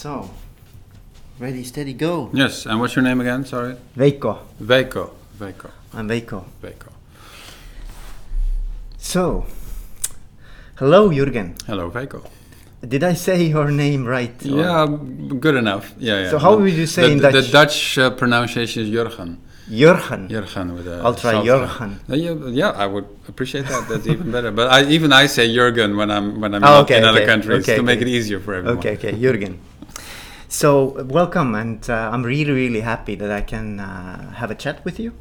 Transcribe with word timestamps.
So, 0.00 0.30
ready, 1.38 1.62
steady, 1.62 1.92
go. 1.92 2.30
Yes, 2.32 2.64
and 2.64 2.80
what's 2.80 2.96
your 2.96 3.02
name 3.02 3.20
again? 3.20 3.44
Sorry. 3.44 3.76
Veiko. 3.98 4.38
Veiko. 4.58 5.10
Veiko. 5.38 5.70
I'm 5.92 6.08
Veiko. 6.08 6.44
Veiko. 6.62 6.88
So, 8.96 9.44
hello, 10.78 11.10
Jürgen. 11.10 11.52
Hello, 11.66 11.90
Veiko. 11.90 12.24
Did 12.80 13.04
I 13.04 13.12
say 13.12 13.42
your 13.44 13.70
name 13.70 14.06
right? 14.06 14.32
or- 14.46 14.48
Yeah, 14.62 14.86
good 15.38 15.56
enough. 15.56 15.92
Yeah, 15.98 16.22
yeah. 16.22 16.30
So 16.30 16.38
how 16.38 16.56
would 16.56 16.72
you 16.72 16.86
say 16.86 17.02
the, 17.02 17.12
in 17.12 17.18
the- 17.18 17.30
Dutch? 17.32 17.44
The 17.46 17.52
Dutch 17.52 17.98
uh, 17.98 18.10
pronunciation 18.16 18.84
is 18.84 18.88
Jurgen. 18.90 19.36
Jurgen. 19.70 20.28
Jurgen 20.30 20.74
with 20.74 20.88
a. 20.88 21.02
I'll 21.04 21.14
try 21.14 21.32
soft- 21.32 21.44
Jurgen. 21.46 22.00
Uh, 22.08 22.14
yeah, 22.16 22.32
yeah, 22.48 22.70
I 22.70 22.86
would 22.86 23.04
appreciate 23.28 23.66
that. 23.66 23.86
That's 23.86 24.06
even 24.06 24.30
better. 24.32 24.50
But 24.50 24.70
I, 24.72 24.88
even 24.88 25.12
I 25.12 25.26
say 25.26 25.52
Jurgen 25.54 25.94
when 25.98 26.10
I'm 26.10 26.40
when 26.40 26.54
I'm 26.54 26.64
Oh, 26.64 26.78
in- 26.78 26.84
okay, 26.84 26.96
in 26.98 27.04
other 27.04 27.26
countries 27.26 27.64
okay, 27.68 27.76
to 27.76 27.82
make 27.82 28.00
it 28.00 28.08
easier 28.08 28.40
for 28.40 28.54
everyone. 28.54 28.78
Okay, 28.78 28.94
okay, 28.96 29.12
Jürgen. 29.12 29.58
So, 30.52 31.04
welcome, 31.04 31.54
and 31.54 31.88
uh, 31.88 32.10
I'm 32.12 32.24
really, 32.24 32.50
really 32.50 32.80
happy 32.80 33.14
that 33.14 33.30
I 33.30 33.40
can 33.40 33.78
uh, 33.78 34.32
have 34.32 34.50
a 34.50 34.56
chat 34.56 34.84
with 34.84 34.98
you. 34.98 35.14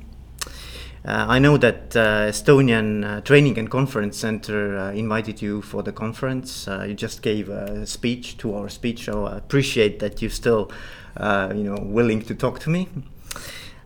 Uh, 1.05 1.27
I 1.29 1.37
know 1.37 1.55
that 1.55 1.95
uh, 1.95 2.29
Estonian 2.29 3.05
uh, 3.05 3.21
Training 3.21 3.59
and 3.59 3.69
Conference 3.69 4.17
Center 4.17 4.75
uh, 4.75 4.91
invited 4.91 5.39
you 5.39 5.61
for 5.61 5.83
the 5.83 5.91
conference. 5.91 6.67
Uh, 6.67 6.85
you 6.87 6.95
just 6.95 7.21
gave 7.21 7.47
a 7.47 7.85
speech, 7.85 8.39
two-hour 8.39 8.69
speech, 8.69 9.05
so 9.05 9.27
I 9.27 9.37
appreciate 9.37 9.99
that 9.99 10.19
you're 10.19 10.31
still, 10.31 10.71
uh, 11.15 11.53
you 11.55 11.63
know, 11.63 11.77
willing 11.79 12.23
to 12.23 12.33
talk 12.33 12.57
to 12.61 12.71
me. 12.71 12.89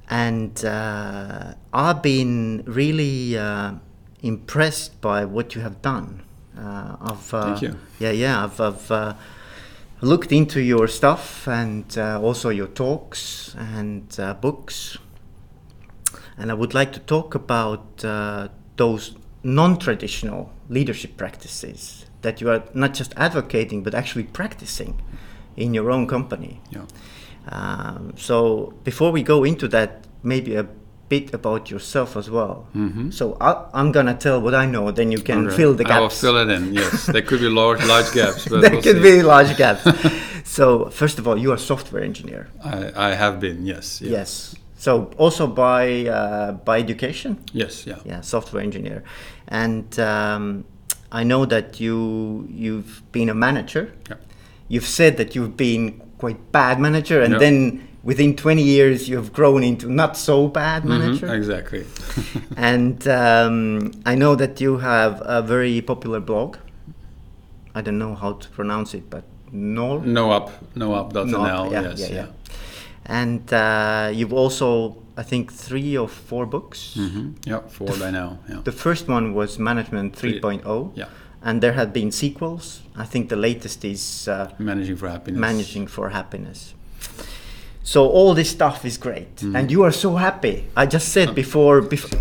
And 0.09 0.63
uh, 0.63 1.55
I've 1.73 2.01
been 2.01 2.63
really 2.65 3.37
uh, 3.37 3.73
impressed 4.21 5.01
by 5.01 5.25
what 5.25 5.55
you 5.55 5.61
have 5.61 5.81
done. 5.81 6.23
Uh, 6.57 6.95
I've, 7.01 7.19
Thank 7.19 7.63
you. 7.63 7.77
Yeah, 7.99 8.11
yeah, 8.11 8.45
I've, 8.45 8.61
I've 8.61 8.91
uh, 8.91 9.13
looked 10.03 10.31
into 10.31 10.61
your 10.61 10.87
stuff 10.87 11.47
and 11.47 11.97
uh, 11.97 12.19
also 12.21 12.49
your 12.49 12.67
talks 12.67 13.55
and 13.57 14.19
uh, 14.19 14.33
books. 14.33 14.97
And 16.37 16.51
I 16.51 16.53
would 16.53 16.73
like 16.73 16.91
to 16.93 16.99
talk 16.99 17.35
about 17.35 18.03
uh, 18.03 18.49
those 18.75 19.15
non 19.43 19.77
traditional 19.77 20.51
leadership 20.69 21.17
practices 21.17 22.05
that 22.21 22.41
you 22.41 22.49
are 22.49 22.63
not 22.73 22.93
just 22.93 23.13
advocating 23.17 23.83
but 23.83 23.93
actually 23.93 24.23
practicing 24.23 25.01
in 25.55 25.73
your 25.73 25.91
own 25.91 26.07
company. 26.07 26.61
Yeah. 26.69 26.85
Um, 27.49 28.13
so 28.17 28.73
before 28.83 29.11
we 29.11 29.21
go 29.23 29.43
into 29.43 29.67
that, 29.69 30.05
maybe 30.23 30.55
a 30.55 30.67
bit 31.13 31.33
about 31.39 31.63
yourself 31.73 32.09
as 32.21 32.27
well. 32.37 32.55
Mhm. 32.75 33.11
So 33.19 33.23
I, 33.47 33.51
I'm 33.79 33.89
gonna 33.97 34.17
tell 34.25 34.37
what 34.45 34.53
I 34.63 34.65
know, 34.73 34.85
then 34.99 35.11
you 35.15 35.21
can 35.29 35.49
fill 35.57 35.73
the 35.79 35.83
gaps. 35.83 35.97
I 35.97 35.99
will 36.05 36.15
fill 36.23 36.37
it 36.43 36.49
in. 36.57 36.63
Yes, 36.81 37.05
there 37.13 37.25
could 37.29 37.41
be 37.47 37.49
large, 37.61 37.81
large 37.93 38.09
gaps, 38.19 38.41
there 38.45 38.59
we'll 38.71 38.81
could 38.85 38.99
see. 39.03 39.09
be 39.11 39.23
large 39.33 39.51
gaps. 39.63 39.83
so 40.57 40.63
first 40.99 41.15
of 41.19 41.23
all, 41.27 41.37
you 41.43 41.49
are 41.51 41.59
a 41.63 41.65
software 41.73 42.03
engineer. 42.09 42.43
I, 42.73 42.77
I 43.09 43.09
have 43.23 43.35
been. 43.45 43.57
Yes. 43.73 44.01
yeah. 44.01 44.17
Yes. 44.19 44.55
So 44.85 44.91
also 45.17 45.47
by 45.47 45.83
uh, 46.19 46.51
by 46.69 46.75
education, 46.85 47.31
Yes. 47.53 47.73
Yeah. 47.89 47.99
yeah, 48.11 48.21
software 48.21 48.63
engineer, 48.63 48.99
and 49.47 49.87
um, 49.99 50.43
I 51.19 51.23
know 51.31 51.45
that 51.45 51.67
you 51.83 51.95
you've 52.63 52.93
been 53.11 53.29
a 53.29 53.33
manager. 53.47 53.83
Yeah. 54.09 54.17
You've 54.73 54.89
said 54.99 55.13
that 55.17 55.29
you've 55.35 55.55
been 55.55 55.83
quite 56.17 56.39
bad 56.51 56.79
manager, 56.79 57.17
and 57.25 57.33
Yeah. 57.33 57.39
then 57.45 57.57
within 58.03 58.35
20 58.35 58.61
years 58.61 59.07
you've 59.09 59.31
grown 59.33 59.63
into 59.63 59.89
not 59.89 60.17
so 60.17 60.47
bad 60.47 60.83
Mhm, 60.83 60.87
manager. 60.89 61.33
Exactly. 61.33 61.85
and 62.57 63.07
um, 63.07 63.91
I 64.05 64.15
know 64.15 64.35
that 64.35 64.59
you 64.61 64.77
have 64.79 65.21
a 65.25 65.41
very 65.41 65.81
popular 65.81 66.19
blog. 66.19 66.57
I 67.75 67.81
don't 67.81 67.97
know 67.97 68.15
how 68.15 68.33
to 68.33 68.49
pronounce 68.49 68.93
it, 68.93 69.09
but 69.09 69.23
Nol. 69.51 70.01
no 70.01 70.31
up. 70.31 70.51
No 70.75 70.93
up. 70.93 71.13
Dot 71.13 71.27
No, 71.27 71.39
NL. 71.39 71.71
yeah, 71.71 71.81
yes. 71.81 71.99
yeah, 71.99 72.07
Yeah. 72.07 72.15
yeah. 72.15 72.27
And 73.05 73.51
uh, 73.53 74.11
you've 74.13 74.33
also, 74.33 74.97
I 75.17 75.23
think, 75.23 75.51
three 75.51 75.97
or 75.97 76.07
four 76.07 76.45
books. 76.45 76.93
hmm 76.95 77.31
Yeah. 77.45 77.61
Four 77.67 77.87
by 77.99 78.11
now. 78.11 78.37
Yeah. 78.49 78.61
The 78.63 78.71
first 78.71 79.07
one 79.07 79.33
was 79.33 79.57
Management 79.59 80.15
Three- 80.15 80.39
3.0, 80.39 80.91
Yeah. 80.95 81.07
and 81.41 81.61
there 81.61 81.73
had 81.73 81.91
been 81.93 82.11
sequels. 82.11 82.81
I 82.95 83.05
think 83.05 83.29
the 83.29 83.35
latest 83.35 83.83
is 83.85 84.27
uh, 84.27 84.33
Managing 84.59 84.97
for 84.97 85.09
happiness. 85.09 85.39
Managing 85.39 85.87
for 85.87 86.09
Happiness. 86.09 86.73
So 87.83 88.07
all 88.09 88.33
this 88.33 88.49
stuff 88.49 88.85
is 88.85 88.97
great, 88.97 89.35
Mm-hmm. 89.35 89.55
and 89.57 89.71
you 89.71 89.83
are 89.83 89.91
so 89.91 90.15
happy. 90.15 90.63
I 90.75 90.85
just 90.85 91.09
said 91.09 91.35
before, 91.35 91.81
before 91.81 92.19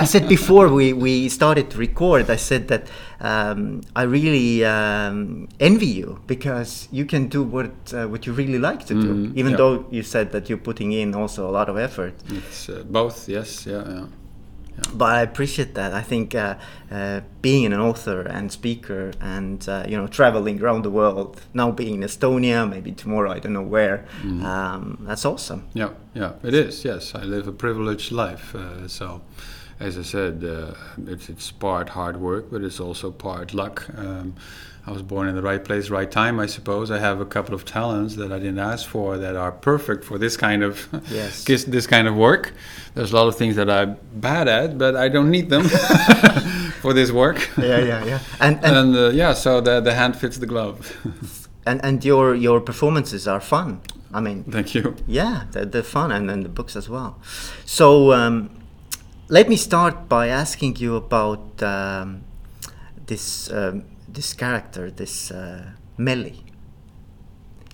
I 0.00 0.04
said 0.04 0.28
before 0.28 0.68
we, 0.68 0.92
we 0.92 1.28
started 1.28 1.70
to 1.70 1.78
record, 1.78 2.30
I 2.30 2.36
said 2.36 2.68
that 2.68 2.82
um, 3.20 3.80
I 3.96 4.02
really 4.02 4.64
um, 4.64 5.48
envy 5.58 5.86
you 5.86 6.20
because 6.26 6.88
you 6.92 7.04
can 7.06 7.28
do 7.28 7.42
what 7.42 7.70
uh, 7.92 8.06
what 8.06 8.26
you 8.26 8.32
really 8.36 8.58
like 8.58 8.84
to 8.86 8.94
do, 8.94 9.12
Mhm, 9.14 9.36
even 9.36 9.50
yeah. 9.52 9.56
though 9.60 9.84
you 9.90 10.02
said 10.02 10.30
that 10.32 10.48
you're 10.48 10.62
putting 10.70 10.92
in 10.92 11.14
also 11.14 11.48
a 11.48 11.52
lot 11.58 11.68
of 11.68 11.76
effort. 11.78 12.14
It's 12.28 12.68
uh, 12.68 12.84
both. 12.88 13.28
Yes. 13.28 13.66
Yeah. 13.66 13.82
Yeah. 13.88 14.06
But 14.94 15.16
I 15.16 15.22
appreciate 15.22 15.74
that. 15.74 15.92
I 15.94 16.02
think 16.02 16.34
uh, 16.34 16.56
uh, 16.90 17.20
being 17.40 17.66
an 17.72 17.80
author 17.80 18.20
and 18.20 18.52
speaker 18.52 19.12
and 19.20 19.66
uh, 19.68 19.84
you 19.88 19.96
know 19.96 20.06
traveling 20.06 20.62
around 20.62 20.82
the 20.82 20.90
world, 20.90 21.40
now 21.54 21.70
being 21.70 21.94
in 21.94 22.00
Estonia, 22.08 22.68
maybe 22.68 22.92
tomorrow 22.92 23.32
I 23.32 23.38
don't 23.38 23.52
know 23.54 23.62
where, 23.62 24.04
Mm-hmm. 24.22 24.44
um, 24.44 24.98
that's 25.08 25.24
awesome. 25.24 25.62
Yeah, 25.74 25.90
yeah, 26.14 26.32
it 26.42 26.54
is. 26.54 26.84
Yes, 26.84 27.14
I 27.14 27.22
live 27.24 27.48
a 27.48 27.52
privileged 27.52 28.12
life. 28.12 28.54
Uh, 28.54 28.86
so, 28.88 29.22
as 29.80 29.96
I 29.98 30.02
said, 30.02 30.44
uh, 30.44 30.74
it's, 31.06 31.28
it's 31.28 31.50
part 31.52 31.88
hard 31.90 32.16
work, 32.18 32.50
but 32.50 32.62
it's 32.62 32.80
also 32.80 33.10
part 33.10 33.52
luck. 33.54 33.86
Um, 33.96 34.34
I 34.88 34.92
was 34.92 35.02
born 35.02 35.26
in 35.28 35.34
the 35.34 35.42
right 35.42 35.64
place, 35.64 35.90
right 35.90 36.08
time. 36.10 36.38
I 36.38 36.46
suppose 36.46 36.90
I 36.92 36.98
have 37.00 37.20
a 37.20 37.24
couple 37.26 37.54
of 37.54 37.64
talents 37.64 38.14
that 38.16 38.30
I 38.30 38.38
didn't 38.38 38.60
ask 38.60 38.86
for 38.88 39.18
that 39.18 39.34
are 39.34 39.50
perfect 39.50 40.04
for 40.04 40.16
this 40.18 40.36
kind 40.36 40.62
of 40.62 40.88
Yes. 41.10 41.44
this, 41.48 41.64
this 41.64 41.86
kind 41.88 42.06
of 42.08 42.14
work. 42.14 42.52
There's 42.94 43.12
a 43.12 43.16
lot 43.16 43.26
of 43.26 43.36
things 43.36 43.56
that 43.56 43.68
I'm 43.68 43.96
bad 44.14 44.46
at, 44.48 44.78
but 44.78 44.94
I 44.94 45.08
don't 45.08 45.30
need 45.30 45.50
them 45.50 45.64
for 46.82 46.92
this 46.92 47.10
work. 47.10 47.38
Yeah, 47.58 47.78
yeah, 47.80 48.04
yeah. 48.04 48.20
And 48.40 48.56
and 48.64 48.76
And 48.76 48.96
uh, 48.96 49.08
yeah, 49.10 49.34
so 49.34 49.60
the 49.60 49.80
the 49.80 49.92
hand 49.94 50.14
fits 50.16 50.38
the 50.38 50.46
glove. 50.46 50.78
and, 51.66 51.80
and 51.84 52.04
your 52.04 52.34
your 52.36 52.60
performances 52.60 53.26
are 53.26 53.40
fun. 53.40 53.80
I 54.14 54.20
mean, 54.20 54.44
Thank 54.44 54.74
you. 54.74 54.94
yeah, 55.08 55.44
they're, 55.50 55.66
they're 55.66 55.82
fun, 55.82 56.12
and, 56.12 56.30
and 56.30 56.44
the 56.44 56.48
books 56.48 56.76
as 56.76 56.88
well. 56.88 57.16
So 57.64 58.12
um, 58.12 58.48
let 59.28 59.48
me 59.48 59.56
start 59.56 60.08
by 60.08 60.28
asking 60.28 60.76
you 60.80 60.96
about 60.96 61.62
um, 61.62 62.22
this 63.06 63.50
um, 63.52 63.82
this 64.08 64.32
character, 64.34 64.90
this 64.90 65.30
uh, 65.30 65.70
Melly. 65.98 66.44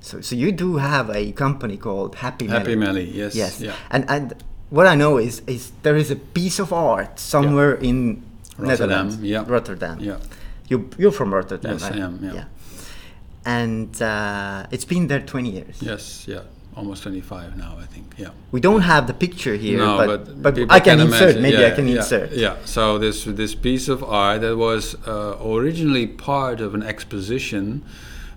So, 0.00 0.20
so 0.20 0.34
you 0.34 0.50
do 0.52 0.76
have 0.78 1.10
a 1.10 1.32
company 1.32 1.76
called 1.76 2.16
Happy 2.16 2.46
Melly. 2.46 2.58
Happy 2.58 2.76
Melly, 2.76 3.10
yes, 3.10 3.34
Yes. 3.34 3.60
yeah. 3.60 3.74
And 3.90 4.04
and 4.08 4.34
what 4.70 4.86
I 4.86 4.96
know 4.96 5.18
is 5.18 5.42
is 5.46 5.70
there 5.82 5.96
is 5.96 6.10
a 6.10 6.16
piece 6.16 6.58
of 6.62 6.72
art 6.72 7.18
somewhere 7.20 7.74
in 7.74 8.22
Rotterdam, 8.58 8.88
Netherlands. 8.88 9.16
yeah. 9.22 9.44
Rotterdam. 9.46 9.98
Yeah. 10.00 10.18
You 10.68 10.88
you're 10.98 11.12
from 11.12 11.32
Rotterdam, 11.34 11.72
Yes, 11.72 11.82
I 11.82 11.90
right? 11.90 12.00
am, 12.00 12.18
yeah. 12.34 12.44
And 13.44 14.00
uh, 14.00 14.66
it's 14.70 14.84
been 14.84 15.08
there 15.08 15.20
20 15.20 15.50
years. 15.50 15.82
Yes, 15.82 16.26
yeah, 16.28 16.42
almost 16.76 17.02
25 17.02 17.56
now, 17.56 17.76
I 17.78 17.86
think. 17.86 18.14
Yeah. 18.16 18.30
We 18.50 18.60
don't 18.60 18.82
have 18.82 19.06
the 19.06 19.14
picture 19.14 19.54
here, 19.54 19.78
no, 19.78 19.96
but, 19.96 20.42
but, 20.42 20.54
but, 20.54 20.70
I 20.70 20.80
can, 20.80 21.00
insert. 21.00 21.22
imagine. 21.22 21.42
Maybe 21.42 21.56
yeah, 21.58 21.66
I 21.66 21.70
can 21.70 21.88
yeah, 21.88 21.96
insert. 21.96 22.32
Yeah. 22.32 22.56
So 22.64 22.98
this 22.98 23.24
this 23.24 23.54
piece 23.54 23.88
of 23.88 24.02
art 24.02 24.40
that 24.42 24.56
was 24.56 24.96
uh, 25.06 25.36
originally 25.42 26.06
part 26.06 26.60
of 26.60 26.74
an 26.74 26.82
exposition, 26.82 27.84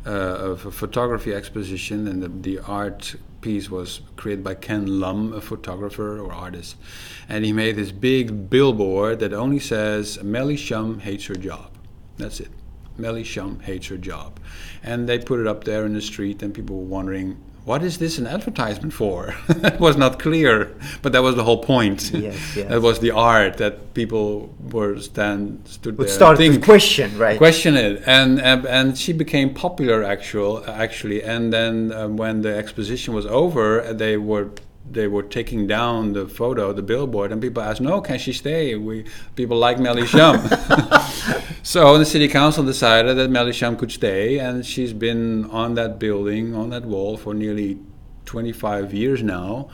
uh, 0.06 0.10
of 0.10 0.66
a 0.66 0.72
photography 0.72 1.34
exposition, 1.34 2.08
and 2.08 2.22
the, 2.22 2.30
the 2.30 2.60
art 2.60 3.16
piece 3.42 3.70
was 3.70 4.02
created 4.16 4.44
by 4.44 4.56
Ken 4.56 5.00
Lum, 5.00 5.34
a 5.34 5.42
photographer 5.42 6.20
or 6.20 6.34
artist, 6.34 6.76
and 7.30 7.46
he 7.46 7.54
made 7.54 7.76
this 7.76 7.92
big 7.92 8.50
billboard 8.50 9.20
that 9.20 9.34
only 9.34 9.60
says 9.60 10.22
"Melly 10.24 10.58
Shum 10.58 11.00
hates 11.00 11.26
her 11.26 11.36
job." 11.36 11.72
That's 12.18 12.40
it. 12.40 12.50
Melly 12.98 13.24
Shum 13.24 13.60
hates 13.60 13.88
her 13.88 13.98
job, 13.98 14.40
and 14.84 15.08
they 15.08 15.20
put 15.20 15.40
it 15.40 15.48
up 15.48 15.64
there 15.64 15.86
in 15.86 15.94
the 15.94 16.02
street, 16.02 16.42
and 16.42 16.54
people 16.54 16.78
were 16.78 16.86
wondering. 16.86 17.38
What 17.66 17.84
is 17.84 17.98
this 17.98 18.20
an 18.20 18.28
advertisement 18.28 18.94
for? 18.94 19.34
it 19.50 19.80
was 19.80 19.98
not 19.98 20.20
clear, 20.20 20.72
but 21.02 21.14
that 21.14 21.24
was 21.24 21.36
the 21.36 21.44
whole 21.44 21.64
point. 21.64 22.12
Yes, 22.14 22.56
yes. 22.56 22.70
that 22.70 22.80
was 22.80 23.00
the 23.00 23.10
art 23.10 23.58
that 23.58 23.96
people 23.96 24.54
were 24.72 25.00
stand 25.00 25.64
stood 25.66 25.98
Would 25.98 26.08
there. 26.08 26.14
start 26.14 26.40
and 26.40 26.54
to 26.54 26.60
question, 26.60 27.18
right? 27.18 27.40
question 27.40 27.76
it, 27.76 28.04
and, 28.06 28.40
and 28.40 28.66
and 28.68 28.96
she 28.96 29.14
became 29.14 29.56
popular 29.56 30.04
actual 30.04 30.64
actually. 30.68 31.24
And 31.24 31.52
then 31.52 31.92
um, 31.92 32.18
when 32.18 32.42
the 32.42 32.56
exposition 32.56 33.16
was 33.16 33.26
over, 33.26 33.92
they 33.92 34.16
were 34.16 34.52
they 34.90 35.08
were 35.08 35.24
taking 35.24 35.68
down 35.68 36.14
the 36.14 36.28
photo, 36.28 36.72
the 36.72 36.82
billboard, 36.82 37.32
and 37.32 37.42
people 37.42 37.62
asked, 37.62 37.82
"No, 37.82 38.02
can 38.02 38.20
she 38.20 38.34
stay? 38.34 38.76
We 38.76 39.06
people 39.36 39.58
like 39.58 39.80
Melly 39.80 40.06
Shum." 40.06 40.38
so 41.64 41.98
the 41.98 42.06
city 42.06 42.28
council 42.28 42.64
decided 42.64 43.18
that 43.18 43.30
Melly 43.30 43.54
Shum 43.54 43.76
could 43.76 43.92
stay, 43.92 44.40
and 44.40 44.66
she's 44.66 44.94
been 44.94 45.46
on 45.50 45.76
that 45.76 46.00
building, 46.00 46.56
on 46.56 46.70
that 46.70 46.86
wall, 46.86 47.18
for 47.18 47.34
nearly 47.34 47.80
25 48.26 48.94
years 48.94 49.22
now. 49.22 49.70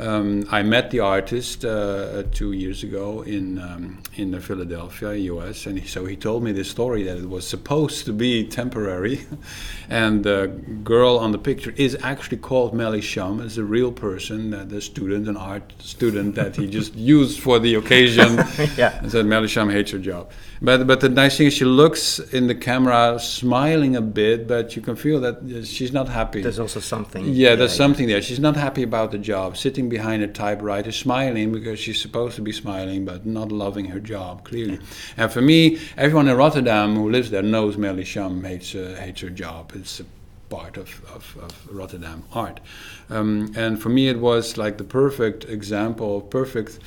Um, 0.00 0.46
I 0.50 0.62
met 0.62 0.90
the 0.90 1.00
artist 1.00 1.62
uh, 1.62 2.22
two 2.32 2.52
years 2.52 2.82
ago 2.82 3.20
in 3.20 3.58
um, 3.58 4.02
in 4.16 4.40
Philadelphia, 4.40 5.14
U.S., 5.14 5.66
and 5.66 5.78
he, 5.78 5.86
so 5.86 6.06
he 6.06 6.16
told 6.16 6.42
me 6.42 6.52
this 6.52 6.70
story 6.70 7.02
that 7.02 7.18
it 7.18 7.28
was 7.28 7.46
supposed 7.46 8.06
to 8.06 8.12
be 8.14 8.46
temporary, 8.46 9.26
and 9.90 10.24
the 10.24 10.46
girl 10.82 11.18
on 11.18 11.32
the 11.32 11.38
picture 11.38 11.74
is 11.76 11.98
actually 12.02 12.38
called 12.38 12.72
Melly 12.72 13.02
Shum. 13.02 13.42
It's 13.42 13.58
a 13.58 13.64
real 13.64 13.92
person, 13.92 14.54
uh, 14.54 14.64
the 14.64 14.80
student, 14.80 15.28
an 15.28 15.36
art 15.36 15.74
student 15.80 16.34
that 16.34 16.56
he 16.56 16.66
just 16.66 16.94
used 17.16 17.38
for 17.40 17.58
the 17.58 17.74
occasion. 17.74 18.36
yeah. 18.78 18.98
And 19.02 19.12
said 19.12 19.26
Melly 19.26 19.48
Shum 19.48 19.68
hates 19.68 19.90
her 19.90 19.98
job. 19.98 20.30
But 20.62 20.86
but 20.86 21.00
the 21.00 21.08
nice 21.08 21.38
thing 21.38 21.46
is 21.46 21.54
she 21.54 21.64
looks 21.64 22.18
in 22.18 22.46
the 22.46 22.54
camera 22.54 23.18
smiling 23.18 23.96
a 23.96 24.02
bit, 24.02 24.46
but 24.46 24.76
you 24.76 24.82
can 24.82 24.94
feel 24.94 25.18
that 25.20 25.36
uh, 25.36 25.64
she's 25.64 25.92
not 25.92 26.08
happy. 26.08 26.42
There's 26.42 26.58
also 26.58 26.80
something. 26.80 27.24
Yeah, 27.24 27.54
there's 27.54 27.74
something 27.74 28.06
there. 28.06 28.20
She's 28.20 28.40
not 28.40 28.56
happy 28.56 28.82
about 28.82 29.10
the 29.10 29.18
job. 29.18 29.56
Sitting 29.56 29.88
behind 29.88 30.22
a 30.22 30.28
typewriter, 30.28 30.92
smiling 30.92 31.50
because 31.50 31.78
she's 31.78 32.00
supposed 32.00 32.36
to 32.36 32.42
be 32.42 32.52
smiling, 32.52 33.06
but 33.06 33.24
not 33.24 33.50
loving 33.50 33.86
her 33.86 34.00
job 34.00 34.44
clearly. 34.44 34.78
And 35.16 35.32
for 35.32 35.40
me, 35.40 35.78
everyone 35.96 36.28
in 36.28 36.36
Rotterdam 36.36 36.94
who 36.94 37.10
lives 37.10 37.30
there 37.30 37.42
knows 37.42 37.78
Melly 37.78 38.04
Shum 38.04 38.44
hates 38.44 38.74
uh, 38.74 38.96
hates 39.00 39.22
her 39.22 39.30
job. 39.30 39.72
It's 39.74 40.00
a 40.00 40.04
part 40.50 40.76
of, 40.76 41.02
of, 41.14 41.38
of 41.40 41.68
Rotterdam 41.70 42.24
art. 42.32 42.60
Um, 43.08 43.52
and 43.56 43.80
for 43.80 43.88
me, 43.88 44.08
it 44.08 44.18
was 44.18 44.58
like 44.58 44.76
the 44.76 44.84
perfect 44.84 45.44
example, 45.44 46.20
perfect 46.20 46.80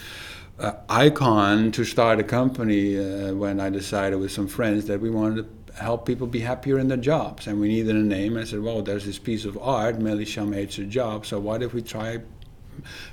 uh, 0.60 0.74
icon 0.90 1.72
to 1.72 1.84
start 1.84 2.20
a 2.20 2.24
company 2.24 2.98
uh, 2.98 3.34
when 3.34 3.60
I 3.60 3.70
decided 3.70 4.20
with 4.20 4.32
some 4.32 4.48
friends 4.48 4.86
that 4.86 5.00
we 5.00 5.10
wanted 5.10 5.46
to 5.68 5.74
help 5.74 6.06
people 6.06 6.28
be 6.28 6.40
happier 6.40 6.78
in 6.78 6.88
their 6.88 6.98
jobs 6.98 7.48
and 7.48 7.60
we 7.60 7.68
needed 7.68 7.96
a 7.96 8.00
name. 8.00 8.38
I 8.38 8.44
said, 8.44 8.62
well, 8.62 8.82
there's 8.82 9.06
this 9.06 9.20
piece 9.20 9.46
of 9.46 9.58
art, 9.58 10.00
Melly 10.00 10.26
Shum 10.26 10.54
hates 10.54 10.76
her 10.76 10.84
job, 10.84 11.26
so 11.26 11.40
what 11.40 11.64
if 11.64 11.74
we 11.74 11.82
try 11.82 12.20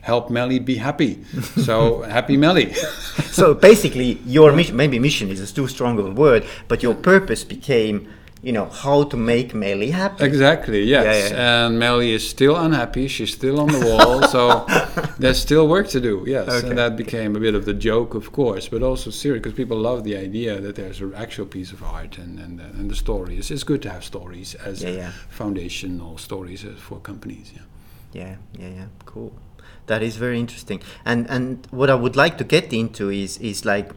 help 0.02 0.30
Melly 0.30 0.58
be 0.58 0.76
happy? 0.76 1.24
so 1.64 2.02
happy 2.02 2.36
Melly. 2.36 2.72
so 2.74 3.54
basically, 3.54 4.20
your 4.26 4.52
mission, 4.52 4.76
maybe 4.76 4.98
mission 4.98 5.30
is 5.30 5.40
a 5.40 5.54
too 5.54 5.68
strong 5.68 5.98
of 5.98 6.06
a 6.06 6.12
word, 6.12 6.46
but 6.68 6.82
your 6.82 6.94
purpose 6.94 7.44
became 7.44 8.08
you 8.42 8.52
know 8.52 8.66
how 8.66 9.04
to 9.04 9.16
make 9.16 9.54
Melly 9.54 9.90
happy. 9.90 10.24
Exactly. 10.24 10.82
Yes. 10.82 11.30
Yeah, 11.30 11.36
yeah. 11.36 11.66
And 11.66 11.78
Melly 11.78 12.12
is 12.12 12.28
still 12.28 12.56
unhappy. 12.56 13.06
She's 13.08 13.32
still 13.32 13.60
on 13.60 13.68
the 13.68 13.80
wall. 13.80 14.22
so 14.34 14.66
there's 15.18 15.40
still 15.40 15.68
work 15.68 15.88
to 15.88 16.00
do. 16.00 16.24
Yes. 16.26 16.48
Okay. 16.48 16.68
And 16.68 16.78
that 16.78 16.96
became 16.96 17.36
a 17.36 17.40
bit 17.40 17.54
of 17.54 17.66
the 17.66 17.74
joke, 17.74 18.14
of 18.14 18.32
course, 18.32 18.68
but 18.68 18.82
also 18.82 19.10
serious 19.10 19.42
because 19.42 19.56
people 19.56 19.76
love 19.76 20.04
the 20.04 20.16
idea 20.16 20.58
that 20.60 20.76
there's 20.76 21.00
an 21.00 21.12
actual 21.14 21.46
piece 21.46 21.72
of 21.72 21.82
art 21.82 22.16
and 22.18 22.38
and, 22.38 22.60
uh, 22.60 22.78
and 22.78 22.90
the 22.90 22.96
stories. 22.96 23.38
It's 23.38 23.50
it's 23.50 23.64
good 23.64 23.82
to 23.82 23.90
have 23.90 24.04
stories 24.04 24.54
as 24.54 24.82
yeah, 24.82 25.12
foundational 25.28 26.16
stories 26.16 26.64
uh, 26.64 26.74
for 26.78 26.98
companies. 26.98 27.52
Yeah. 27.54 27.62
Yeah. 28.12 28.36
Yeah. 28.58 28.68
Yeah. 28.68 28.86
Cool. 29.04 29.32
That 29.86 30.02
is 30.02 30.16
very 30.16 30.38
interesting. 30.38 30.80
And 31.04 31.28
and 31.28 31.66
what 31.70 31.90
I 31.90 31.94
would 31.94 32.16
like 32.16 32.38
to 32.38 32.44
get 32.44 32.72
into 32.72 33.10
is 33.10 33.36
is 33.38 33.64
like 33.64 33.92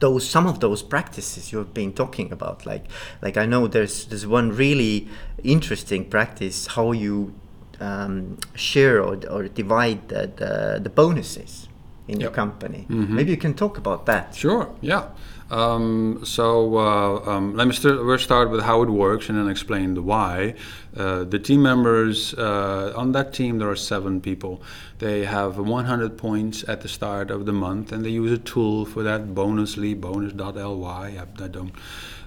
those 0.00 0.28
some 0.28 0.46
of 0.46 0.60
those 0.60 0.82
practices 0.82 1.52
you've 1.52 1.74
been 1.74 1.92
talking 1.92 2.32
about 2.32 2.66
like 2.66 2.84
like 3.22 3.36
i 3.36 3.46
know 3.46 3.66
there's 3.66 4.06
there's 4.06 4.26
one 4.26 4.50
really 4.50 5.08
interesting 5.42 6.04
practice 6.04 6.68
how 6.68 6.92
you 6.92 7.34
um, 7.80 8.38
share 8.56 9.00
or, 9.00 9.20
or 9.30 9.46
divide 9.46 10.08
the, 10.08 10.26
the, 10.34 10.80
the 10.82 10.90
bonuses 10.90 11.68
in 12.08 12.14
yep. 12.14 12.22
your 12.22 12.30
company 12.32 12.86
mm-hmm. 12.88 13.14
maybe 13.14 13.30
you 13.30 13.36
can 13.36 13.54
talk 13.54 13.78
about 13.78 14.06
that 14.06 14.34
sure 14.34 14.74
yeah 14.80 15.08
um, 15.50 16.20
so 16.24 16.76
uh, 16.76 17.30
um, 17.30 17.56
let 17.56 17.66
me 17.66 17.72
st- 17.72 18.04
we'll 18.04 18.18
start 18.18 18.50
with 18.50 18.62
how 18.62 18.82
it 18.82 18.90
works 18.90 19.28
and 19.28 19.38
then 19.38 19.48
explain 19.48 19.94
the 19.94 20.02
why. 20.02 20.54
Uh, 20.96 21.24
the 21.24 21.38
team 21.38 21.62
members 21.62 22.34
uh, 22.34 22.92
on 22.96 23.12
that 23.12 23.32
team 23.32 23.58
there 23.58 23.70
are 23.70 23.76
seven 23.76 24.20
people. 24.20 24.60
They 24.98 25.24
have 25.24 25.58
100 25.58 26.18
points 26.18 26.68
at 26.68 26.82
the 26.82 26.88
start 26.88 27.30
of 27.30 27.46
the 27.46 27.52
month, 27.52 27.92
and 27.92 28.04
they 28.04 28.10
use 28.10 28.32
a 28.32 28.38
tool 28.38 28.84
for 28.84 29.02
that. 29.04 29.28
Bonusly, 29.34 29.98
bonus.ly. 29.98 31.16
I, 31.18 31.44
I 31.44 31.48
don't 31.48 31.72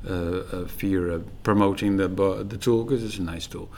uh, 0.10 0.14
uh, 0.14 0.66
fear 0.66 1.20
promoting 1.44 1.98
the 1.98 2.08
the 2.08 2.58
tool 2.58 2.84
because 2.84 3.04
it's 3.04 3.20
a 3.20 3.24
nice 3.24 3.46
tool. 3.46 3.70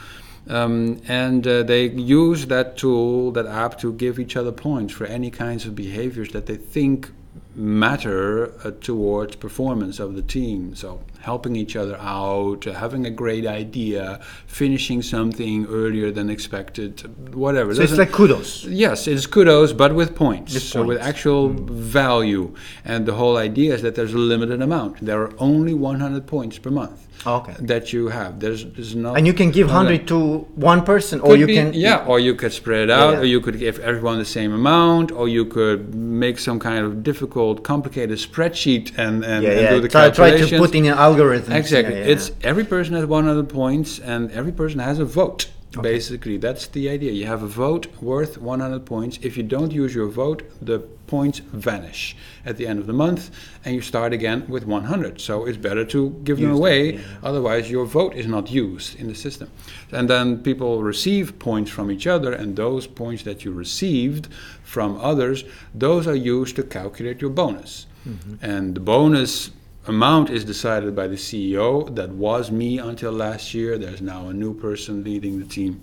Um, 0.47 1.01
and 1.07 1.45
uh, 1.47 1.63
they 1.63 1.87
use 1.87 2.47
that 2.47 2.77
tool, 2.77 3.31
that 3.31 3.45
app, 3.45 3.77
to 3.79 3.93
give 3.93 4.19
each 4.19 4.35
other 4.35 4.51
points 4.51 4.93
for 4.93 5.05
any 5.05 5.31
kinds 5.31 5.65
of 5.65 5.75
behaviors 5.75 6.29
that 6.29 6.45
they 6.45 6.57
think 6.57 7.11
matter 7.55 8.53
uh, 8.65 8.71
towards 8.81 9.35
performance 9.35 9.99
of 9.99 10.15
the 10.15 10.21
team. 10.21 10.75
So 10.75 11.01
helping 11.21 11.55
each 11.55 11.75
other 11.75 11.97
out, 11.99 12.67
uh, 12.67 12.73
having 12.73 13.05
a 13.05 13.09
great 13.09 13.45
idea, 13.45 14.19
finishing 14.47 15.01
something 15.01 15.65
earlier 15.67 16.11
than 16.11 16.29
expected, 16.29 17.33
whatever. 17.33 17.73
So 17.73 17.81
Doesn't, 17.81 17.99
it's 17.99 18.07
like 18.07 18.15
kudos. 18.15 18.65
Yes, 18.65 19.07
it's 19.07 19.25
kudos, 19.25 19.73
but 19.73 19.95
with 19.95 20.15
points. 20.15 20.53
With 20.53 20.63
so 20.63 20.79
points. 20.79 20.87
with 20.89 21.01
actual 21.01 21.49
mm. 21.49 21.69
value. 21.69 22.53
And 22.83 23.05
the 23.05 23.13
whole 23.13 23.37
idea 23.37 23.73
is 23.73 23.81
that 23.83 23.95
there's 23.95 24.13
a 24.13 24.17
limited 24.17 24.61
amount. 24.61 25.05
There 25.05 25.21
are 25.21 25.33
only 25.39 25.73
100 25.73 26.27
points 26.27 26.57
per 26.57 26.71
month. 26.71 27.07
Oh, 27.25 27.37
okay. 27.37 27.55
That 27.59 27.93
you 27.93 28.09
have. 28.09 28.39
There's, 28.39 28.65
there's 28.65 28.95
no. 28.95 29.13
And 29.13 29.25
you 29.25 29.33
can 29.33 29.51
give 29.51 29.69
hundred 29.69 30.07
to 30.09 30.39
one 30.55 30.83
person, 30.83 31.19
or 31.21 31.35
you 31.35 31.47
be, 31.47 31.55
can. 31.55 31.73
Yeah, 31.73 32.05
or 32.05 32.19
you 32.19 32.35
could 32.35 32.51
spread 32.51 32.81
it 32.81 32.89
out, 32.89 33.13
yeah. 33.13 33.19
or 33.19 33.23
you 33.23 33.39
could 33.39 33.57
give 33.59 33.79
everyone 33.79 34.17
the 34.19 34.25
same 34.25 34.53
amount, 34.53 35.11
or 35.11 35.27
you 35.27 35.45
could 35.45 35.95
make 35.95 36.39
some 36.39 36.59
kind 36.59 36.85
of 36.85 37.03
difficult, 37.03 37.63
complicated 37.63 38.17
spreadsheet 38.17 38.97
and, 38.97 39.23
and, 39.23 39.43
yeah, 39.43 39.51
and 39.51 39.61
yeah. 39.61 39.69
do 39.69 39.79
the 39.81 39.89
try, 39.89 40.09
calculations. 40.09 40.49
Try 40.49 40.57
to 40.57 40.65
put 40.65 40.75
in 40.75 40.85
an 40.85 40.97
algorithm. 40.97 41.53
Exactly. 41.53 41.95
It's 41.95 42.31
every 42.41 42.65
person 42.65 42.95
has 42.95 43.05
100 43.05 43.49
points, 43.49 43.99
and 43.99 44.31
every 44.31 44.51
person 44.51 44.79
has 44.79 44.99
a 44.99 45.05
vote. 45.05 45.49
Okay. 45.75 45.81
Basically, 45.81 46.37
that's 46.37 46.67
the 46.67 46.87
idea. 46.87 47.11
You 47.11 47.25
have 47.25 47.41
a 47.41 47.47
vote 47.47 47.87
worth 47.99 48.37
100 48.37 48.85
points. 48.85 49.17
If 49.23 49.35
you 49.37 49.43
don't 49.43 49.71
use 49.71 49.95
your 49.95 50.07
vote, 50.07 50.43
the 50.61 50.79
points 51.07 51.39
vanish 51.39 52.15
at 52.45 52.57
the 52.57 52.67
end 52.67 52.79
of 52.79 52.85
the 52.85 52.93
month, 52.93 53.31
and 53.65 53.73
you 53.73 53.81
start 53.81 54.13
again 54.13 54.45
with 54.47 54.65
100. 54.65 55.19
So 55.19 55.45
it's 55.45 55.57
better 55.57 55.83
to 55.85 56.11
give 56.23 56.37
use 56.39 56.47
them 56.47 56.55
away, 56.55 56.91
them, 56.91 57.01
yeah. 57.01 57.29
otherwise, 57.29 57.71
your 57.71 57.85
vote 57.85 58.13
is 58.13 58.27
not 58.27 58.51
used 58.51 58.99
in 58.99 59.07
the 59.07 59.15
system. 59.15 59.49
And 59.91 60.07
then 60.07 60.43
people 60.43 60.83
receive 60.83 61.39
points 61.39 61.71
from 61.71 61.89
each 61.89 62.05
other, 62.05 62.31
and 62.33 62.55
those 62.55 62.85
points 62.85 63.23
that 63.23 63.43
you 63.43 63.51
received 63.51 64.27
from 64.63 64.97
others, 65.01 65.43
those 65.73 66.05
are 66.07 66.15
used 66.15 66.55
to 66.57 66.63
calculate 66.63 67.19
your 67.19 67.31
bonus. 67.31 67.87
Mm-hmm. 68.07 68.45
And 68.45 68.75
the 68.75 68.79
bonus 68.79 69.49
amount 69.85 70.29
is 70.29 70.45
decided 70.45 70.95
by 70.95 71.07
the 71.07 71.15
CEO. 71.15 71.93
That 71.95 72.09
was 72.09 72.51
me 72.51 72.79
until 72.79 73.11
last 73.11 73.53
year. 73.53 73.77
There's 73.77 74.01
now 74.01 74.29
a 74.29 74.33
new 74.33 74.53
person 74.53 75.03
leading 75.03 75.39
the 75.39 75.45
team 75.45 75.81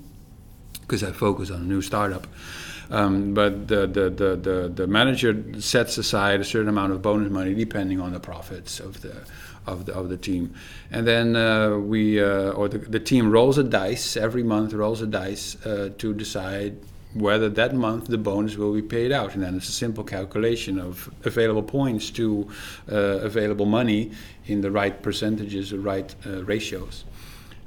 because 0.82 1.04
I 1.04 1.12
focus 1.12 1.50
on 1.50 1.60
a 1.60 1.64
new 1.64 1.82
startup. 1.82 2.26
Um, 2.90 3.34
but 3.34 3.68
the, 3.68 3.86
the, 3.86 4.10
the, 4.10 4.36
the, 4.36 4.72
the 4.74 4.86
manager 4.88 5.60
sets 5.60 5.96
aside 5.98 6.40
a 6.40 6.44
certain 6.44 6.68
amount 6.68 6.92
of 6.92 7.00
bonus 7.00 7.30
money 7.30 7.54
depending 7.54 8.00
on 8.00 8.12
the 8.12 8.18
profits 8.18 8.80
of 8.80 9.00
the 9.02 9.14
of 9.66 9.86
the, 9.86 9.94
of 9.94 10.08
the 10.08 10.16
team. 10.16 10.54
And 10.90 11.06
then 11.06 11.36
uh, 11.36 11.76
we, 11.76 12.20
uh, 12.20 12.50
or 12.50 12.68
the, 12.68 12.78
the 12.78 12.98
team 12.98 13.30
rolls 13.30 13.58
a 13.58 13.62
dice, 13.62 14.16
every 14.16 14.42
month 14.42 14.72
rolls 14.72 15.02
a 15.02 15.06
dice 15.06 15.54
uh, 15.66 15.90
to 15.98 16.14
decide 16.14 16.78
whether 17.14 17.48
that 17.48 17.74
month 17.74 18.06
the 18.06 18.18
bonus 18.18 18.56
will 18.56 18.72
be 18.72 18.82
paid 18.82 19.12
out. 19.12 19.34
And 19.34 19.42
then 19.42 19.56
it's 19.56 19.68
a 19.68 19.72
simple 19.72 20.04
calculation 20.04 20.78
of 20.78 21.10
available 21.24 21.62
points 21.62 22.10
to 22.10 22.48
uh, 22.90 22.94
available 22.94 23.66
money 23.66 24.12
in 24.46 24.60
the 24.60 24.70
right 24.70 25.02
percentages, 25.02 25.70
the 25.70 25.78
right 25.78 26.14
uh, 26.26 26.44
ratios. 26.44 27.04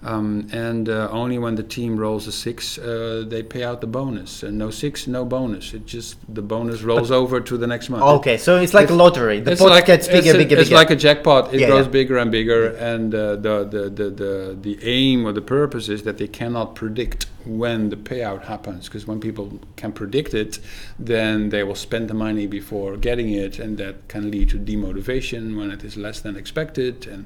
Um, 0.05 0.49
and 0.51 0.89
uh, 0.89 1.07
only 1.11 1.37
when 1.37 1.55
the 1.55 1.63
team 1.63 1.95
rolls 1.95 2.27
a 2.27 2.31
six, 2.31 2.77
uh, 2.77 3.23
they 3.25 3.41
pay 3.41 3.63
out 3.63 3.79
the 3.79 3.87
bonus. 3.87 4.43
And 4.43 4.57
no 4.57 4.69
six, 4.69 5.07
no 5.07 5.23
bonus. 5.23 5.73
It 5.73 5.85
just 5.85 6.17
the 6.33 6.41
bonus 6.41 6.81
rolls 6.81 7.09
but, 7.09 7.15
over 7.15 7.39
to 7.39 7.57
the 7.57 7.67
next 7.67 7.89
month. 7.89 8.03
Okay, 8.03 8.37
so 8.37 8.59
it's 8.59 8.73
like 8.73 8.83
it's, 8.83 8.91
a 8.91 8.95
lottery. 8.95 9.39
The 9.39 9.55
pot 9.55 9.69
like, 9.69 9.85
gets 9.85 10.07
bigger, 10.07 10.17
it's 10.17 10.37
bigger, 10.37 10.55
It's 10.57 10.69
bigger. 10.69 10.75
like 10.75 10.89
a 10.89 10.97
jackpot. 10.97 11.53
It 11.53 11.61
yeah, 11.61 11.67
grows 11.67 11.85
yeah. 11.85 11.91
bigger 11.91 12.17
and 12.17 12.31
bigger. 12.31 12.75
And 12.75 13.15
uh, 13.15 13.37
the, 13.37 13.63
the, 13.63 13.89
the, 13.89 14.09
the 14.09 14.57
the 14.59 14.83
aim 14.83 15.25
or 15.25 15.31
the 15.31 15.41
purpose 15.41 15.87
is 15.87 16.03
that 16.03 16.17
they 16.17 16.27
cannot 16.27 16.75
predict 16.75 17.27
when 17.45 17.89
the 17.89 17.95
payout 17.95 18.43
happens. 18.45 18.87
Because 18.87 19.07
when 19.07 19.19
people 19.19 19.59
can 19.75 19.91
predict 19.91 20.33
it, 20.33 20.59
then 20.97 21.49
they 21.49 21.63
will 21.63 21.75
spend 21.75 22.09
the 22.09 22.13
money 22.13 22.47
before 22.47 22.97
getting 22.97 23.31
it, 23.31 23.59
and 23.59 23.77
that 23.77 24.07
can 24.07 24.31
lead 24.31 24.49
to 24.49 24.59
demotivation 24.59 25.57
when 25.57 25.71
it 25.71 25.83
is 25.83 25.97
less 25.97 26.21
than 26.21 26.35
expected. 26.35 27.07
And 27.07 27.25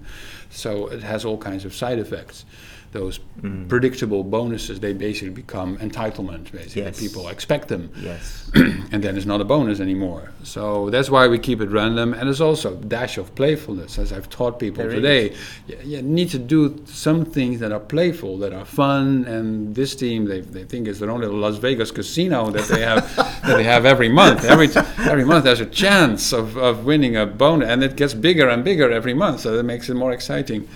so 0.50 0.88
it 0.88 1.04
has 1.04 1.26
all 1.26 1.38
kinds 1.38 1.66
of 1.66 1.76
side 1.76 2.00
effects 2.00 2.46
those 2.92 3.20
mm. 3.42 3.68
predictable 3.68 4.24
bonuses 4.24 4.80
they 4.80 4.94
basically 4.94 5.30
become 5.30 5.78
entitlement 5.78 6.52
basically. 6.52 6.84
Yes. 6.84 7.00
people 7.00 7.28
expect 7.28 7.68
them. 7.68 7.92
Yes. 8.00 8.52
And 8.90 9.04
then 9.04 9.18
it's 9.18 9.26
not 9.26 9.42
a 9.42 9.44
bonus 9.44 9.80
anymore. 9.82 10.32
So 10.44 10.90
that's 10.90 11.10
why 11.10 11.28
we 11.28 11.40
keep 11.40 11.60
it 11.62 11.70
random 11.70 12.14
and 12.14 12.24
there's 12.24 12.42
also 12.42 12.74
a 12.74 12.78
dash 12.78 13.18
of 13.18 13.36
playfulness 13.36 14.00
as 14.00 14.14
i've 14.14 14.30
taught 14.30 14.60
people 14.60 14.84
there 14.84 14.92
today. 14.92 15.36
you, 15.68 15.78
you, 15.84 16.02
need 16.02 16.30
to 16.30 16.40
do 16.40 16.82
some 16.86 17.26
things 17.26 17.60
that 17.60 17.72
are 17.72 17.80
playful 17.80 18.38
that 18.38 18.54
are 18.54 18.66
fun 18.66 19.26
and 19.26 19.76
this 19.76 19.96
team 19.96 20.26
they, 20.26 20.42
they 20.42 20.64
think 20.64 20.88
it's 20.88 21.00
their 21.00 21.12
own 21.12 21.22
little 21.22 21.38
las 21.38 21.58
vegas 21.58 21.92
casino 21.92 22.50
that 22.50 22.66
they 22.68 22.82
have 22.82 23.16
that 23.16 23.58
they 23.58 23.64
have 23.64 23.86
every 23.86 24.10
month. 24.10 24.46
Every 24.46 24.70
every 25.06 25.26
month 25.26 25.44
there's 25.44 25.60
a 25.60 25.66
chance 25.66 26.32
of, 26.32 26.58
of 26.58 26.86
winning 26.86 27.16
a 27.16 27.26
bonus 27.26 27.70
and 27.70 27.84
it 27.84 27.96
gets 27.96 28.14
bigger 28.14 28.48
and 28.50 28.64
bigger 28.64 28.92
every 28.92 29.14
month 29.14 29.42
so 29.42 29.56
that 29.56 29.64
makes 29.64 29.90
it 29.90 29.96
more 29.96 30.12
exciting 30.12 30.68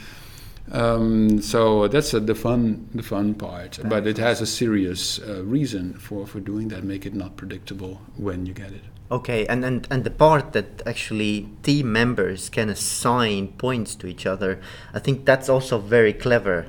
Um, 0.72 1.42
so 1.42 1.88
that's 1.88 2.14
uh, 2.14 2.20
the 2.20 2.36
fun, 2.36 2.88
the 2.94 3.04
fun 3.04 3.34
part. 3.34 3.80
but 3.86 4.08
it 4.08 4.18
has 4.18 4.42
a 4.42 4.46
serious 4.46 5.20
uh, 5.20 5.44
reason 5.44 5.94
for, 5.96 6.26
for 6.28 6.40
doing 6.40 6.70
that. 6.70 6.84
Make 6.84 7.06
it 7.06 7.14
not 7.14 7.36
predictable 7.36 8.02
when 8.18 8.46
you 8.46 8.54
get 8.54 8.72
it. 8.72 8.84
Okay, 9.12 9.46
and, 9.48 9.66
and, 9.66 9.86
and 9.92 10.06
the 10.06 10.10
part 10.10 10.54
that 10.54 10.82
actually 10.86 11.50
team 11.64 11.92
members 11.92 12.48
can 12.50 12.70
assign 12.70 13.50
points 13.50 13.94
to 13.96 14.08
each 14.08 14.26
other, 14.26 14.62
I 14.94 15.00
think 15.00 15.26
that's 15.26 15.50
also 15.50 15.80
very 15.80 16.14
clever, 16.14 16.68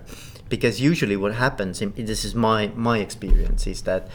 because 0.49 0.81
usually 0.81 1.17
what 1.17 1.35
happens, 1.35 1.81
in, 1.81 1.93
this 1.95 2.25
is 2.25 2.35
my 2.35 2.73
my 2.75 2.99
experience, 2.99 3.69
is 3.69 3.83
that 3.83 4.09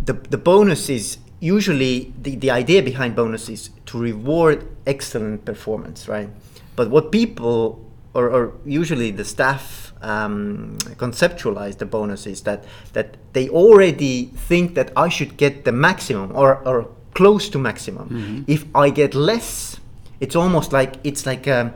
the 0.00 0.12
the 0.12 0.38
bonus 0.38 0.88
is 0.88 1.18
usually 1.40 2.12
the, 2.22 2.36
the 2.36 2.50
idea 2.52 2.80
behind 2.80 3.16
bonus 3.16 3.48
is 3.48 3.70
to 3.86 3.98
reward 3.98 4.64
excellent 4.86 5.44
performance, 5.44 6.06
right? 6.06 6.30
But 6.76 6.90
what 6.90 7.10
people 7.10 7.83
or, 8.14 8.30
or 8.30 8.52
usually 8.64 9.10
the 9.10 9.24
staff 9.24 9.92
um, 10.02 10.76
conceptualize 10.96 11.78
the 11.78 11.86
bonuses 11.86 12.42
that 12.42 12.64
that 12.92 13.16
they 13.32 13.48
already 13.48 14.26
think 14.48 14.74
that 14.74 14.92
I 14.96 15.08
should 15.08 15.36
get 15.36 15.64
the 15.64 15.72
maximum 15.72 16.32
or, 16.34 16.56
or 16.66 16.90
close 17.14 17.48
to 17.50 17.58
maximum. 17.58 18.08
Mm-hmm. 18.08 18.42
If 18.46 18.66
I 18.74 18.90
get 18.90 19.14
less, 19.14 19.80
it's 20.20 20.36
almost 20.36 20.72
like 20.72 20.96
it's 21.04 21.26
like 21.26 21.48
um, 21.48 21.72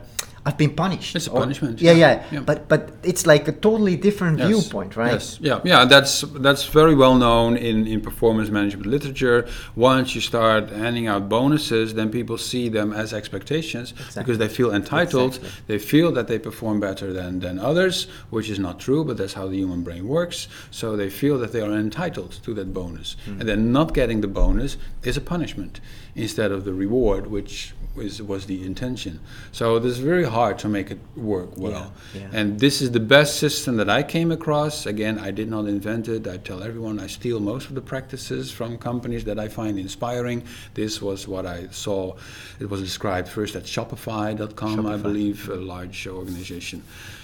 I've 0.49 0.57
been 0.57 0.73
punished. 0.73 1.15
It's 1.15 1.27
a 1.27 1.29
punishment. 1.29 1.79
Yeah, 1.79 1.91
yeah, 1.91 2.25
yeah, 2.31 2.39
But 2.39 2.67
but 2.67 2.89
it's 3.03 3.27
like 3.27 3.47
a 3.47 3.51
totally 3.51 3.95
different 4.07 4.39
yes. 4.39 4.47
viewpoint, 4.47 4.95
right? 4.95 5.13
Yes. 5.13 5.37
Yeah, 5.39 5.61
yeah. 5.63 5.85
That's 5.85 6.21
that's 6.47 6.63
very 6.79 6.95
well 6.95 7.15
known 7.23 7.55
in 7.55 7.85
in 7.85 8.01
performance 8.01 8.49
management 8.49 8.87
literature. 8.87 9.39
Once 9.75 10.15
you 10.15 10.21
start 10.21 10.63
handing 10.71 11.05
out 11.11 11.29
bonuses, 11.29 11.93
then 11.93 12.09
people 12.09 12.37
see 12.51 12.67
them 12.67 12.91
as 13.03 13.13
expectations 13.13 13.91
exactly. 13.91 14.23
because 14.23 14.37
they 14.39 14.51
feel 14.59 14.71
entitled. 14.73 15.35
Exactly. 15.35 15.63
They 15.71 15.79
feel 15.93 16.11
that 16.17 16.27
they 16.31 16.39
perform 16.39 16.79
better 16.79 17.13
than 17.13 17.31
than 17.45 17.55
others, 17.71 18.07
which 18.35 18.49
is 18.49 18.57
not 18.57 18.75
true. 18.79 19.01
But 19.07 19.15
that's 19.19 19.35
how 19.39 19.47
the 19.53 19.57
human 19.63 19.81
brain 19.83 20.07
works. 20.07 20.47
So 20.71 20.97
they 21.01 21.11
feel 21.21 21.37
that 21.41 21.51
they 21.53 21.61
are 21.67 21.75
entitled 21.87 22.31
to 22.45 22.49
that 22.55 22.69
bonus, 22.73 23.09
mm. 23.27 23.39
and 23.39 23.45
then 23.49 23.71
not 23.71 23.93
getting 23.93 24.21
the 24.21 24.33
bonus 24.41 24.71
is 25.03 25.15
a 25.15 25.25
punishment 25.35 25.79
instead 26.15 26.51
of 26.51 26.65
the 26.65 26.73
reward, 26.73 27.27
which 27.27 27.73
was, 27.95 28.21
was 28.21 28.45
the 28.45 28.63
intention. 28.63 29.19
So 29.51 29.79
this 29.79 29.93
is 29.93 29.99
very 29.99 30.25
hard 30.25 30.38
to 30.53 30.67
make 30.67 30.91
it 30.91 30.99
work 31.15 31.57
well. 31.57 31.91
Yeah, 32.13 32.21
yeah. 32.21 32.39
And 32.39 32.59
this 32.59 32.81
is 32.81 32.91
the 32.91 32.99
best 32.99 33.39
system 33.39 33.77
that 33.77 33.89
I 33.89 34.03
came 34.03 34.31
across. 34.31 34.85
Again, 34.85 35.19
I 35.19 35.31
did 35.31 35.49
not 35.49 35.65
invent 35.65 36.07
it. 36.07 36.27
I 36.27 36.37
tell 36.37 36.63
everyone 36.63 36.99
I 36.99 37.07
steal 37.07 37.39
most 37.39 37.69
of 37.69 37.75
the 37.75 37.81
practices 37.81 38.51
from 38.51 38.77
companies 38.77 39.23
that 39.25 39.37
I 39.39 39.47
find 39.47 39.77
inspiring. 39.77 40.43
This 40.73 41.01
was 41.01 41.27
what 41.27 41.45
I 41.45 41.67
saw. 41.71 42.15
It 42.59 42.69
was 42.69 42.81
described 42.81 43.27
first 43.27 43.55
at 43.55 43.63
Shopify.com, 43.63 44.77
Shopify. 44.77 44.93
I 44.93 44.97
believe, 44.97 45.49
a 45.49 45.55
large 45.55 46.07
organization 46.07 46.83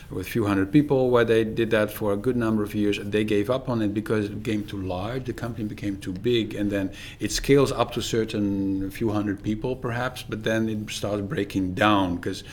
with 0.09 0.27
a 0.27 0.29
few 0.29 0.45
hundred 0.45 0.71
people 0.71 1.09
where 1.09 1.25
they 1.25 1.43
did 1.43 1.71
that 1.71 1.91
for 1.91 2.13
a 2.13 2.17
good 2.17 2.35
number 2.35 2.63
of 2.63 2.75
years. 2.75 2.99
They 3.01 3.23
gave 3.23 3.49
up 3.49 3.69
on 3.69 3.81
it 3.81 3.93
because 3.93 4.25
it 4.25 4.43
became 4.43 4.63
too 4.65 4.81
large, 4.81 5.25
the 5.25 5.33
company 5.33 5.67
became 5.67 5.97
too 5.97 6.13
big, 6.13 6.55
and 6.55 6.71
then 6.71 6.91
it 7.19 7.31
scales 7.31 7.71
up 7.71 7.91
to 7.93 8.01
certain 8.01 8.89
few 8.91 9.09
hundred 9.09 9.41
people 9.41 9.75
perhaps, 9.75 10.23
but 10.23 10.43
then 10.43 10.69
it 10.69 10.89
starts 10.89 11.21
breaking 11.21 11.73
down 11.73 12.17
because 12.17 12.43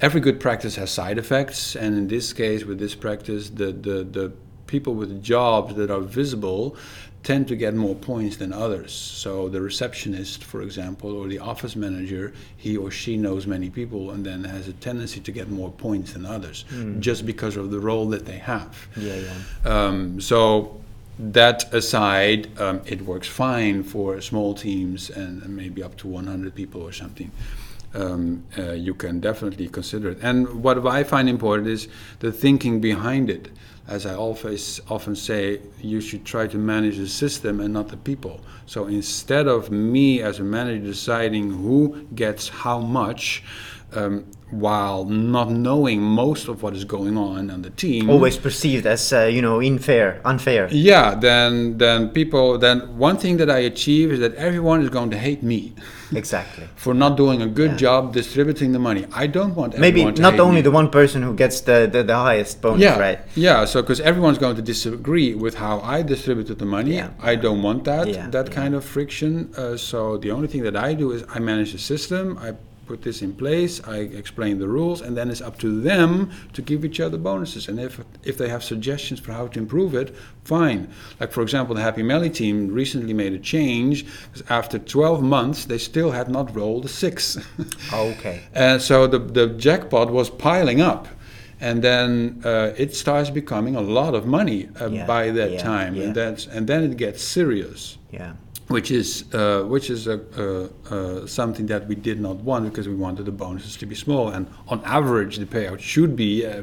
every 0.00 0.20
good 0.20 0.40
practice 0.40 0.76
has 0.76 0.90
side 0.90 1.18
effects, 1.18 1.76
and 1.76 1.96
in 1.96 2.08
this 2.08 2.32
case, 2.32 2.64
with 2.64 2.78
this 2.78 2.94
practice, 2.94 3.50
the 3.50 3.72
the, 3.72 4.04
the 4.04 4.32
people 4.66 4.94
with 4.94 5.22
jobs 5.22 5.74
that 5.74 5.90
are 5.90 6.00
visible 6.00 6.76
tend 7.22 7.48
to 7.48 7.56
get 7.56 7.74
more 7.74 7.96
points 7.96 8.36
than 8.36 8.52
others. 8.52 8.92
So 8.92 9.48
the 9.48 9.60
receptionist, 9.60 10.44
for 10.44 10.62
example, 10.62 11.16
or 11.16 11.26
the 11.26 11.40
office 11.40 11.74
manager, 11.74 12.32
he 12.56 12.76
or 12.76 12.92
she 12.92 13.16
knows 13.16 13.48
many 13.48 13.68
people 13.68 14.12
and 14.12 14.24
then 14.24 14.44
has 14.44 14.68
a 14.68 14.72
tendency 14.74 15.18
to 15.18 15.32
get 15.32 15.48
more 15.48 15.72
points 15.72 16.12
than 16.12 16.24
others, 16.24 16.64
mm. 16.70 17.00
just 17.00 17.26
because 17.26 17.56
of 17.56 17.72
the 17.72 17.80
role 17.80 18.08
that 18.10 18.26
they 18.26 18.38
have. 18.38 18.86
Yeah, 18.96 19.16
yeah. 19.16 19.32
Um, 19.64 20.20
so 20.20 20.80
that 21.18 21.74
aside, 21.74 22.60
um, 22.60 22.82
it 22.86 23.02
works 23.02 23.26
fine 23.26 23.82
for 23.82 24.20
small 24.20 24.54
teams 24.54 25.10
and, 25.10 25.42
and, 25.42 25.56
maybe 25.56 25.82
up 25.82 25.96
to 25.96 26.06
100 26.06 26.54
people 26.54 26.80
or 26.82 26.92
something. 26.92 27.32
Um, 27.96 28.44
uh, 28.58 28.72
you 28.72 28.92
can 28.92 29.20
definitely 29.20 29.68
consider 29.68 30.10
it. 30.10 30.18
And 30.20 30.62
what 30.62 30.86
I 30.86 31.02
find 31.02 31.30
important 31.30 31.68
is 31.68 31.88
the 32.18 32.30
thinking 32.30 32.78
behind 32.78 33.30
it 33.30 33.48
as 33.88 34.04
I 34.04 34.14
always 34.14 34.80
often 34.88 35.14
say, 35.14 35.60
you 35.80 36.00
should 36.00 36.24
try 36.24 36.48
to 36.48 36.58
manage 36.58 36.96
the 36.96 37.06
system 37.06 37.60
and 37.60 37.72
not 37.72 37.88
the 37.88 37.96
people. 37.96 38.40
So 38.66 38.86
instead 38.86 39.46
of 39.46 39.70
me 39.70 40.22
as 40.22 40.40
a 40.40 40.42
manager 40.42 40.84
deciding 40.84 41.52
who 41.52 42.06
gets 42.14 42.48
how 42.48 42.80
much, 42.80 43.44
um, 43.96 44.26
while 44.50 45.04
not 45.04 45.50
knowing 45.50 46.00
most 46.00 46.46
of 46.46 46.62
what 46.62 46.74
is 46.74 46.84
going 46.84 47.16
on 47.18 47.50
on 47.50 47.62
the 47.62 47.70
team, 47.70 48.08
always 48.08 48.36
perceived 48.36 48.86
as 48.86 49.12
uh, 49.12 49.24
you 49.24 49.42
know 49.42 49.60
unfair, 49.60 50.20
unfair. 50.24 50.68
Yeah, 50.70 51.14
then 51.14 51.78
then 51.78 52.10
people 52.10 52.58
then 52.58 52.96
one 52.96 53.16
thing 53.16 53.38
that 53.38 53.50
I 53.50 53.58
achieve 53.58 54.12
is 54.12 54.20
that 54.20 54.34
everyone 54.34 54.82
is 54.82 54.90
going 54.90 55.10
to 55.10 55.18
hate 55.18 55.42
me. 55.42 55.74
Exactly. 56.12 56.68
for 56.76 56.94
not 56.94 57.16
doing 57.16 57.42
a 57.42 57.48
good 57.48 57.72
yeah. 57.72 57.76
job 57.76 58.12
distributing 58.12 58.70
the 58.70 58.78
money. 58.78 59.06
I 59.12 59.26
don't 59.26 59.56
want 59.56 59.76
maybe 59.76 60.04
not 60.04 60.38
only 60.38 60.56
me. 60.56 60.62
the 60.62 60.70
one 60.70 60.88
person 60.88 61.20
who 61.20 61.34
gets 61.34 61.62
the 61.62 61.88
the, 61.90 62.04
the 62.04 62.14
highest 62.14 62.62
bonus, 62.62 62.80
yeah. 62.80 62.96
right? 62.96 63.18
Yeah. 63.34 63.64
So 63.64 63.82
because 63.82 64.00
everyone's 64.00 64.38
going 64.38 64.54
to 64.54 64.62
disagree 64.62 65.34
with 65.34 65.56
how 65.56 65.80
I 65.80 66.02
distributed 66.02 66.60
the 66.60 66.64
money, 66.64 66.94
yeah. 66.94 67.10
I 67.20 67.34
don't 67.34 67.60
want 67.60 67.82
that 67.84 68.30
that 68.30 68.52
kind 68.52 68.76
of 68.76 68.84
friction. 68.84 69.52
Uh, 69.56 69.76
so 69.76 70.16
the 70.16 70.30
only 70.30 70.46
thing 70.46 70.62
that 70.62 70.76
I 70.76 70.94
do 70.94 71.10
is 71.10 71.24
I 71.28 71.40
manage 71.40 71.72
the 71.72 71.78
system. 71.78 72.38
I 72.38 72.54
put 72.86 73.02
this 73.02 73.22
in 73.22 73.34
place, 73.34 73.82
I 73.86 73.98
explain 73.98 74.58
the 74.58 74.68
rules, 74.68 75.00
and 75.00 75.16
then 75.16 75.30
it's 75.30 75.40
up 75.40 75.58
to 75.58 75.80
them 75.80 76.30
to 76.52 76.62
give 76.62 76.84
each 76.84 77.00
other 77.00 77.18
bonuses. 77.18 77.68
And 77.68 77.80
if, 77.80 78.00
if 78.24 78.38
they 78.38 78.48
have 78.48 78.62
suggestions 78.62 79.20
for 79.20 79.32
how 79.32 79.48
to 79.48 79.58
improve 79.58 79.94
it, 79.94 80.14
fine. 80.44 80.88
Like, 81.20 81.32
for 81.32 81.42
example, 81.42 81.74
the 81.74 81.82
Happy 81.82 82.02
Melly 82.02 82.30
team 82.30 82.68
recently 82.68 83.12
made 83.12 83.32
a 83.32 83.38
change 83.38 84.06
after 84.48 84.78
12 84.78 85.22
months, 85.22 85.64
they 85.64 85.78
still 85.78 86.12
had 86.12 86.28
not 86.28 86.54
rolled 86.54 86.84
a 86.84 86.88
six. 86.88 87.38
okay. 87.92 88.42
And 88.54 88.80
so 88.80 89.06
the, 89.06 89.18
the 89.18 89.48
jackpot 89.48 90.10
was 90.10 90.30
piling 90.30 90.80
up 90.80 91.08
and 91.60 91.82
then 91.82 92.42
uh, 92.44 92.72
it 92.76 92.94
starts 92.94 93.30
becoming 93.30 93.76
a 93.76 93.80
lot 93.80 94.14
of 94.14 94.26
money 94.26 94.68
uh, 94.80 94.88
yeah, 94.88 95.06
by 95.06 95.30
that 95.30 95.52
yeah, 95.52 95.58
time, 95.58 95.94
yeah. 95.94 96.04
and 96.04 96.14
that's 96.14 96.46
and 96.46 96.66
then 96.66 96.84
it 96.84 96.96
gets 96.98 97.22
serious. 97.22 97.96
Yeah 98.10 98.34
which 98.68 98.90
is 98.90 99.32
uh, 99.32 99.62
which 99.62 99.90
is 99.90 100.06
a, 100.06 101.28
something 101.28 101.66
that 101.66 101.86
we 101.86 101.94
did 101.94 102.20
not 102.20 102.36
want 102.36 102.64
because 102.68 102.88
we 102.88 102.94
wanted 102.94 103.24
the 103.26 103.32
bonuses 103.32 103.76
to 103.76 103.86
be 103.86 103.94
small. 103.94 104.28
And 104.28 104.46
on 104.68 104.82
average 104.84 105.36
the 105.36 105.46
payout 105.46 105.80
should 105.80 106.16
be 106.16 106.44
uh, 106.44 106.62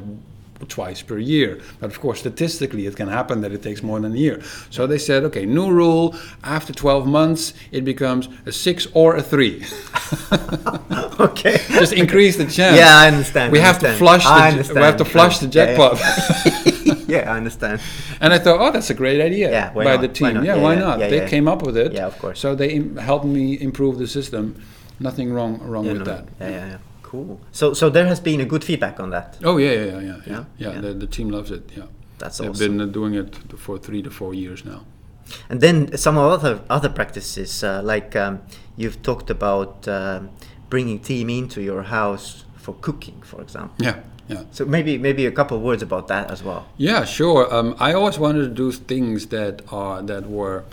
twice 0.68 1.02
per 1.02 1.18
year 1.18 1.60
but 1.80 1.90
of 1.90 2.00
course 2.00 2.20
statistically 2.20 2.86
it 2.86 2.96
can 2.96 3.08
happen 3.08 3.40
that 3.40 3.52
it 3.52 3.62
takes 3.62 3.82
more 3.82 4.00
than 4.00 4.12
a 4.12 4.16
year 4.16 4.42
so 4.70 4.86
they 4.86 4.98
said 4.98 5.24
okay 5.24 5.46
new 5.46 5.70
rule 5.70 6.14
after 6.42 6.72
12 6.72 7.06
months 7.06 7.54
it 7.72 7.84
becomes 7.84 8.28
a 8.46 8.52
6 8.52 8.86
or 8.92 9.16
a 9.16 9.22
3 9.22 9.64
okay 11.20 11.58
just 11.68 11.92
increase 11.92 12.36
the 12.36 12.44
chance 12.44 12.76
yeah 12.76 12.96
i 12.98 13.08
understand 13.08 13.52
we 13.52 13.60
I 13.60 13.62
have 13.62 13.76
understand. 13.76 13.94
to 13.94 13.98
flush 13.98 14.24
the, 14.24 14.74
we 14.74 14.80
have 14.80 14.96
to 14.96 15.04
flush 15.04 15.38
the 15.38 15.48
jackpot 15.48 16.00
yeah, 17.06 17.32
I 17.32 17.36
understand. 17.36 17.80
And 18.20 18.32
I 18.32 18.38
thought, 18.38 18.60
oh, 18.60 18.70
that's 18.70 18.90
a 18.90 18.94
great 18.94 19.20
idea 19.20 19.50
yeah, 19.50 19.72
by 19.72 19.84
not? 19.84 20.00
the 20.00 20.08
team. 20.08 20.36
Why 20.36 20.42
yeah, 20.42 20.54
yeah, 20.56 20.62
why 20.62 20.74
not? 20.74 20.98
yeah, 20.98 21.08
they 21.08 21.28
came 21.28 21.48
up 21.48 21.62
with 21.62 21.76
it. 21.76 21.92
Yeah, 21.92 22.06
of 22.06 22.18
course. 22.18 22.40
So 22.40 22.54
they 22.54 22.82
helped 22.98 23.24
me 23.24 23.60
improve 23.60 23.98
the 23.98 24.06
system. 24.06 24.62
Nothing 25.00 25.32
wrong 25.32 25.60
wrong 25.60 25.86
with 25.86 25.98
no. 25.98 26.04
that. 26.04 26.28
Yeah, 26.40 26.48
yeah, 26.48 26.66
yeah. 26.66 26.78
Cool. 27.14 27.40
So 27.52 27.74
so 27.74 27.90
there 27.90 28.06
has 28.06 28.20
been 28.20 28.40
a 28.40 28.44
good 28.44 28.64
feedback 28.64 28.98
on 29.00 29.10
that. 29.10 29.38
Oh 29.44 29.56
yeah, 29.58 29.72
yeah, 29.72 30.00
yeah, 30.00 30.20
yeah. 30.26 30.44
Yeah, 30.58 30.80
the, 30.80 30.94
the 30.94 31.06
team 31.06 31.28
loves 31.30 31.50
it. 31.50 31.70
Yeah. 31.76 31.84
That's 32.18 32.38
They've 32.38 32.50
awesome. 32.50 32.78
been 32.78 32.88
uh, 32.88 32.92
doing 32.92 33.14
it 33.14 33.36
for 33.58 33.78
three 33.78 34.02
to 34.02 34.10
four 34.10 34.34
years 34.34 34.64
now. 34.64 34.80
And 35.48 35.60
then 35.60 35.96
some 35.96 36.18
other 36.18 36.60
other 36.68 36.88
practices, 36.88 37.62
uh, 37.62 37.82
like 37.84 38.16
um, 38.16 38.40
you've 38.76 39.00
talked 39.02 39.30
about 39.30 39.86
uh, 39.86 40.20
bringing 40.68 40.98
team 40.98 41.30
into 41.30 41.60
your 41.60 41.82
house 41.82 42.44
for 42.56 42.74
cooking, 42.80 43.22
for 43.22 43.40
example. 43.40 43.76
Yeah 43.78 44.00
yeah. 44.28 44.44
So 44.50 44.64
maybe 44.64 44.98
maybe 44.98 45.26
a 45.26 45.30
couple 45.32 45.56
of 45.56 45.62
words 45.62 45.82
about 45.82 46.08
that 46.08 46.30
as 46.30 46.42
well. 46.42 46.66
Yeah, 46.76 47.04
sure. 47.04 47.52
Um, 47.54 47.74
I 47.78 47.92
always 47.92 48.18
wanted 48.18 48.42
to 48.42 48.48
do 48.48 48.72
things 48.72 49.26
that 49.26 49.62
are 49.70 50.02
that 50.02 50.28
were 50.28 50.64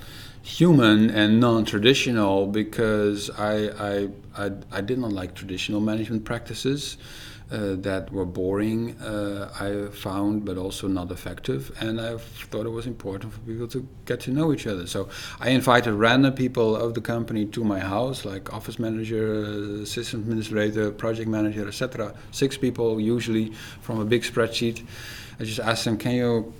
human 0.41 1.09
and 1.09 1.39
non-traditional 1.39 2.47
because 2.47 3.29
I 3.31 3.53
I, 3.91 4.09
I, 4.37 4.51
I 4.71 4.81
did 4.81 4.99
not 4.99 5.11
like 5.11 5.35
traditional 5.35 5.81
management 5.81 6.25
practices 6.25 6.97
uh, 7.51 7.75
that 7.75 8.09
were 8.13 8.25
boring, 8.25 8.97
uh, 9.01 9.51
I 9.59 9.93
found, 9.93 10.45
but 10.45 10.57
also 10.57 10.87
not 10.87 11.11
effective. 11.11 11.69
And 11.81 11.99
I 11.99 12.17
thought 12.17 12.65
it 12.65 12.69
was 12.69 12.87
important 12.87 13.33
for 13.33 13.39
people 13.41 13.67
to 13.67 13.85
get 14.05 14.21
to 14.21 14.31
know 14.31 14.53
each 14.53 14.65
other. 14.67 14.87
So 14.87 15.09
I 15.39 15.49
invited 15.49 15.91
random 15.93 16.33
people 16.33 16.77
of 16.77 16.93
the 16.93 17.01
company 17.01 17.45
to 17.47 17.63
my 17.65 17.79
house, 17.79 18.23
like 18.23 18.53
office 18.53 18.79
manager, 18.79 19.43
assistant 19.81 20.23
administrator, 20.23 20.91
project 20.91 21.27
manager, 21.27 21.67
etc. 21.67 22.13
Six 22.31 22.57
people, 22.57 23.01
usually 23.01 23.51
from 23.81 23.99
a 23.99 24.05
big 24.05 24.23
spreadsheet. 24.23 24.85
I 25.37 25.43
just 25.43 25.59
asked 25.59 25.83
them, 25.83 25.97
"Can 25.97 26.13
you 26.13 26.53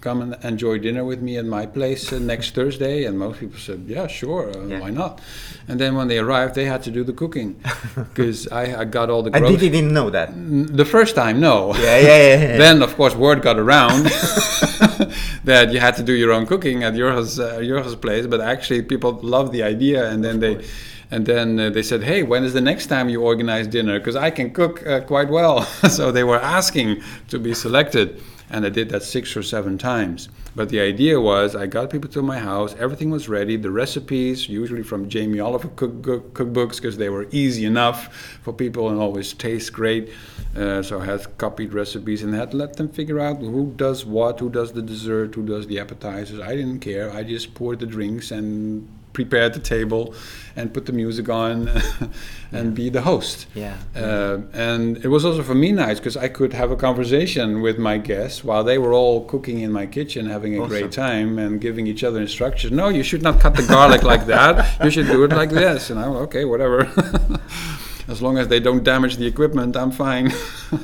come 0.00 0.20
and 0.22 0.36
enjoy 0.44 0.78
dinner 0.78 1.04
with 1.04 1.20
me 1.20 1.36
at 1.38 1.44
my 1.44 1.66
place 1.66 2.12
uh, 2.12 2.18
next 2.18 2.54
Thursday?" 2.54 3.04
And 3.04 3.18
most 3.18 3.40
people 3.40 3.58
said, 3.58 3.80
"Yeah, 3.86 4.06
sure, 4.06 4.50
uh, 4.50 4.66
Yeah. 4.66 4.80
why 4.80 4.90
not?" 4.90 5.20
And 5.68 5.78
then 5.80 5.94
when 5.96 6.08
they 6.08 6.18
arrived, 6.18 6.54
they 6.54 6.64
had 6.64 6.82
to 6.84 6.90
do 6.90 7.04
the 7.04 7.12
cooking 7.12 7.56
because 7.96 8.48
I, 8.48 8.80
I 8.82 8.84
got 8.84 9.10
all 9.10 9.22
the 9.22 9.30
And 9.32 9.40
groceries. 9.42 9.60
they 9.60 9.68
didn't 9.68 9.92
know 9.92 10.10
that. 10.10 10.28
The 10.76 10.84
first 10.84 11.14
time, 11.14 11.40
no. 11.40 11.74
Yeah, 11.74 11.82
yeah, 11.82 12.00
yeah. 12.00 12.40
yeah. 12.52 12.56
then, 12.64 12.82
of 12.82 12.94
course, 12.96 13.14
word 13.14 13.42
got 13.42 13.58
around 13.58 14.04
that 15.44 15.72
you 15.72 15.80
had 15.80 15.94
to 15.96 16.02
do 16.02 16.12
your 16.14 16.32
own 16.32 16.46
cooking 16.46 16.84
at 16.84 16.94
Jurgen's, 16.94 17.38
uh, 17.38 17.60
Jurgen's 17.60 17.96
place. 17.96 18.26
But 18.26 18.40
actually, 18.40 18.82
people 18.82 19.12
loved 19.22 19.52
the 19.52 19.62
idea, 19.62 20.10
and 20.10 20.24
then 20.24 20.40
they, 20.40 20.64
and 21.10 21.26
then 21.26 21.58
uh, 21.58 21.70
they 21.70 21.82
said, 21.82 22.02
"Hey, 22.02 22.22
when 22.22 22.44
is 22.44 22.52
the 22.54 22.60
next 22.60 22.86
time 22.86 23.08
you 23.08 23.22
organize 23.22 23.66
dinner? 23.66 23.98
Because 23.98 24.16
I 24.16 24.30
can 24.30 24.50
cook 24.52 24.86
uh, 24.86 25.00
quite 25.00 25.28
well." 25.28 25.62
so 25.88 26.12
they 26.12 26.24
were 26.24 26.40
asking 26.40 27.02
to 27.28 27.38
be 27.38 27.54
selected, 27.54 28.20
and 28.50 28.64
I 28.64 28.68
did 28.68 28.88
that 28.90 29.02
six 29.02 29.36
or 29.36 29.42
seven 29.42 29.78
times. 29.78 30.28
But 30.56 30.70
the 30.70 30.80
idea 30.80 31.20
was, 31.20 31.54
I 31.54 31.66
got 31.66 31.90
people 31.90 32.10
to 32.10 32.22
my 32.22 32.38
house. 32.38 32.74
Everything 32.78 33.10
was 33.10 33.28
ready. 33.28 33.56
The 33.56 33.70
recipes, 33.70 34.48
usually 34.48 34.82
from 34.82 35.08
Jamie 35.08 35.40
Oliver 35.40 35.68
cook, 35.68 36.02
cook, 36.02 36.34
cookbooks, 36.34 36.76
because 36.76 36.96
they 36.96 37.08
were 37.08 37.26
easy 37.30 37.64
enough 37.64 38.12
for 38.42 38.52
people 38.52 38.88
and 38.88 38.98
always 38.98 39.32
taste 39.32 39.72
great. 39.72 40.10
Uh, 40.56 40.82
so 40.82 41.00
I 41.00 41.04
had 41.04 41.38
copied 41.38 41.74
recipes 41.74 42.22
and 42.22 42.34
had 42.34 42.54
let 42.54 42.76
them 42.76 42.88
figure 42.88 43.20
out 43.20 43.38
who 43.38 43.72
does 43.76 44.04
what, 44.04 44.40
who 44.40 44.50
does 44.50 44.72
the 44.72 44.82
dessert, 44.82 45.34
who 45.34 45.44
does 45.44 45.66
the 45.66 45.78
appetizers. 45.78 46.40
I 46.40 46.56
didn't 46.56 46.80
care. 46.80 47.12
I 47.12 47.22
just 47.22 47.54
poured 47.54 47.78
the 47.78 47.86
drinks 47.86 48.30
and 48.30 48.88
prepared 49.12 49.54
the 49.54 49.60
table 49.60 50.14
and 50.56 50.72
put 50.74 50.86
the 50.86 50.92
music 50.92 51.28
on 51.28 51.70
and 52.52 52.74
be 52.74 52.88
the 52.90 53.02
host. 53.02 53.46
Yeah. 53.54 53.76
Uh, 53.94 54.38
and 54.52 54.96
it 55.04 55.08
was 55.08 55.24
also 55.24 55.42
for 55.42 55.54
me 55.54 55.70
nice 55.72 55.98
because 56.00 56.16
I 56.16 56.28
could 56.28 56.52
have 56.52 56.70
a 56.70 56.76
conversation 56.76 57.60
with 57.62 57.78
my 57.78 57.98
guests 57.98 58.42
while 58.42 58.64
they 58.64 58.78
were 58.78 58.92
all 58.92 59.24
cooking 59.24 59.60
in 59.60 59.70
my 59.72 59.86
kitchen, 59.86 60.26
having 60.26 60.56
a 60.56 60.58
Awesome. 60.58 60.68
great 60.68 60.92
time 60.92 61.38
and 61.38 61.60
giving 61.60 61.86
each 61.86 62.02
other 62.02 62.20
instructions. 62.20 62.72
No, 62.72 62.88
you 62.88 63.02
should 63.04 63.22
not 63.22 63.40
cut 63.40 63.54
the 63.56 63.62
garlic 63.62 64.02
like 64.02 64.26
that. 64.26 64.82
You 64.84 64.90
should 64.90 65.06
do 65.06 65.22
it 65.24 65.30
like 65.30 65.50
this. 65.50 65.90
And 65.90 66.00
I'm 66.00 66.12
okay, 66.26 66.44
whatever. 66.44 66.86
as 68.08 68.20
long 68.22 68.38
as 68.38 68.48
they 68.48 68.60
don't 68.60 68.82
damage 68.82 69.16
the 69.16 69.26
equipment, 69.26 69.76
I'm 69.76 69.90
fine. 69.92 70.32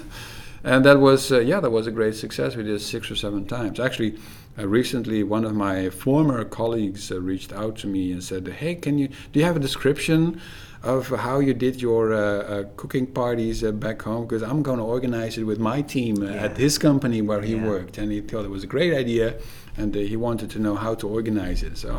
and 0.64 0.84
that 0.84 1.00
was 1.00 1.32
uh, 1.32 1.40
yeah, 1.40 1.60
that 1.60 1.70
was 1.70 1.86
a 1.86 1.90
great 1.90 2.14
success. 2.14 2.54
We 2.54 2.62
did 2.62 2.74
it 2.74 2.80
six 2.80 3.10
or 3.10 3.16
seven 3.16 3.44
times. 3.46 3.80
Actually, 3.80 4.18
uh, 4.58 4.66
recently 4.68 5.22
one 5.22 5.44
of 5.44 5.54
my 5.54 5.90
former 5.90 6.44
colleagues 6.44 7.10
uh, 7.10 7.20
reached 7.20 7.52
out 7.52 7.76
to 7.78 7.86
me 7.86 8.12
and 8.12 8.22
said, 8.22 8.46
"Hey, 8.48 8.74
can 8.74 8.98
you 8.98 9.08
do 9.32 9.40
you 9.40 9.44
have 9.44 9.56
a 9.56 9.60
description?" 9.60 10.40
Of 10.82 11.08
how 11.08 11.38
you 11.40 11.54
did 11.54 11.80
your 11.80 12.12
uh, 12.12 12.20
uh, 12.20 12.64
cooking 12.76 13.06
parties 13.06 13.64
uh, 13.64 13.72
back 13.72 14.02
home, 14.02 14.26
because 14.26 14.42
I'm 14.42 14.62
going 14.62 14.76
to 14.78 14.84
organize 14.84 15.38
it 15.38 15.44
with 15.44 15.58
my 15.58 15.80
team 15.80 16.22
uh, 16.22 16.26
at 16.46 16.58
his 16.58 16.76
company 16.76 17.22
where 17.22 17.40
he 17.40 17.54
Yeah. 17.54 17.66
worked, 17.66 17.96
and 17.96 18.12
he 18.12 18.20
thought 18.20 18.44
it 18.44 18.50
was 18.50 18.64
a 18.64 18.66
great 18.66 18.92
idea, 18.92 19.34
and 19.78 19.96
uh, 19.96 20.00
he 20.00 20.16
wanted 20.18 20.50
to 20.50 20.58
know 20.58 20.74
how 20.74 20.94
to 20.96 21.08
organize 21.08 21.62
it. 21.62 21.78
So 21.78 21.90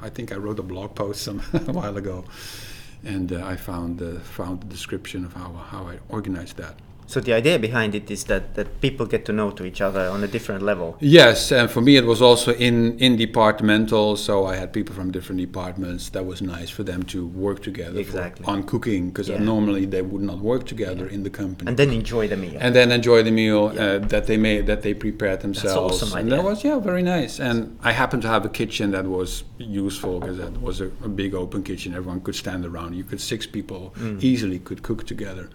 I 0.00 0.08
think 0.08 0.30
I 0.30 0.36
wrote 0.36 0.60
a 0.60 0.62
blog 0.62 0.94
post 0.94 1.22
some 1.22 1.40
a 1.52 1.72
while 1.72 1.96
ago, 1.96 2.24
and 3.04 3.32
uh, 3.32 3.44
I 3.52 3.56
found 3.56 4.00
uh, 4.00 4.20
found 4.20 4.60
the 4.60 4.66
description 4.66 5.24
of 5.24 5.32
how 5.32 5.50
how 5.72 5.88
I 5.92 5.98
organized 6.08 6.56
that. 6.58 6.74
So 7.12 7.20
the 7.20 7.32
idea 7.32 7.58
behind 7.58 7.94
it 7.94 8.10
is 8.10 8.24
that, 8.24 8.54
that 8.56 8.82
people 8.82 9.06
get 9.06 9.24
to 9.24 9.32
know 9.32 9.50
to 9.52 9.64
each 9.64 9.80
other 9.80 10.04
on 10.14 10.22
a 10.22 10.26
different 10.26 10.62
level. 10.62 10.88
Yes, 11.00 11.50
and 11.50 11.70
for 11.70 11.80
me 11.80 11.96
it 11.96 12.04
was 12.04 12.20
also 12.20 12.52
in 12.52 12.98
in 12.98 13.16
departmental, 13.16 14.16
so 14.16 14.32
I 14.52 14.56
had 14.56 14.68
people 14.78 14.94
from 14.94 15.10
different 15.10 15.40
departments. 15.40 16.10
That 16.10 16.26
was 16.26 16.38
nice 16.42 16.68
for 16.76 16.84
them 16.84 17.02
to 17.04 17.18
work 17.46 17.58
together 17.62 17.94
for- 17.94 18.00
Exactly. 18.08 18.44
on 18.52 18.62
cooking, 18.72 19.02
because 19.10 19.28
Yeah. 19.32 19.42
normally 19.52 19.86
they 19.94 20.02
would 20.02 20.24
not 20.32 20.38
work 20.52 20.62
together 20.72 21.06
in 21.16 21.22
the 21.22 21.30
company. 21.30 21.66
And 21.70 21.76
then 21.78 21.90
enjoy 22.02 22.24
the 22.28 22.36
meal. 22.44 22.58
and 22.64 22.74
then 22.78 22.88
enjoy 22.92 23.22
the 23.28 23.34
meal 23.42 23.62
Yeah. 23.74 23.84
uh, 23.84 23.98
that 24.14 24.24
they 24.28 24.36
made 24.36 24.62
that 24.70 24.80
they 24.82 24.94
prepared 25.06 25.38
themselves 25.46 25.74
That's 25.74 26.02
awesome 26.02 26.12
idea. 26.18 26.20
and 26.20 26.28
that 26.34 26.44
was 26.50 26.58
yeah 26.68 26.78
very 26.90 27.02
nice 27.16 27.34
and 27.48 27.58
i 27.90 27.92
happened 28.02 28.22
to 28.26 28.28
have 28.36 28.44
a 28.50 28.52
kitchen 28.60 28.86
that 28.96 29.06
was 29.18 29.30
useful 29.82 30.14
because 30.20 30.38
that 30.44 30.54
was 30.68 30.76
a, 30.86 30.88
a 31.08 31.10
big 31.22 31.32
open 31.42 31.60
kitchen 31.70 31.88
everyone 32.00 32.20
could 32.26 32.34
stand 32.44 32.62
around 32.70 32.90
you 33.00 33.04
could 33.10 33.20
six 33.34 33.40
people 33.56 33.82
Mm. 34.02 34.22
easily 34.30 34.58
could 34.68 34.80
cook 34.88 35.00
together 35.14 35.46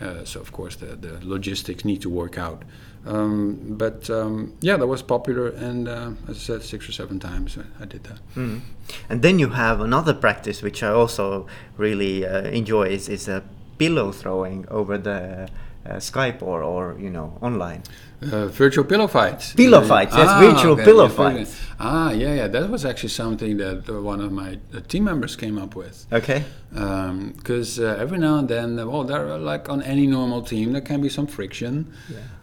uh, 0.00 0.24
so 0.24 0.40
of 0.40 0.52
course 0.52 0.76
the, 0.76 0.86
the 0.96 1.18
logistics 1.22 1.84
need 1.84 2.00
to 2.02 2.10
work 2.10 2.38
out 2.38 2.62
um, 3.06 3.58
but 3.78 4.08
um, 4.10 4.52
yeah 4.60 4.76
that 4.76 4.86
was 4.86 5.02
popular 5.02 5.48
and 5.48 5.88
uh, 5.88 6.10
as 6.28 6.36
i 6.36 6.40
said 6.40 6.62
six 6.62 6.88
or 6.88 6.92
seven 6.92 7.18
times 7.18 7.56
I, 7.58 7.82
I 7.82 7.86
did 7.86 8.04
that 8.04 8.18
Mm. 8.36 8.60
And 9.08 9.22
then 9.22 9.38
you 9.38 9.50
have 9.50 9.80
another 9.80 10.14
practice 10.14 10.62
which 10.62 10.82
I 10.82 10.88
also 10.88 11.46
really 11.76 12.24
uh, 12.26 12.42
enjoy 12.42 12.84
is, 12.88 13.08
is 13.08 13.28
uh, 13.28 13.40
pillow 13.78 14.12
throwing 14.12 14.66
over 14.70 14.96
the 14.98 15.48
uh, 15.86 15.96
Skype 15.96 16.42
or, 16.42 16.62
or 16.62 16.96
you 16.98 17.10
know 17.10 17.36
online. 17.42 17.82
Uh, 18.20 18.46
virtual 18.48 18.84
pillow 18.84 19.06
fights. 19.06 19.52
Pillow 19.54 19.80
fights, 19.80 20.12
yes, 20.16 20.40
virtual 20.40 20.72
okay, 20.72 20.84
pillow 20.84 21.08
fights. 21.08 21.60
Ah, 21.78 22.10
yeah, 22.10 22.34
yeah. 22.34 22.48
That 22.48 22.68
was 22.68 22.84
actually 22.84 23.10
something 23.10 23.58
that 23.58 23.88
uh, 23.88 24.02
one 24.02 24.20
of 24.20 24.32
my 24.32 24.58
uh, 24.74 24.80
team 24.88 25.04
members 25.04 25.36
came 25.36 25.56
up 25.56 25.76
with. 25.76 26.04
Okay. 26.12 26.42
Because 26.70 27.78
uh, 27.78 27.96
every 27.98 28.18
now 28.18 28.36
and 28.38 28.48
then, 28.48 28.78
uh, 28.78 28.86
well, 28.86 29.04
there 29.04 29.26
are 29.28 29.38
like 29.38 29.70
on 29.70 29.80
any 29.82 30.06
normal 30.06 30.42
team, 30.42 30.72
there 30.72 30.82
can 30.82 31.00
be 31.00 31.08
some 31.08 31.26
friction, 31.26 31.90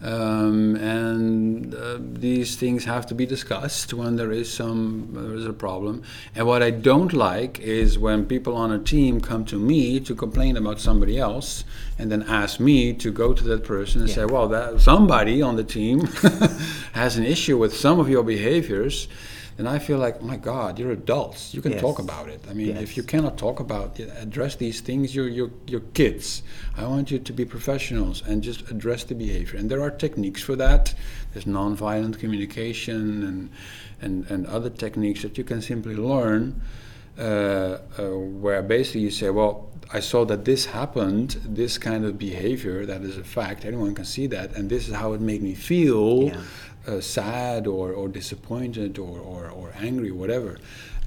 um, 0.02 0.76
and 0.78 1.76
uh, 1.76 1.98
these 2.00 2.56
things 2.56 2.86
have 2.86 3.06
to 3.08 3.14
be 3.14 3.26
discussed 3.28 3.94
when 3.94 4.16
there 4.16 4.32
is 4.32 4.52
some 4.52 5.10
there 5.12 5.36
is 5.36 5.46
a 5.46 5.54
problem. 5.54 6.02
And 6.34 6.48
what 6.48 6.64
I 6.64 6.72
don't 6.72 7.14
like 7.14 7.60
is 7.60 8.00
when 8.00 8.26
people 8.26 8.56
on 8.56 8.72
a 8.72 8.80
team 8.80 9.22
come 9.22 9.46
to 9.46 9.60
me 9.60 10.00
to 10.00 10.16
complain 10.16 10.58
about 10.58 10.80
somebody 10.80 11.20
else, 11.20 11.64
and 12.00 12.12
then 12.12 12.24
ask 12.24 12.60
me 12.60 12.94
to 12.94 13.12
go 13.12 13.34
to 13.34 13.44
that 13.44 13.64
person 13.64 14.02
and 14.02 14.10
Yeah. 14.10 14.16
say, 14.16 14.26
well, 14.26 14.48
that 14.48 14.82
somebody 14.82 15.42
on 15.42 15.56
the 15.56 15.65
team 15.66 16.02
has 16.94 17.18
an 17.18 17.26
issue 17.26 17.58
with 17.58 17.76
some 17.76 18.00
of 18.00 18.10
your 18.10 18.24
behaviors. 18.24 19.08
And 19.58 19.70
I 19.70 19.80
feel 19.80 20.00
like, 20.00 20.22
my 20.22 20.36
God, 20.36 20.78
you're 20.80 20.92
adults. 20.92 21.54
You 21.54 21.62
can 21.62 21.72
Yes. 21.72 21.80
talk 21.82 22.00
about 22.00 22.28
it. 22.28 22.42
I 22.50 22.54
mean, 22.54 22.76
if 22.76 22.98
you 22.98 23.04
cannot 23.04 23.38
talk 23.38 23.62
about 23.62 23.98
it, 24.02 24.12
address 24.20 24.58
these 24.58 24.82
things, 24.82 25.16
you're, 25.16 25.30
you're, 25.30 25.52
you're 25.66 25.80
kids. 25.94 26.44
I 26.76 26.86
want 26.88 27.10
you 27.10 27.20
to 27.20 27.34
be 27.34 27.46
professionals 27.46 28.22
and 28.28 28.44
just 28.44 28.70
address 28.70 29.06
the 29.06 29.16
behavior. 29.16 29.58
And 29.58 29.72
there 29.72 29.82
are 29.82 29.92
techniques 29.92 30.42
for 30.44 30.58
that. 30.58 30.94
There's 31.32 31.46
nonviolent 31.46 32.20
communication 32.20 33.24
and, 33.24 33.50
and, 34.02 34.30
and 34.30 34.46
other 34.48 34.70
techniques 34.70 35.22
that 35.22 35.38
you 35.38 35.46
can 35.46 35.62
simply 35.62 35.96
learn 35.96 36.60
uh, 37.18 37.22
uh, 37.98 38.10
where 38.10 38.62
basically 38.62 39.02
you 39.02 39.12
say, 39.12 39.30
well, 39.30 39.70
I 39.94 40.00
saw 40.00 40.26
that 40.26 40.46
this 40.46 40.66
happened, 40.66 41.38
this 41.46 41.78
kind 41.78 42.06
of 42.06 42.18
behavior, 42.18 42.86
that 42.86 43.02
is 43.02 43.18
a 43.18 43.24
fact, 43.24 43.66
anyone 43.66 43.94
can 43.96 44.06
see 44.06 44.28
that, 44.28 44.56
and 44.56 44.70
this 44.70 44.88
is 44.88 44.94
how 44.96 45.14
it 45.14 45.22
made 45.22 45.42
me 45.42 45.54
feel 45.54 46.24
Yeah. 46.24 46.42
uh, 46.88 47.02
sad 47.02 47.68
or, 47.68 47.94
or 47.94 48.08
disappointed 48.08 48.98
or, 49.00 49.20
or, 49.20 49.50
or 49.50 49.74
angry, 49.80 50.12
whatever. 50.12 50.58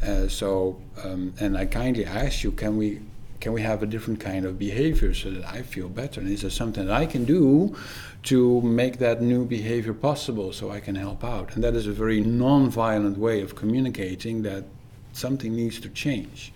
Uh, 0.03 0.29
so, 0.29 0.81
um, 1.05 1.35
and 1.41 1.57
I 1.59 1.67
kindly 1.67 2.05
ask 2.05 2.45
you, 2.45 2.53
can 2.53 2.77
we 2.77 3.01
can 3.41 3.53
we 3.53 3.63
have 3.63 3.85
a 3.85 3.87
different 3.87 4.19
kind 4.19 4.45
of 4.45 4.59
behavior 4.59 5.15
so 5.15 5.31
that 5.31 5.45
I 5.47 5.63
feel 5.63 5.89
better? 5.89 6.21
And 6.21 6.29
is 6.29 6.41
there 6.41 6.51
something 6.51 6.87
that 6.87 6.93
I 7.03 7.07
can 7.07 7.25
do 7.25 7.77
to 8.25 8.61
make 8.63 8.99
that 8.99 9.23
new 9.23 9.45
behavior 9.45 9.95
possible 9.95 10.53
so 10.53 10.71
I 10.73 10.81
can 10.81 10.97
help 10.97 11.23
out? 11.23 11.55
And 11.55 11.63
that 11.63 11.77
is 11.77 11.87
a 11.87 11.93
very 11.93 12.21
non-violent 12.21 13.17
way 13.17 13.41
of 13.41 13.55
communicating 13.55 14.43
that 14.43 14.65
something 15.13 15.55
needs 15.55 15.79
to 15.81 15.89
change. 15.89 16.53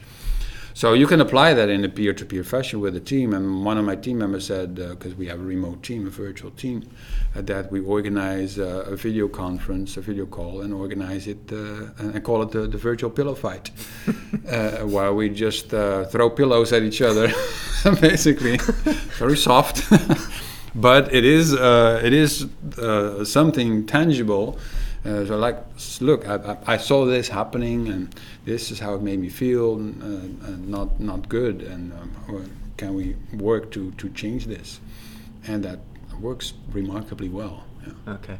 So 0.75 0.95
you 0.95 1.07
can 1.07 1.21
apply 1.21 1.55
that 1.55 1.69
in 1.69 1.85
a 1.85 1.89
peer-to-peer 1.89 2.45
fashion 2.45 2.81
with 2.81 2.97
a 2.97 3.01
team. 3.01 3.35
And 3.35 3.65
one 3.65 3.79
of 3.79 3.85
my 3.85 3.97
team 3.97 4.19
members 4.19 4.47
said, 4.47 4.75
because 4.77 5.15
we 5.15 5.27
have 5.27 5.41
a 5.41 5.45
remote 5.45 5.83
team, 5.83 6.07
a 6.07 6.11
virtual 6.11 6.51
team, 6.53 6.89
uh, 7.37 7.43
that 7.43 7.71
we 7.71 7.81
organize 7.81 8.59
uh, 8.59 8.85
a 8.87 8.97
video 8.97 9.29
conference, 9.29 9.97
a 9.97 10.01
video 10.01 10.27
call, 10.27 10.63
and 10.63 10.73
organize 10.73 11.27
it 11.27 11.53
uh, 11.53 11.91
and 11.99 12.23
call 12.25 12.43
it 12.43 12.51
the, 12.51 12.67
the 12.67 12.79
virtual 12.79 13.11
pillow 13.11 13.35
fight, 13.35 13.71
uh, 14.49 14.79
where 14.81 15.13
we 15.13 15.29
just 15.29 15.73
uh, 15.75 16.05
throw 16.07 16.31
pillows 16.31 16.73
at 16.73 16.83
each 16.83 17.03
other, 17.03 17.33
basically, 18.01 18.57
very 19.19 19.37
soft. 19.37 19.85
but 20.75 21.13
it 21.15 21.25
is 21.25 21.55
uh, 21.55 22.01
it 22.03 22.13
is 22.13 22.47
uh, 22.79 23.25
something 23.25 23.87
tangible. 23.87 24.59
Uh, 25.05 25.27
so 25.27 25.37
like, 25.37 25.59
look, 26.01 26.29
I, 26.29 26.57
I, 26.67 26.77
saw 26.77 27.05
this 27.05 27.29
happening, 27.29 27.89
and 27.89 28.15
this 28.45 28.71
is 28.71 28.79
how 28.79 28.95
it 28.95 29.03
made 29.03 29.19
me 29.19 29.29
feel, 29.29 29.75
uh, 29.75 30.07
uh, 30.47 30.51
not 30.59 31.01
not 31.01 31.29
good, 31.29 31.63
and 31.63 31.93
um, 31.93 32.51
can 32.77 32.95
we 32.95 33.17
work 33.35 33.73
to 33.73 33.91
to 33.93 34.09
change 34.11 34.47
this? 34.47 34.79
And 35.49 35.65
that 35.65 35.81
works 36.21 36.53
remarkably 36.73 37.29
well. 37.29 37.65
Yeah. 37.85 38.15
Okay. 38.15 38.39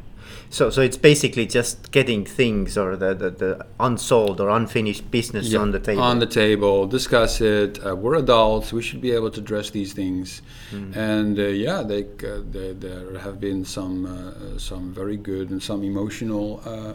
So 0.49 0.69
so 0.69 0.81
it's 0.81 0.97
basically 0.97 1.45
just 1.45 1.91
getting 1.91 2.25
things 2.25 2.77
or 2.77 2.95
the, 2.95 3.13
the, 3.13 3.29
the 3.29 3.65
unsolved 3.79 4.39
or 4.39 4.49
unfinished 4.49 5.09
business 5.11 5.47
Yeah, 5.47 5.59
on 5.59 5.71
the 5.71 5.79
table. 5.79 6.01
On 6.01 6.19
the 6.19 6.27
table, 6.27 6.87
discuss 6.87 7.41
it. 7.41 7.79
Uh, 7.85 7.95
we're 7.95 8.15
adults. 8.15 8.71
We 8.71 8.81
should 8.81 9.01
be 9.01 9.11
able 9.11 9.31
to 9.31 9.39
address 9.39 9.69
these 9.71 9.93
things. 9.93 10.41
Mm. 10.71 10.95
And 10.95 11.39
uh, 11.39 11.43
yeah, 11.43 11.81
they, 11.81 12.03
uh, 12.03 12.41
they, 12.51 12.73
there 12.73 13.17
have 13.19 13.39
been 13.39 13.65
some 13.65 14.05
uh, 14.05 14.59
some 14.59 14.93
very 14.93 15.17
good 15.17 15.49
and 15.49 15.61
some 15.61 15.83
emotional 15.83 16.61
uh, 16.65 16.93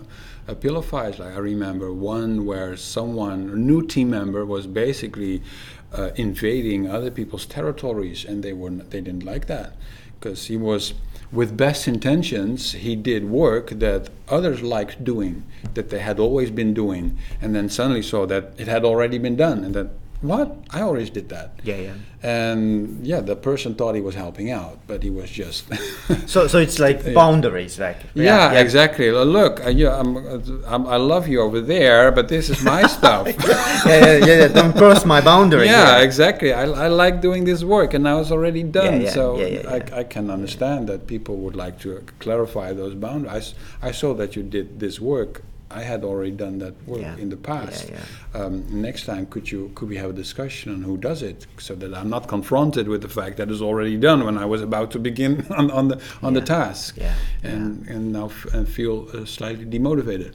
uh, 0.49 0.55
pillow 0.55 0.81
fights. 0.81 1.19
Like 1.19 1.35
I 1.35 1.39
remember 1.39 1.93
one 1.93 2.47
where 2.47 2.77
someone, 2.77 3.51
a 3.51 3.57
new 3.57 3.87
team 3.87 4.11
member, 4.11 4.45
was 4.47 4.67
basically 4.67 5.43
uh, 5.93 6.11
invading 6.17 6.89
other 6.89 7.11
people's 7.11 7.47
territories, 7.47 8.25
and 8.25 8.43
they 8.43 8.53
were 8.53 8.71
they 8.71 9.01
didn't 9.01 9.25
like 9.25 9.47
that. 9.47 9.75
Because 10.19 10.47
he 10.47 10.57
was 10.57 10.95
with 11.31 11.57
best 11.57 11.87
intentions 11.87 12.73
he 12.73 12.97
did 12.97 13.29
work 13.29 13.69
that 13.71 14.09
others 14.29 14.63
liked 14.63 15.05
doing 15.05 15.45
that 15.75 15.91
they 15.91 15.99
had 15.99 16.19
always 16.19 16.51
been 16.51 16.73
doing 16.73 17.19
and 17.43 17.55
then 17.55 17.69
suddenly 17.69 18.01
saw 18.01 18.27
that 18.27 18.53
it 18.57 18.67
had 18.67 18.83
already 18.83 19.19
been 19.19 19.37
done 19.37 19.63
and 19.63 19.75
that 19.75 19.91
what 20.21 20.57
i 20.71 20.81
always 20.81 21.11
did 21.11 21.29
that 21.29 21.51
Yeah, 21.63 21.77
yeah. 21.77 21.95
and 22.23 23.07
yeah 23.07 23.21
the 23.21 23.37
person 23.37 23.75
thought 23.75 23.95
he 23.95 24.01
was 24.01 24.15
helping 24.17 24.51
out 24.51 24.79
but 24.87 25.03
he 25.03 25.11
was 25.11 25.31
just 25.31 25.65
So, 26.27 26.47
so 26.49 26.59
it's 26.59 26.79
like 26.79 27.15
boundaries, 27.15 27.79
like 27.79 27.99
yeah, 28.15 28.53
exactly 28.53 29.09
Uh, 29.11 29.23
look 29.23 29.65
uh, 29.65 29.71
yeah, 29.71 29.99
I'm, 30.01 30.17
uh, 30.17 30.41
I'm, 30.67 30.87
i 30.87 30.97
love 30.97 31.29
you 31.29 31.41
over 31.41 31.61
there 31.61 32.11
but 32.11 32.29
this 32.29 32.51
is 32.51 32.63
my 32.65 32.83
stuff 32.99 33.27
yeah, 33.29 33.87
yeah, 33.87 34.17
yeah, 34.27 34.39
yeah, 34.41 34.49
Don't 34.49 34.75
cross 34.77 35.05
my 35.05 35.21
boundary. 35.21 35.67
yeah, 35.67 36.01
exactly. 36.09 36.53
I, 36.53 36.65
I 36.65 36.89
like 36.89 37.21
doing 37.21 37.45
this 37.45 37.63
work, 37.65 37.95
and 37.95 38.03
now 38.05 38.21
it's 38.21 38.31
already 38.33 38.63
done. 38.63 39.03
yeah, 39.03 39.11
so 39.11 39.39
yeah, 39.39 39.47
yeah, 39.47 39.61
yeah. 39.63 39.95
I, 39.95 40.01
I 40.01 40.05
can 40.05 40.31
understand 40.31 40.89
that 40.89 41.07
people 41.07 41.37
would 41.45 41.57
like 41.65 41.79
to 41.81 41.91
clarify 42.19 42.73
those 42.73 42.95
boundaries. 42.95 43.55
I, 43.83 43.93
saw 43.93 44.15
that 44.15 44.35
you 44.37 44.43
did 44.43 44.81
this 44.81 45.01
work. 45.01 45.43
I 45.71 45.83
had 45.83 46.03
already 46.05 46.31
done 46.31 46.59
that 46.59 46.75
work 46.87 47.03
Yeah, 47.03 47.17
in 47.23 47.29
the 47.29 47.37
past. 47.37 47.91
yeah, 47.91 47.99
Um, 48.41 48.65
next 48.71 49.05
time, 49.05 49.27
could 49.27 49.51
you 49.53 49.71
could 49.75 49.89
we 49.89 49.97
have 49.99 50.11
a 50.11 50.19
discussion 50.25 50.73
on 50.75 50.83
who 50.83 50.97
does 50.97 51.23
it, 51.23 51.47
so 51.59 51.75
that 51.75 51.93
I'm 51.95 52.09
not 52.09 52.27
confronted 52.27 52.89
with 52.89 53.03
the 53.03 53.09
fact 53.09 53.37
that 53.37 53.51
it's 53.51 53.61
already 53.61 53.97
done 53.99 54.25
when 54.25 54.39
I 54.39 54.47
was 54.47 54.63
about 54.63 54.91
to 54.93 54.99
begin 54.99 55.45
on, 55.59 55.71
on 55.71 55.89
the 55.89 56.01
on 56.23 56.33
the 56.35 56.41
task, 56.41 56.97
yeah, 56.97 57.15
and 57.43 57.87
and 57.89 58.13
now 58.13 58.27
f- 58.27 58.47
and 58.55 58.67
feel 58.69 59.09
uh, 59.13 59.25
slightly 59.27 59.67
demotivated. 59.67 60.33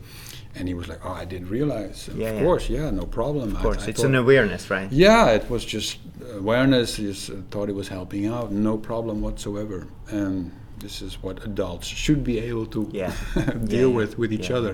And 0.55 0.67
he 0.67 0.75
was 0.75 0.87
like, 0.87 0.99
"Oh, 1.03 1.13
I 1.23 1.25
didn't 1.25 1.49
realize. 1.49 1.97
Yeah, 2.15 2.29
of 2.29 2.35
yeah. 2.35 2.43
course, 2.43 2.69
yeah, 2.69 2.91
no 2.91 3.05
problem. 3.07 3.55
Of 3.55 3.61
course, 3.63 3.81
I, 3.83 3.85
I 3.85 3.89
it's 3.89 4.01
thought- 4.01 4.09
an 4.09 4.15
awareness, 4.15 4.69
right? 4.69 4.87
yeah, 4.91 5.31
it 5.37 5.49
was 5.49 5.65
just 5.65 5.97
awareness. 6.35 6.97
Just 6.97 7.31
thought 7.49 7.69
it 7.69 7.75
was 7.75 7.87
helping 7.87 8.27
out, 8.27 8.51
no 8.51 8.77
problem 8.77 9.21
whatsoever. 9.21 9.87
And 10.11 10.51
this 10.83 11.01
is 11.01 11.13
what 11.23 11.35
adults 11.45 11.87
should 11.87 12.23
be 12.23 12.35
able 12.49 12.65
to 12.67 12.81
Yeah. 12.91 13.11
deal 13.65 13.89
Yeah, 13.89 13.97
with 13.99 14.17
with 14.17 14.31
each 14.33 14.49
yeah. 14.49 14.57
other, 14.59 14.73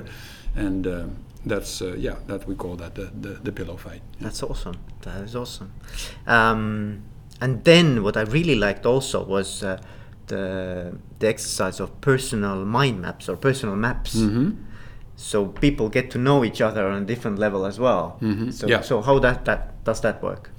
and 0.55 0.85
um 0.87 1.09
that's 1.45 1.81
uh, 1.81 1.95
yeah, 2.05 2.15
that 2.27 2.45
we 2.47 2.55
call 2.55 2.75
that 2.75 2.93
the, 2.95 3.05
the, 3.21 3.39
the 3.43 3.51
pillow 3.51 3.77
fight. 3.77 4.01
That's 4.19 4.43
awesome. 4.43 4.75
That 5.03 5.23
is 5.23 5.35
awesome. 5.35 5.71
Um, 6.27 7.01
and 7.41 7.63
then 7.63 8.03
what 8.03 8.17
I 8.17 8.23
really 8.23 8.55
liked 8.55 8.85
also 8.85 9.23
was 9.23 9.63
uh, 9.63 9.77
the 10.27 10.91
the 11.19 11.27
exercise 11.27 11.79
of 11.83 11.89
personal 12.01 12.65
mind 12.65 13.01
maps 13.01 13.29
or 13.29 13.37
personal 13.37 13.75
maps. 13.77 14.15
Mm-hmm. 14.15 14.51
So 15.15 15.45
people 15.47 15.89
get 15.89 16.11
to 16.11 16.17
know 16.17 16.43
each 16.45 16.61
other 16.61 16.87
on 16.87 17.03
a 17.03 17.05
different 17.05 17.39
level 17.39 17.65
as 17.65 17.77
well. 17.79 18.17
Mhm, 18.21 18.51
So, 18.53 18.67
yeah. 18.67 18.81
so 18.81 19.01
how 19.01 19.19
that, 19.19 19.43
that 19.45 19.83
does 19.83 19.99
that 20.01 20.21
work? 20.23 20.49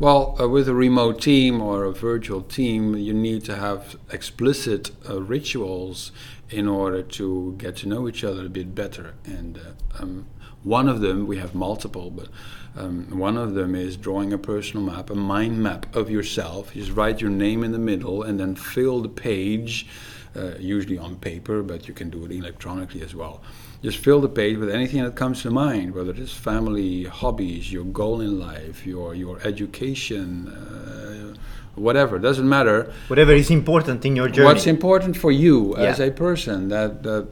Well, 0.00 0.36
uh, 0.40 0.48
with 0.48 0.68
a 0.68 0.74
remote 0.74 1.20
team 1.20 1.60
or 1.60 1.82
a 1.82 1.92
virtual 1.92 2.42
team, 2.42 2.94
you 2.94 3.12
need 3.12 3.44
to 3.46 3.56
have 3.56 3.96
explicit 4.12 4.92
uh, 5.10 5.20
rituals 5.20 6.12
in 6.50 6.68
order 6.68 7.02
to 7.02 7.56
get 7.58 7.74
to 7.78 7.88
know 7.88 8.08
each 8.08 8.22
other 8.22 8.46
a 8.46 8.48
bit 8.48 8.76
better. 8.76 9.14
And 9.24 9.58
uh, 9.58 10.00
um, 10.00 10.26
one 10.62 10.88
of 10.88 11.00
them, 11.00 11.26
we 11.26 11.38
have 11.38 11.52
multiple, 11.52 12.12
but 12.12 12.28
um, 12.76 13.18
one 13.18 13.36
of 13.36 13.54
them 13.54 13.74
is 13.74 13.96
drawing 13.96 14.32
a 14.32 14.38
personal 14.38 14.86
map, 14.86 15.10
a 15.10 15.16
mind 15.16 15.60
map 15.60 15.92
of 15.96 16.08
yourself. 16.08 16.76
You 16.76 16.84
just 16.84 16.96
write 16.96 17.20
your 17.20 17.30
name 17.30 17.64
in 17.64 17.72
the 17.72 17.78
middle 17.80 18.22
and 18.22 18.38
then 18.38 18.54
fill 18.54 19.00
the 19.00 19.08
page, 19.08 19.88
uh, 20.36 20.58
usually 20.60 20.96
on 20.96 21.16
paper, 21.16 21.64
but 21.64 21.88
you 21.88 21.94
can 21.94 22.08
do 22.08 22.24
it 22.24 22.30
electronically 22.30 23.02
as 23.02 23.16
well. 23.16 23.42
Just 23.82 23.98
fill 23.98 24.20
the 24.20 24.28
page 24.28 24.56
with 24.58 24.70
anything 24.70 25.04
that 25.04 25.14
comes 25.14 25.42
to 25.42 25.50
mind, 25.50 25.94
whether 25.94 26.12
it's 26.12 26.32
family, 26.32 27.04
hobbies, 27.04 27.72
your 27.72 27.84
goal 27.84 28.20
in 28.20 28.38
life, 28.38 28.84
your 28.84 29.14
your 29.14 29.38
education, 29.46 30.48
uh, 30.48 31.34
whatever. 31.76 32.18
Doesn't 32.18 32.48
matter. 32.48 32.92
Whatever 33.06 33.32
is 33.32 33.50
important 33.50 34.04
in 34.04 34.16
your 34.16 34.28
journey. 34.28 34.46
What's 34.46 34.66
important 34.66 35.16
for 35.16 35.30
you 35.30 35.76
as 35.76 36.00
a 36.00 36.10
person? 36.10 36.68
That 36.68 37.04
that 37.04 37.28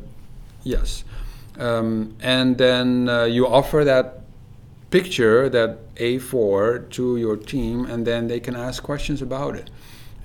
yes, 0.62 1.02
um, 1.58 2.14
and 2.20 2.56
then 2.58 3.08
uh, 3.08 3.24
you 3.24 3.46
offer 3.46 3.82
that 3.84 4.20
picture, 4.90 5.48
that 5.48 5.94
A4, 5.96 6.90
to 6.90 7.16
your 7.16 7.36
team, 7.36 7.86
and 7.86 8.06
then 8.06 8.28
they 8.28 8.40
can 8.40 8.54
ask 8.54 8.82
questions 8.82 9.20
about 9.20 9.56
it. 9.56 9.70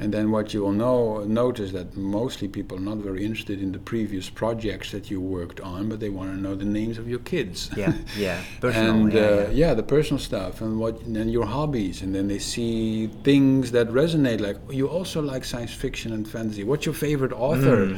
And 0.01 0.11
then 0.13 0.31
what 0.31 0.53
you 0.53 0.61
will 0.63 0.71
know 0.85 1.23
notice 1.25 1.71
that 1.73 1.95
mostly 1.95 2.47
people 2.47 2.75
are 2.77 2.81
not 2.91 2.97
very 2.97 3.23
interested 3.23 3.61
in 3.61 3.71
the 3.71 3.79
previous 3.79 4.29
projects 4.31 4.89
that 4.91 5.11
you 5.11 5.21
worked 5.21 5.59
on, 5.61 5.89
but 5.89 5.99
they 5.99 6.09
want 6.09 6.31
to 6.31 6.37
know 6.41 6.55
the 6.55 6.65
names 6.65 6.97
of 6.97 7.07
your 7.07 7.19
kids. 7.19 7.69
yeah, 7.77 7.93
yeah, 8.17 8.41
personal. 8.61 8.95
and 8.95 9.13
yeah, 9.13 9.21
uh, 9.21 9.25
yeah. 9.35 9.49
yeah, 9.67 9.73
the 9.75 9.83
personal 9.83 10.19
stuff 10.19 10.61
and 10.61 10.79
what 10.79 10.95
and 11.01 11.31
your 11.31 11.45
hobbies, 11.45 12.01
and 12.01 12.13
then 12.15 12.27
they 12.27 12.39
see 12.39 13.07
things 13.23 13.71
that 13.71 13.87
resonate. 13.89 14.39
Like 14.41 14.57
you 14.71 14.87
also 14.89 15.21
like 15.21 15.45
science 15.45 15.73
fiction 15.73 16.13
and 16.13 16.27
fantasy. 16.27 16.63
What's 16.63 16.85
your 16.85 16.95
favorite 16.95 17.33
author? 17.33 17.85
Mm. 17.87 17.97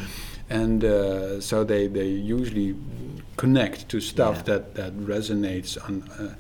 And 0.49 0.83
uh, 0.83 1.39
so 1.41 1.63
they 1.63 1.87
they 1.87 2.07
usually 2.37 2.75
connect 3.37 3.87
to 3.89 3.99
stuff 4.01 4.35
Yeah. 4.37 4.43
that 4.57 4.75
that 4.75 4.93
resonates 5.07 5.77
on 5.87 6.03
uh, 6.19 6.35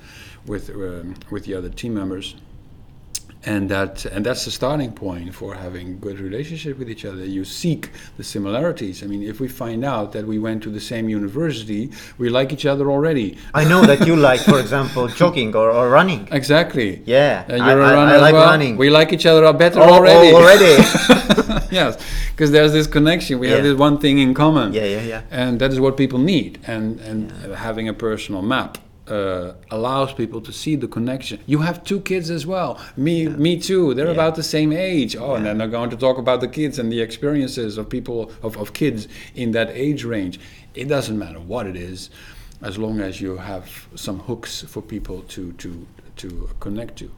with 0.45 0.69
um, 0.69 1.15
with 1.31 1.45
the 1.45 1.55
other 1.57 1.69
team 1.69 1.93
members. 1.93 2.35
And 3.45 3.67
that 3.69 4.05
and 4.05 4.25
that's 4.25 4.45
the 4.45 4.51
starting 4.51 4.93
point 4.93 5.35
for 5.35 5.53
having 5.53 5.99
good 5.99 6.17
relationship 6.19 6.79
with 6.79 6.89
each 6.89 7.03
other. 7.03 7.25
You 7.25 7.43
seek 7.43 7.89
the 8.17 8.23
similarities. 8.23 9.03
I 9.03 9.07
mean, 9.07 9.21
if 9.21 9.41
we 9.41 9.49
find 9.49 9.83
out 9.83 10.13
that 10.13 10.25
we 10.25 10.39
went 10.39 10.63
to 10.63 10.69
the 10.69 10.79
same 10.79 11.09
university, 11.09 11.91
we 12.17 12.29
like 12.29 12.53
each 12.53 12.65
other 12.65 12.89
already. 12.89 13.37
I 13.53 13.65
know 13.65 13.81
that 13.85 14.07
you 14.07 14.15
like, 14.15 14.39
for 14.39 14.59
example, 14.59 15.07
jogging 15.19 15.53
or, 15.55 15.71
or 15.71 15.89
running. 15.89 16.27
Exactly. 16.31 17.01
Yeah, 17.05 17.43
And 17.49 17.61
I- 17.61 17.73
you're 17.73 17.83
I- 17.83 17.91
a 17.91 17.95
runner 17.95 18.11
I 18.11 18.15
as 18.15 18.21
like 18.21 18.33
well. 18.33 18.45
running. 18.45 18.77
We 18.77 18.89
like 18.89 19.11
each 19.11 19.25
other 19.25 19.51
better 19.53 19.79
Oh, 19.81 19.89
oh, 19.89 19.93
already. 19.95 20.31
already. 20.33 20.75
yes, 21.69 21.97
because 22.31 22.51
there's 22.51 22.71
this 22.71 22.87
connection. 22.87 23.39
We 23.39 23.49
have 23.49 23.63
this 23.63 23.77
one 23.77 23.97
thing 23.97 24.19
in 24.19 24.33
common. 24.33 24.71
Yeah, 24.73 24.85
yeah, 24.85 25.01
yeah. 25.01 25.21
And 25.31 25.59
that 25.59 25.71
is 25.73 25.79
what 25.81 25.97
people 25.97 26.19
need. 26.19 26.59
And 26.65 26.99
and 27.01 27.31
having 27.55 27.89
a 27.89 27.93
personal 27.93 28.41
map 28.41 28.77
uh, 29.07 29.53
allows 29.69 30.13
people 30.13 30.39
to 30.41 30.51
see 30.53 30.75
the 30.77 30.87
connection. 30.87 31.39
You 31.45 31.59
have 31.59 31.83
two 31.83 31.99
kids 32.01 32.29
as 32.29 32.45
well. 32.47 32.79
Me, 32.95 33.27
me 33.27 33.57
too. 33.59 33.93
They're 33.93 34.05
Yeah. 34.07 34.13
about 34.13 34.35
the 34.35 34.43
same 34.43 34.71
age. 34.71 35.15
Oh, 35.15 35.35
and 35.35 35.45
then 35.45 35.57
they're 35.57 35.67
going 35.67 35.89
to 35.89 35.97
talk 35.97 36.17
about 36.17 36.39
the 36.41 36.47
kids 36.47 36.79
and 36.79 36.91
the 36.91 37.01
experiences 37.01 37.77
of 37.77 37.89
people 37.89 38.31
of, 38.41 38.57
of 38.57 38.71
kids 38.73 39.07
in 39.35 39.51
that 39.51 39.69
age 39.73 40.03
range. 40.05 40.39
It 40.73 40.87
doesn't 40.87 41.17
matter 41.17 41.39
what 41.39 41.67
it 41.67 41.75
is, 41.75 42.09
as 42.61 42.77
long 42.77 42.99
as 43.01 43.19
you 43.19 43.37
have 43.37 43.87
some 43.95 44.19
hooks 44.19 44.61
for 44.67 44.81
people 44.81 45.21
to 45.29 45.51
to 45.53 45.85
to 46.15 46.49
connect 46.59 46.97
to. 46.99 47.09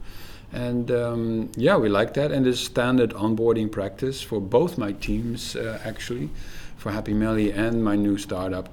And 0.52 0.90
um, 0.90 1.50
yeah, 1.56 1.76
we 1.76 1.88
like 1.88 2.14
that. 2.14 2.32
And 2.32 2.46
it's 2.46 2.60
standard 2.60 3.10
onboarding 3.14 3.70
practice 3.70 4.22
for 4.22 4.40
both 4.40 4.78
my 4.78 4.92
teams, 4.92 5.54
uh, 5.56 5.78
actually, 5.84 6.30
for 6.76 6.92
Happy 6.92 7.12
Melly 7.14 7.52
and 7.52 7.82
my 7.84 7.96
new 7.96 8.16
startup, 8.18 8.68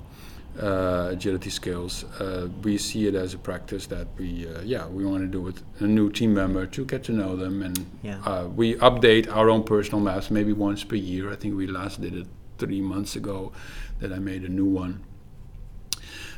Agility 0.57 1.49
Scales. 1.49 2.03
Uh, 2.19 2.47
we 2.61 2.77
see 2.77 3.07
it 3.07 3.15
as 3.15 3.33
a 3.33 3.37
practice 3.37 3.87
that 3.87 4.07
we, 4.17 4.47
uh, 4.47 4.61
yeah, 4.61 4.87
we 4.87 5.05
want 5.05 5.21
to 5.23 5.27
do 5.27 5.41
with 5.41 5.63
a 5.79 5.87
new 5.87 6.09
team 6.11 6.33
member 6.33 6.65
to 6.67 6.85
get 6.85 7.03
to 7.05 7.11
know 7.11 7.35
them. 7.35 7.61
And 7.63 7.85
Yeah. 8.03 8.19
uh, 8.25 8.47
we 8.47 8.75
update 8.75 9.33
our 9.33 9.49
own 9.49 9.63
personal 9.63 9.99
maps 9.99 10.29
maybe 10.29 10.53
once 10.53 10.83
per 10.83 10.95
year. 10.95 11.31
I 11.31 11.35
think 11.35 11.55
we 11.55 11.67
last 11.67 12.01
did 12.01 12.15
it 12.15 12.27
three 12.57 12.81
months 12.81 13.15
ago 13.15 13.51
that 13.99 14.11
I 14.13 14.19
made 14.19 14.43
a 14.43 14.49
new 14.49 14.65
one. 14.65 15.01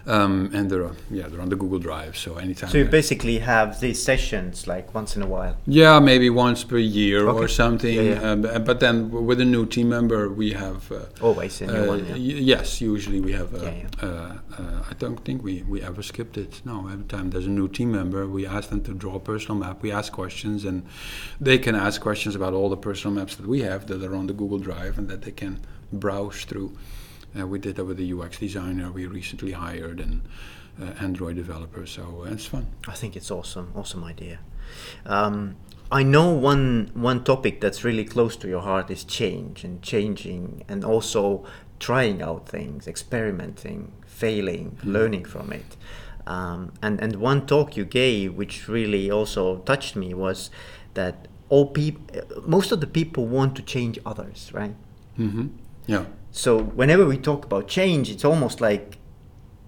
Um, 0.08 0.52
and 0.54 0.70
they're 0.70 0.92
yeah 1.10 1.28
they're 1.30 1.42
on 1.42 1.50
the 1.50 1.56
Google 1.56 1.80
Drive, 1.80 2.16
so 2.16 2.36
anytime. 2.38 2.70
So 2.70 2.78
you 2.78 2.86
I- 2.86 2.90
basically 2.90 3.40
have 3.40 3.80
these 3.80 4.02
sessions 4.04 4.68
like 4.68 4.94
once 4.94 5.16
in 5.16 5.24
a 5.24 5.28
while. 5.28 5.56
yeah, 5.66 6.00
maybe 6.00 6.30
once 6.30 6.64
per 6.64 6.78
year 6.78 7.28
or 7.28 7.48
something. 7.48 7.96
Yeah, 7.96 8.22
yeah. 8.22 8.32
Um, 8.32 8.64
but 8.64 8.80
then 8.80 9.10
with 9.10 9.40
a 9.42 9.46
new 9.46 9.66
team 9.66 9.90
member, 9.90 10.30
we 10.30 10.52
have. 10.54 10.92
Uh, 10.92 11.00
Always 11.22 11.60
a 11.62 11.66
new 11.68 11.74
uh, 11.84 11.88
one. 11.88 12.00
Yeah. 12.06 12.14
y- 12.14 12.42
yes, 12.54 12.82
usually 12.82 13.20
we 13.20 13.32
have. 13.32 13.54
Uh, 13.56 13.64
Yeah, 13.66 13.74
yeah. 13.74 14.08
Uh, 14.08 14.34
uh, 14.62 14.92
I 14.92 14.94
don't 15.00 15.20
think 15.26 15.44
we, 15.44 15.64
we 15.68 15.82
ever 15.82 16.04
skipped 16.04 16.38
it. 16.38 16.62
No, 16.66 16.88
every 16.88 17.06
time 17.06 17.32
there's 17.32 17.48
a 17.48 17.56
new 17.62 17.68
team 17.68 17.92
member, 17.92 18.28
we 18.28 18.46
ask 18.46 18.70
them 18.70 18.82
to 18.84 18.94
draw 18.94 19.16
a 19.16 19.20
personal 19.20 19.58
map. 19.60 19.82
We 19.82 19.92
ask 19.92 20.14
questions, 20.14 20.66
and 20.66 20.84
they 21.42 21.58
can 21.58 21.74
ask 21.76 22.00
questions 22.00 22.36
about 22.36 22.54
all 22.54 22.70
the 22.70 22.78
personal 22.90 23.14
maps 23.16 23.36
that 23.38 23.48
we 23.48 23.62
have 23.62 23.88
that 23.88 24.04
are 24.04 24.16
on 24.16 24.28
the 24.28 24.34
Google 24.34 24.60
Drive 24.60 25.00
and 25.00 25.08
that 25.10 25.22
they 25.24 25.32
can 25.32 25.60
browse 25.92 26.46
through. 26.46 26.72
Uh, 27.38 27.46
we 27.48 27.60
did 27.60 27.76
that 27.76 27.86
with 27.86 27.98
the 27.98 28.14
UX 28.14 28.40
designer 28.40 28.92
we 28.92 29.06
recently 29.06 29.52
hired 29.52 30.00
and 30.00 30.22
uh, 30.82 30.92
Android 31.00 31.36
developer, 31.36 31.86
so 31.86 32.26
uh, 32.26 32.32
it's 32.32 32.46
fun. 32.46 32.68
I 32.88 32.94
think 32.94 33.16
it's 33.16 33.32
awesome, 33.32 33.72
awesome 33.76 34.04
idea. 34.04 34.40
Um, 35.06 35.56
I 35.92 36.04
know 36.04 36.32
one 36.32 36.92
one 36.94 37.24
topic 37.24 37.62
that's 37.62 37.84
really 37.84 38.06
close 38.06 38.36
to 38.38 38.48
your 38.48 38.62
heart 38.62 38.90
is 38.90 39.04
change 39.04 39.64
and 39.64 39.82
changing, 39.82 40.64
and 40.68 40.84
also 40.84 41.46
trying 41.80 42.22
out 42.22 42.50
things, 42.50 42.88
experimenting, 42.88 43.92
failing, 44.06 44.78
learning 44.84 45.26
from 45.26 45.52
it. 45.54 45.78
Um, 46.28 46.74
and 46.82 47.00
and 47.00 47.18
one 47.18 47.46
talk 47.46 47.78
you 47.78 47.86
gave, 47.86 48.34
which 48.34 48.68
really 48.68 49.12
also 49.12 49.60
touched 49.60 49.96
me, 49.96 50.14
was 50.14 50.50
that 50.96 51.28
all 51.50 51.68
people, 51.68 52.04
most 52.48 52.72
of 52.72 52.82
the 52.82 52.88
people 52.88 53.28
want 53.28 53.56
to 53.56 53.62
change 53.62 54.00
others, 54.06 54.52
right? 54.54 54.76
hmm 55.16 55.48
Yeah. 55.86 56.06
So 56.36 56.60
whenever 56.60 57.06
we 57.06 57.18
talk 57.18 57.46
about 57.46 57.70
change, 57.70 58.12
it's 58.12 58.26
almost 58.26 58.60
like, 58.60 58.98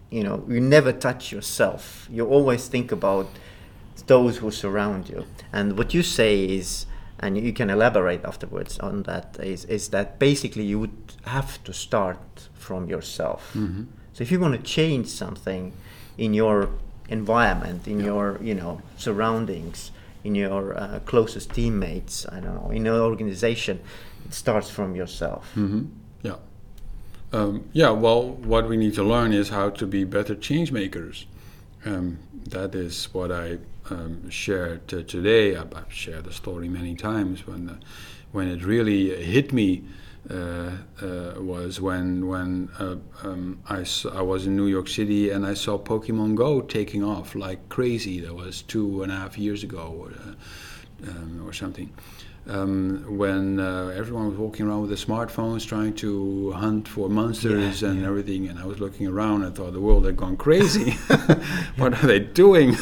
you 0.09 0.21
know, 0.21 0.43
you 0.49 0.59
never 0.59 0.91
touch 0.91 1.31
yourself. 1.31 2.07
You 2.11 2.27
always 2.27 2.67
think 2.67 2.91
about 2.91 3.29
those 4.07 4.37
who 4.39 4.51
surround 4.51 5.07
you. 5.07 5.25
And 5.53 5.77
what 5.77 5.93
you 5.93 6.03
say 6.03 6.43
is 6.43 6.85
and 7.19 7.37
you 7.37 7.53
can 7.53 7.69
elaborate 7.69 8.23
afterwards 8.25 8.77
on 8.79 9.03
that, 9.03 9.37
is, 9.39 9.65
is 9.65 9.89
that 9.89 10.19
basically 10.19 10.63
you 10.63 10.79
would 10.79 11.13
have 11.23 11.63
to 11.63 11.73
start 11.73 12.49
from 12.53 12.89
yourself. 12.89 13.53
Mm-hmm. 13.55 13.83
So 14.13 14.21
if 14.21 14.31
you 14.31 14.39
want 14.39 14.53
to 14.53 14.61
change 14.61 15.07
something 15.07 15.73
in 16.17 16.33
your 16.33 16.69
environment, 17.09 17.87
in 17.87 17.99
your 18.01 18.37
you 18.41 18.53
know 18.53 18.81
surroundings, 18.97 19.91
in 20.23 20.35
your 20.35 20.77
uh, 20.77 20.99
closest 21.05 21.53
teammates, 21.53 22.27
I 22.27 22.39
don't 22.41 22.55
know, 22.55 22.71
in 22.71 22.85
your 22.85 22.99
organization, 23.01 23.79
it 24.25 24.33
starts 24.33 24.69
from 24.69 24.95
yourself. 24.95 25.49
hmm 25.53 25.79
Yeah. 25.79 26.06
Um, 27.37 27.69
yeah, 27.71 27.91
well, 27.91 28.31
what 28.31 28.67
we 28.67 28.77
need 28.77 28.95
to 28.95 29.03
learn 29.03 29.31
is 29.31 29.49
how 29.49 29.69
to 29.69 29.85
be 29.85 30.03
better 30.05 30.33
change 30.33 30.71
makers. 30.71 31.27
Um, 31.85 32.17
that 32.47 32.73
is 32.73 33.13
what 33.13 33.31
I 33.31 33.59
um, 33.91 34.27
shared 34.31 34.91
uh, 34.91 35.03
today. 35.03 35.55
I've, 35.55 35.71
I've 35.75 35.93
shared 35.93 36.23
the 36.23 36.33
story 36.33 36.67
many 36.67 36.95
times 36.95 37.45
when, 37.45 37.69
uh, 37.69 37.75
when 38.31 38.47
it 38.47 38.63
really 38.65 39.23
hit 39.23 39.53
me. 39.53 39.83
Uh, 40.31 40.71
uh, 41.01 41.35
was 41.37 41.79
when 41.79 42.27
when 42.27 42.67
uh, 42.79 42.97
um, 43.23 43.59
I, 43.69 43.85
I 44.11 44.21
was 44.21 44.45
in 44.45 44.57
New 44.57 44.65
York 44.65 44.89
City 44.89 45.29
and 45.29 45.45
I 45.45 45.53
saw 45.53 45.77
Pokemon 45.77 46.35
Go 46.35 46.59
taking 46.59 47.01
off 47.01 47.33
like 47.33 47.69
crazy. 47.69 48.19
That 48.19 48.33
was 48.33 48.63
two 48.63 49.03
and 49.03 49.11
a 49.11 49.15
half 49.15 49.37
years 49.37 49.63
ago 49.63 49.95
or, 49.97 50.09
uh, 50.09 51.11
um, 51.11 51.47
or 51.47 51.53
something 51.53 51.93
um, 52.49 53.03
when 53.07 53.59
uh, 53.59 53.93
everyone 53.95 54.29
was 54.29 54.37
walking 54.37 54.67
around 54.67 54.81
with 54.81 54.89
their 54.89 54.97
smartphones 54.97 55.65
trying 55.67 55.93
to 55.95 56.51
hunt 56.51 56.87
for 56.87 57.09
monsters 57.09 57.81
Yeah, 57.81 57.89
and 57.89 58.01
yeah. 58.01 58.07
everything, 58.07 58.47
and 58.47 58.59
I 58.59 58.65
was 58.65 58.79
looking 58.79 59.07
around 59.07 59.43
and 59.43 59.55
thought 59.55 59.73
the 59.73 59.81
world 59.81 60.05
had 60.05 60.17
gone 60.17 60.37
crazy. 60.37 60.91
what 61.77 61.93
are 62.01 62.07
they 62.07 62.19
doing? 62.19 62.75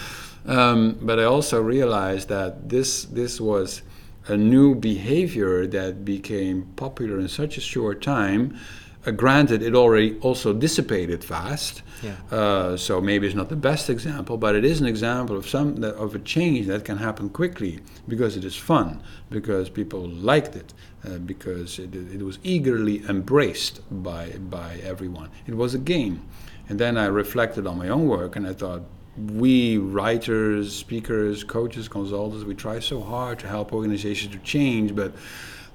um, 0.46 0.98
but 1.00 1.18
I 1.20 1.24
also 1.24 1.60
realized 1.62 2.28
that 2.28 2.68
this 2.68 3.04
this 3.04 3.40
was 3.40 3.82
a 4.28 4.36
new 4.36 4.74
behavior 4.74 5.66
that 5.66 6.04
became 6.04 6.72
popular 6.76 7.18
in 7.18 7.28
such 7.28 7.56
a 7.56 7.60
short 7.60 8.00
time. 8.02 8.56
Uh, 9.04 9.10
granted, 9.10 9.62
it 9.62 9.74
already 9.74 10.18
also 10.20 10.52
dissipated 10.52 11.24
fast. 11.24 11.82
Yeah. 12.02 12.16
Uh, 12.30 12.76
so 12.76 13.00
maybe 13.00 13.26
it's 13.26 13.36
not 13.36 13.48
the 13.48 13.56
best 13.56 13.90
example, 13.90 14.36
but 14.36 14.54
it 14.54 14.64
is 14.64 14.80
an 14.80 14.86
example 14.86 15.36
of 15.36 15.48
some 15.48 15.76
that, 15.76 15.94
of 15.94 16.14
a 16.14 16.18
change 16.20 16.66
that 16.66 16.84
can 16.84 16.98
happen 16.98 17.28
quickly 17.28 17.80
because 18.06 18.36
it 18.36 18.44
is 18.44 18.56
fun, 18.56 19.02
because 19.30 19.68
people 19.68 20.08
liked 20.08 20.56
it, 20.56 20.74
uh, 21.04 21.18
because 21.18 21.78
it, 21.78 21.94
it 21.94 22.22
was 22.22 22.38
eagerly 22.42 23.02
embraced 23.08 23.80
by 24.02 24.30
by 24.50 24.80
everyone. 24.82 25.30
It 25.46 25.54
was 25.54 25.74
a 25.74 25.78
game, 25.78 26.22
and 26.68 26.78
then 26.78 26.96
I 26.96 27.06
reflected 27.06 27.66
on 27.66 27.78
my 27.78 27.88
own 27.88 28.06
work, 28.08 28.36
and 28.36 28.46
I 28.46 28.54
thought. 28.54 28.82
We 29.14 29.76
writers, 29.76 30.74
speakers, 30.74 31.44
coaches, 31.44 31.86
consultants, 31.86 32.46
we 32.46 32.54
try 32.54 32.80
so 32.80 33.02
hard 33.02 33.38
to 33.40 33.46
help 33.46 33.74
organizations 33.74 34.32
to 34.32 34.38
change, 34.38 34.96
but 34.96 35.12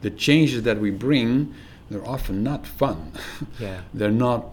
the 0.02 0.10
changes 0.10 0.63
that 0.63 0.80
we 0.80 0.90
bring, 0.90 1.54
they're 1.89 2.08
often 2.08 2.43
not 2.43 2.65
fun. 2.67 3.12
Yeah. 3.60 3.82
they're 3.93 4.12
not 4.30 4.45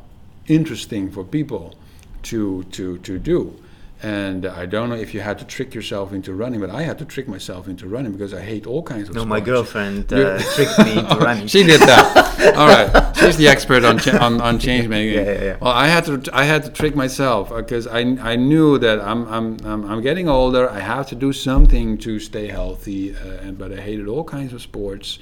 interesting 0.46 1.10
for 1.10 1.24
people 1.24 1.74
to 2.22 2.64
to 2.72 2.98
to 2.98 3.18
do. 3.18 3.54
And 4.02 4.44
I 4.44 4.66
don't 4.66 4.90
know 4.90 4.96
if 4.96 5.14
you 5.14 5.20
had 5.22 5.38
to 5.38 5.46
trick 5.46 5.74
yourself 5.74 6.12
into 6.12 6.34
running, 6.34 6.60
but 6.60 6.68
I 6.68 6.82
had 6.82 6.98
to 6.98 7.06
trick 7.06 7.26
myself 7.26 7.68
into 7.68 7.86
running 7.88 8.12
because 8.12 8.34
I 8.34 8.42
hate 8.42 8.66
all 8.66 8.82
kinds 8.82 9.08
of. 9.08 9.14
No, 9.14 9.24
my 9.24 9.40
girlfriend 9.40 10.12
uh, 10.12 10.38
tricked 10.54 10.78
me 10.80 10.98
into 10.98 11.16
running. 11.28 11.46
She 11.46 11.62
did 11.62 11.80
that. 11.80 12.54
All 12.54 12.68
right, 12.68 13.16
she's 13.16 13.38
the 13.38 13.48
expert 13.48 13.82
on 13.82 13.98
cha- 13.98 14.18
on, 14.18 14.42
on 14.42 14.58
change 14.58 14.88
making. 14.88 15.14
Yeah, 15.14 15.32
yeah, 15.32 15.44
yeah. 15.44 15.56
Well, 15.58 15.72
I 15.72 15.86
had 15.86 16.04
to 16.04 16.30
I 16.34 16.44
had 16.44 16.64
to 16.64 16.70
trick 16.70 16.94
myself 16.94 17.48
because 17.48 17.86
I, 17.86 18.00
I 18.32 18.36
knew 18.36 18.76
that 18.78 19.00
I'm, 19.00 19.26
I'm 19.28 19.56
I'm 19.64 19.84
I'm 19.90 20.02
getting 20.02 20.28
older. 20.28 20.68
I 20.68 20.80
have 20.80 21.06
to 21.08 21.14
do 21.14 21.32
something 21.32 21.96
to 21.98 22.18
stay 22.20 22.48
healthy. 22.48 23.14
Uh, 23.16 23.44
and 23.44 23.56
but 23.56 23.72
I 23.72 23.80
hated 23.80 24.06
all 24.06 24.24
kinds 24.24 24.52
of 24.52 24.60
sports. 24.60 25.18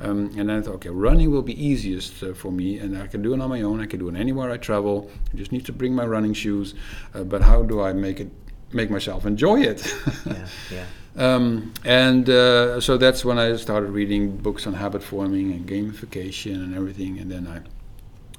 Um, 0.00 0.26
and 0.36 0.48
then 0.48 0.58
I 0.58 0.60
thought, 0.60 0.74
okay, 0.74 0.90
running 0.90 1.30
will 1.30 1.42
be 1.42 1.64
easiest 1.64 2.22
uh, 2.22 2.34
for 2.34 2.52
me, 2.52 2.78
and 2.78 2.98
I 2.98 3.06
can 3.06 3.22
do 3.22 3.32
it 3.32 3.40
on 3.40 3.48
my 3.48 3.62
own. 3.62 3.80
I 3.80 3.86
can 3.86 3.98
do 3.98 4.08
it 4.08 4.16
anywhere 4.16 4.50
I 4.50 4.58
travel. 4.58 5.10
I 5.32 5.36
just 5.36 5.52
need 5.52 5.64
to 5.66 5.72
bring 5.72 5.94
my 5.94 6.04
running 6.04 6.34
shoes. 6.34 6.74
Uh, 7.14 7.24
but 7.24 7.42
how 7.42 7.62
do 7.62 7.80
I 7.80 7.92
make 7.92 8.20
it 8.20 8.30
make 8.72 8.90
myself 8.90 9.24
enjoy 9.24 9.60
it? 9.62 9.86
yeah, 10.26 10.46
yeah. 10.70 10.84
Um, 11.16 11.72
and 11.84 12.28
uh, 12.28 12.80
so 12.80 12.98
that's 12.98 13.24
when 13.24 13.38
I 13.38 13.56
started 13.56 13.90
reading 13.90 14.36
books 14.36 14.66
on 14.66 14.74
habit 14.74 15.02
forming 15.02 15.50
and 15.52 15.66
gamification 15.66 16.56
and 16.56 16.74
everything. 16.74 17.18
And 17.18 17.30
then 17.30 17.46
I, 17.46 17.60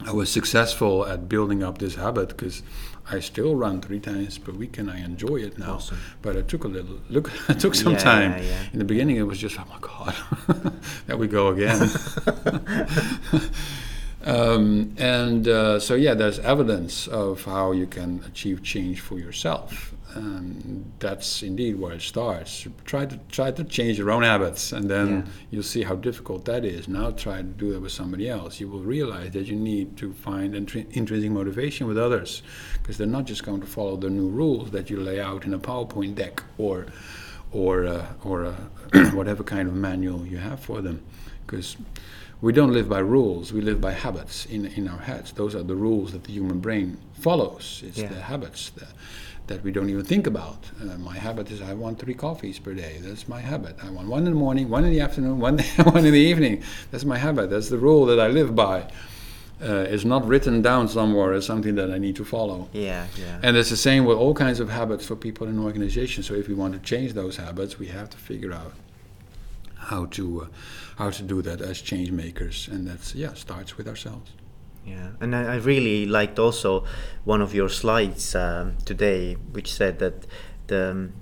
I 0.08 0.13
was 0.13 0.32
successful 0.32 1.06
at 1.08 1.28
building 1.28 1.63
up 1.63 1.80
this 1.80 1.96
habit 1.96 2.30
because 2.30 2.62
I 3.10 3.20
still 3.22 3.56
run 3.56 3.82
three 3.82 4.00
times 4.02 4.38
per 4.38 4.52
week 4.52 4.78
and 4.78 4.91
I 4.91 4.98
enjoy 4.98 5.38
it 5.38 5.58
now. 5.58 5.76
Awesome. 5.76 5.98
But 6.22 6.36
it 6.36 6.48
took 6.50 6.63
a 6.65 6.67
little, 6.67 7.00
look, 7.10 7.32
it 7.50 7.60
took 7.60 7.74
some 7.76 7.93
Yeah, 7.93 8.00
time. 8.00 8.32
yeah, 8.34 8.41
yeah. 8.41 8.63
In 8.74 8.80
the 8.80 8.86
beginning, 8.86 9.15
it 9.15 9.22
was 9.24 9.39
just, 9.39 9.58
oh 9.60 9.65
my 9.70 9.78
god, 9.80 10.15
there 11.08 11.15
we 11.17 11.28
go 11.28 11.48
again. 11.50 11.89
um, 14.28 14.94
and 14.98 15.48
uh, 15.48 15.80
so 15.80 15.96
yeah, 15.96 16.13
there's 16.13 16.40
evidence 16.40 17.08
of 17.08 17.44
how 17.46 17.72
you 17.72 17.88
can 17.88 18.24
achieve 18.28 18.62
change 18.63 19.00
for 19.00 19.18
yourself. 19.18 19.94
And 20.16 20.92
that's 21.00 21.44
indeed 21.44 21.78
where 21.80 21.94
it 21.94 22.02
starts. 22.02 22.66
Try 22.86 23.06
to 23.06 23.20
try 23.30 23.52
to 23.52 23.63
change 23.63 24.00
your 24.00 24.10
own 24.10 24.24
habits, 24.24 24.72
and 24.72 24.90
then 24.90 25.08
Yeah. 25.10 25.24
you'll 25.52 25.63
see 25.76 25.84
how 25.84 25.96
difficult 25.96 26.46
that 26.46 26.66
is. 26.66 26.88
Now 26.88 27.12
try 27.12 27.38
to 27.38 27.44
do 27.44 27.72
that 27.74 27.82
with 27.82 27.92
somebody 27.92 28.28
else. 28.28 28.60
You 28.60 28.68
will 28.70 28.84
realize 28.84 29.32
that 29.32 29.46
you 29.48 29.56
need 29.56 29.96
to 29.98 30.13
find 30.13 30.56
intri- 30.56 30.88
intrinsic 30.92 31.30
motivation 31.30 31.86
with 31.88 31.98
others, 32.00 32.42
because 32.82 32.98
they're 32.98 33.06
not 33.18 33.26
just 33.26 33.44
going 33.46 33.62
to 33.62 33.68
follow 33.68 33.96
the 33.98 34.10
new 34.10 34.28
rules 34.30 34.72
that 34.72 34.90
you 34.90 35.00
lay 35.00 35.20
out 35.20 35.46
in 35.46 35.54
a 35.54 35.60
PowerPoint 35.60 36.16
deck 36.16 36.42
or 36.58 36.86
or 37.52 37.86
uh, 37.86 38.06
or 38.24 38.46
uh, 38.46 38.56
whatever 39.13 39.44
kind 39.44 39.68
of 39.68 39.76
manual 39.76 40.26
you 40.26 40.38
have 40.38 40.60
for 40.60 40.82
them, 40.82 41.02
because 41.46 41.78
we 42.41 42.54
don't 42.54 42.71
live 42.73 42.88
by 42.88 43.00
rules. 43.00 43.52
We 43.52 43.62
live 43.62 43.80
by 43.82 43.93
habits 43.93 44.45
in 44.45 44.65
in 44.65 44.88
our 44.88 45.00
heads. 45.00 45.32
Those 45.32 45.56
are 45.56 45.63
the 45.63 45.76
rules 45.76 46.12
that 46.12 46.23
the 46.23 46.34
human 46.34 46.60
brain 46.60 46.97
follows. 47.19 47.82
It's 47.88 47.97
Yeah. 47.97 48.10
the 48.13 48.21
habits 48.21 48.69
that, 48.78 48.89
that 49.47 49.63
we 49.63 49.71
don't 49.71 49.89
even 49.89 50.04
think 50.06 50.28
about. 50.28 50.58
Uh, 50.82 50.97
my 50.97 51.17
habit 51.17 51.50
is 51.52 51.62
I 51.62 51.73
want 51.73 52.00
three 52.00 52.13
coffees 52.13 52.60
per 52.60 52.73
day. 52.73 53.00
That's 53.02 53.28
my 53.28 53.39
habit. 53.41 53.76
I 53.84 53.89
want 53.89 54.08
one 54.08 54.26
in 54.28 54.34
the 54.34 54.39
morning, 54.45 54.69
one 54.69 54.84
in 54.86 54.91
the 54.91 55.00
afternoon, 55.02 55.39
one 55.47 55.60
one 55.93 56.06
in 56.06 56.13
the 56.13 56.26
evening. 56.32 56.62
That's 56.91 57.06
my 57.06 57.17
habit. 57.17 57.50
That's 57.50 57.69
the 57.69 57.78
rule 57.80 58.06
that 58.08 58.19
I 58.19 58.28
live 58.28 58.54
by. 58.56 58.80
Uh, 59.60 59.93
it's 59.93 60.06
not 60.06 60.23
written 60.28 60.62
down 60.62 60.88
somewhere 60.88 61.34
as 61.34 61.43
something 61.45 61.73
that 61.76 61.89
I 61.89 61.97
need 61.97 62.15
to 62.17 62.23
follow. 62.26 62.69
Yeah, 62.73 63.08
yeah. 63.17 63.39
And 63.41 63.58
it's 63.58 63.71
the 63.71 63.78
same 63.89 64.06
with 64.06 64.17
all 64.19 64.36
kinds 64.36 64.60
of 64.60 64.69
habits 64.69 65.04
for 65.08 65.15
people 65.15 65.47
in 65.47 65.58
organizations. 65.58 66.28
So 66.28 66.36
if 66.36 66.47
we 66.47 66.54
want 66.54 66.73
to 66.76 66.80
change 66.91 67.13
those 67.13 67.38
habits, 67.38 67.80
we 67.80 67.88
have 67.88 68.08
to 68.12 68.17
figure 68.17 68.54
out 68.54 68.73
how 69.76 70.06
to 70.17 70.41
uh, 70.41 70.47
how 70.98 71.12
to 71.12 71.24
do 71.24 71.42
that 71.44 71.62
as 71.62 71.82
change 71.82 72.12
makers, 72.12 72.68
and 72.72 72.88
that's 72.88 73.16
yeah 73.16 73.34
starts 73.34 73.78
with 73.78 73.88
ourselves. 73.88 74.32
Yeah, 74.86 75.10
and 75.20 75.36
I, 75.36 75.54
I 75.54 75.56
really 75.58 76.06
liked 76.06 76.40
also 76.40 76.86
one 77.26 77.42
of 77.42 77.54
your 77.54 77.70
slides 77.70 78.36
um, 78.36 78.78
today, 78.86 79.34
which 79.52 79.74
said 79.74 80.00
that 80.00 80.26
the 80.68 80.92
um, 80.92 81.14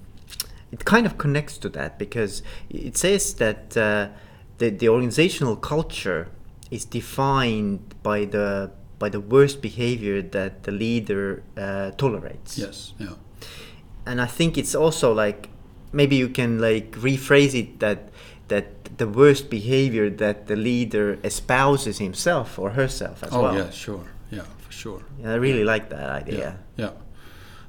it 0.72 0.86
kind 0.86 1.06
of 1.06 1.18
connects 1.18 1.58
to 1.60 1.70
that 1.70 2.00
because 2.00 2.42
it 2.70 2.98
says 2.98 3.34
that 3.36 3.76
uh, 3.78 4.10
the 4.58 4.70
the 4.70 4.90
organizational 4.90 5.56
culture 5.56 6.30
is 6.72 6.86
defined 6.86 7.96
by 8.02 8.26
the 8.26 8.72
by 8.98 9.10
the 9.10 9.20
worst 9.20 9.62
behavior 9.62 10.22
that 10.22 10.64
the 10.64 10.72
leader 10.72 11.44
uh, 11.58 11.92
tolerates. 11.92 12.58
Yes, 12.58 12.94
yeah, 12.98 13.16
and 14.06 14.22
I 14.22 14.26
think 14.26 14.58
it's 14.58 14.74
also 14.74 15.14
like 15.14 15.50
maybe 15.92 16.16
you 16.16 16.30
can 16.30 16.60
like 16.60 16.92
rephrase 16.92 17.54
it 17.60 17.80
that 17.80 18.10
that 18.48 18.98
the 18.98 19.08
worst 19.08 19.50
behavior 19.50 20.10
that 20.10 20.48
the 20.48 20.56
leader 20.56 21.18
espouses 21.24 21.98
himself 22.00 22.60
or 22.60 22.72
herself 22.72 23.24
as 23.24 23.30
oh 23.34 23.42
well. 23.44 23.56
yeah, 23.56 23.70
sure, 23.72 24.08
yeah, 24.32 24.46
for 24.60 24.72
sure. 24.72 25.02
Yeah, 25.22 25.32
I 25.32 25.36
really 25.36 25.64
like 25.64 25.90
that 25.90 26.10
idea. 26.10 26.58
Yeah, 26.78 26.86
yeah. 26.86 26.92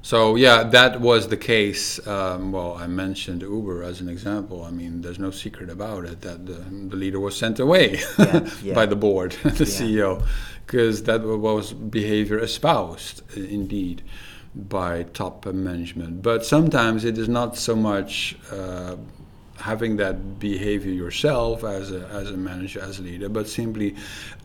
So 0.01 0.35
yeah, 0.35 0.63
that 0.63 1.01
was 1.01 1.27
the 1.27 1.37
case. 1.37 2.05
Um, 2.07 2.51
well, 2.51 2.75
I 2.75 2.87
mentioned 2.87 3.41
Uber 3.41 3.83
as 3.83 3.99
an 3.99 4.07
example. 4.09 4.63
I 4.63 4.71
mean, 4.71 5.01
there's 5.01 5.19
no 5.19 5.31
secret 5.31 5.69
about 5.69 6.05
it 6.05 6.21
that 6.21 6.45
the, 6.45 6.53
the 6.89 6.95
leader 6.95 7.19
was 7.19 7.35
sent 7.35 7.59
away 7.59 7.99
Yeah, 8.17 8.49
yeah. 8.63 8.73
by 8.73 8.85
the 8.85 8.95
board, 8.95 9.31
the 9.43 9.65
Yeah. 9.65 9.79
CEO, 9.79 10.25
because 10.65 11.03
that 11.03 11.21
was 11.23 11.73
behavior 11.73 12.39
espoused, 12.39 13.21
indeed, 13.35 14.01
by 14.55 15.03
top 15.03 15.45
management. 15.45 16.21
But 16.21 16.45
sometimes 16.45 17.03
it 17.03 17.17
is 17.17 17.27
not 17.27 17.57
so 17.57 17.75
much. 17.75 18.37
Uh, 18.51 18.95
having 19.59 19.97
that 19.97 20.39
behavior 20.39 20.91
yourself 20.91 21.63
as 21.63 21.91
a, 21.91 22.05
as 22.07 22.29
a 22.29 22.37
manager, 22.37 22.79
as 22.79 22.99
a 22.99 23.01
leader, 23.01 23.27
but 23.29 23.47
simply 23.47 23.95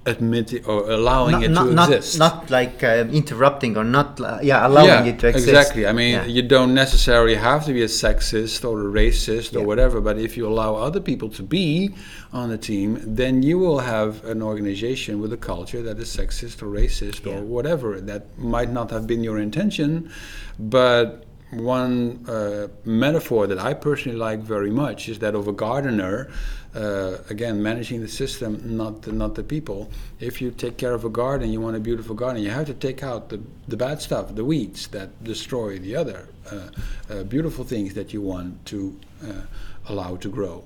admitting 0.07 0.65
or 0.65 0.91
allowing 0.91 1.33
Not, 1.33 1.43
it 1.45 1.49
not, 1.51 1.65
to 1.67 1.73
not, 1.75 1.93
exist. 1.93 2.19
not 2.19 2.51
like 2.51 2.83
uh, 2.83 3.05
interrupting 3.13 3.77
or 3.77 3.85
not, 3.85 4.21
uh, 4.21 4.39
yeah, 4.43 4.67
allowing 4.67 5.07
it 5.07 5.21
to 5.21 5.29
exist. 5.29 5.49
Exactly. 5.49 5.87
I 5.87 5.93
mean, 5.93 6.15
Yeah. 6.15 6.25
you 6.27 6.43
don't 6.43 6.75
necessarily 6.75 7.37
have 7.37 7.65
to 7.67 7.73
be 7.73 7.83
a 7.83 7.87
sexist 7.89 8.65
or 8.69 8.81
a 8.81 8.85
racist 8.85 9.55
or 9.55 9.61
Yeah. 9.61 9.67
whatever, 9.67 10.01
but 10.01 10.19
if 10.19 10.37
you 10.37 10.47
allow 10.49 10.75
other 10.75 11.01
people 11.01 11.29
to 11.31 11.43
be 11.43 11.95
on 12.33 12.49
the 12.49 12.59
team, 12.59 12.99
then 13.05 13.43
you 13.43 13.59
will 13.59 13.81
have 13.81 14.25
an 14.25 14.43
organization 14.43 15.21
with 15.21 15.33
a 15.33 15.37
culture 15.37 15.83
that 15.83 15.99
is 15.99 16.09
sexist 16.09 16.63
or 16.63 16.67
racist 16.67 17.25
Yeah. 17.25 17.35
or 17.35 17.43
whatever. 17.43 18.01
That 18.01 18.23
might 18.39 18.73
not 18.73 18.91
have 18.91 19.07
been 19.07 19.23
your 19.23 19.39
intention, 19.39 20.11
but 20.59 21.25
one 21.53 22.25
uh, 22.29 22.69
metaphor 22.85 23.47
that 23.47 23.59
I 23.59 23.75
personally 23.75 24.17
like 24.17 24.41
very 24.41 24.71
much 24.71 25.09
is 25.09 25.19
that 25.21 25.35
of 25.35 25.49
a 25.49 25.53
gardener. 25.53 26.31
Uh, 26.75 27.19
again, 27.29 27.63
managing 27.63 28.01
the 28.01 28.09
system, 28.09 28.59
not 28.79 29.03
the, 29.03 29.13
not 29.13 29.35
the 29.35 29.43
people. 29.43 29.91
If 30.21 30.41
you 30.41 30.51
take 30.51 30.79
care 30.79 30.95
of 30.95 31.05
a 31.05 31.11
garden, 31.11 31.53
you 31.53 31.61
want 31.61 31.77
a 31.77 31.81
beautiful 31.81 32.15
garden. 32.15 32.43
You 32.43 32.49
have 32.49 32.65
to 32.67 32.75
take 32.75 33.03
out 33.03 33.29
the, 33.29 33.43
the 33.69 33.77
bad 33.77 34.01
stuff, 34.01 34.35
the 34.35 34.45
weeds 34.45 34.87
that 34.89 35.23
destroy 35.23 35.79
the 35.79 35.95
other 35.95 36.29
uh, 36.51 36.71
uh 37.11 37.23
beautiful 37.25 37.65
things 37.65 37.93
that 37.93 38.15
you 38.15 38.23
want 38.23 38.65
to 38.67 38.99
uh, 39.23 39.43
allow 39.89 40.17
to 40.17 40.31
grow 40.31 40.65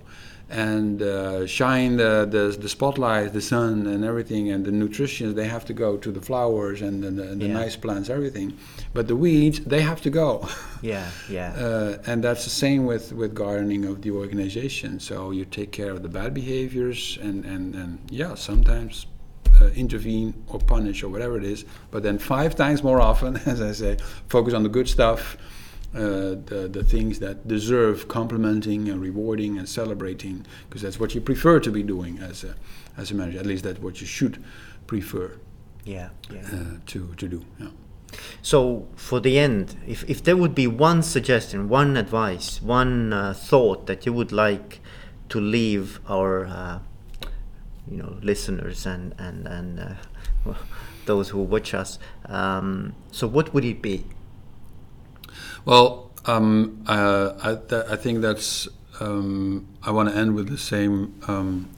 and 0.48 1.02
uh, 1.02 1.46
shine 1.46 1.96
the, 1.96 2.26
the, 2.30 2.56
the 2.60 2.68
spotlight, 2.68 3.32
the 3.32 3.40
sun, 3.40 3.86
and 3.86 4.04
everything, 4.04 4.50
and 4.50 4.64
the 4.64 4.70
nutrition. 4.70 5.34
They 5.34 5.48
have 5.48 5.64
to 5.66 5.72
go 5.72 5.96
to 5.96 6.12
the 6.12 6.20
flowers 6.20 6.82
and, 6.82 7.02
the, 7.02 7.10
the, 7.10 7.34
the 7.34 7.46
yeah. 7.46 7.52
nice 7.52 7.74
plants, 7.74 8.08
everything. 8.08 8.56
But 8.96 9.08
the 9.08 9.16
weeds, 9.16 9.60
they 9.60 9.82
have 9.82 10.00
to 10.02 10.10
go. 10.10 10.48
Yeah, 10.82 11.08
yeah. 11.28 11.52
Uh, 11.66 11.98
and 12.06 12.22
that's 12.22 12.44
the 12.44 12.50
same 12.50 12.86
with, 12.86 13.12
with 13.12 13.34
gardening 13.34 13.84
of 13.84 14.02
the 14.02 14.10
organization. 14.10 15.00
So 15.00 15.30
you 15.30 15.44
take 15.44 15.72
care 15.72 15.90
of 15.90 16.02
the 16.02 16.08
bad 16.08 16.32
behaviors, 16.32 17.18
and 17.20 17.44
and, 17.44 17.74
and 17.74 17.98
yeah, 18.10 18.34
sometimes. 18.34 19.06
Uh, 19.58 19.68
intervene 19.68 20.34
or 20.48 20.58
punish 20.58 21.02
or 21.02 21.08
whatever 21.08 21.38
it 21.38 21.44
is, 21.44 21.64
but 21.90 22.02
then 22.02 22.18
five 22.18 22.54
times 22.54 22.82
more 22.82 23.00
often, 23.00 23.36
as 23.46 23.62
I 23.62 23.72
say, 23.72 23.96
focus 24.28 24.52
on 24.52 24.62
the 24.62 24.68
good 24.68 24.86
stuff, 24.86 25.38
uh, 25.94 26.36
the, 26.44 26.68
the 26.70 26.84
things 26.84 27.18
that 27.20 27.48
deserve 27.48 28.06
complimenting 28.06 28.90
and 28.90 29.00
rewarding 29.00 29.56
and 29.56 29.66
celebrating, 29.66 30.44
because 30.68 30.82
that's 30.82 31.00
what 31.00 31.14
you 31.14 31.22
prefer 31.22 31.58
to 31.60 31.70
be 31.70 31.82
doing 31.82 32.18
as 32.18 32.44
a, 32.44 32.54
as 32.98 33.10
a 33.12 33.14
manager. 33.14 33.38
At 33.38 33.46
least 33.46 33.64
that's 33.64 33.80
what 33.80 33.98
you 34.02 34.06
should 34.06 34.44
prefer. 34.86 35.38
Yeah, 35.86 36.10
yeah. 36.30 36.42
Uh, 36.52 36.78
to 36.86 37.14
to 37.14 37.28
do. 37.28 37.42
Yeah. 37.58 37.68
So 38.42 38.86
for 38.94 39.20
the 39.20 39.38
end, 39.38 39.76
if 39.86 40.08
if 40.08 40.22
there 40.22 40.36
would 40.36 40.54
be 40.54 40.66
one 40.66 41.02
suggestion, 41.02 41.68
one 41.68 41.96
advice, 41.96 42.62
one 42.62 43.12
uh, 43.12 43.34
thought 43.34 43.86
that 43.86 44.06
you 44.06 44.12
would 44.12 44.32
like 44.32 44.80
to 45.28 45.40
leave 45.40 46.00
our 46.08 46.46
uh, 46.46 46.78
you 47.90 47.96
know 47.98 48.16
listeners 48.22 48.86
and 48.86 49.14
and 49.18 49.46
and 49.46 49.80
uh, 49.80 50.54
those 51.06 51.30
who 51.30 51.42
watch 51.42 51.74
us, 51.74 51.98
um, 52.26 52.94
so 53.10 53.26
what 53.26 53.52
would 53.52 53.64
it 53.64 53.82
be? 53.82 54.04
Well, 55.64 56.12
um, 56.26 56.84
uh, 56.86 57.32
I, 57.42 57.56
th- 57.56 57.86
I, 57.90 57.96
think 57.96 58.20
that's. 58.20 58.68
Um, 59.00 59.66
I 59.82 59.90
want 59.90 60.08
to 60.08 60.16
end 60.16 60.34
with 60.34 60.48
the 60.48 60.58
same 60.58 61.20
um, 61.26 61.70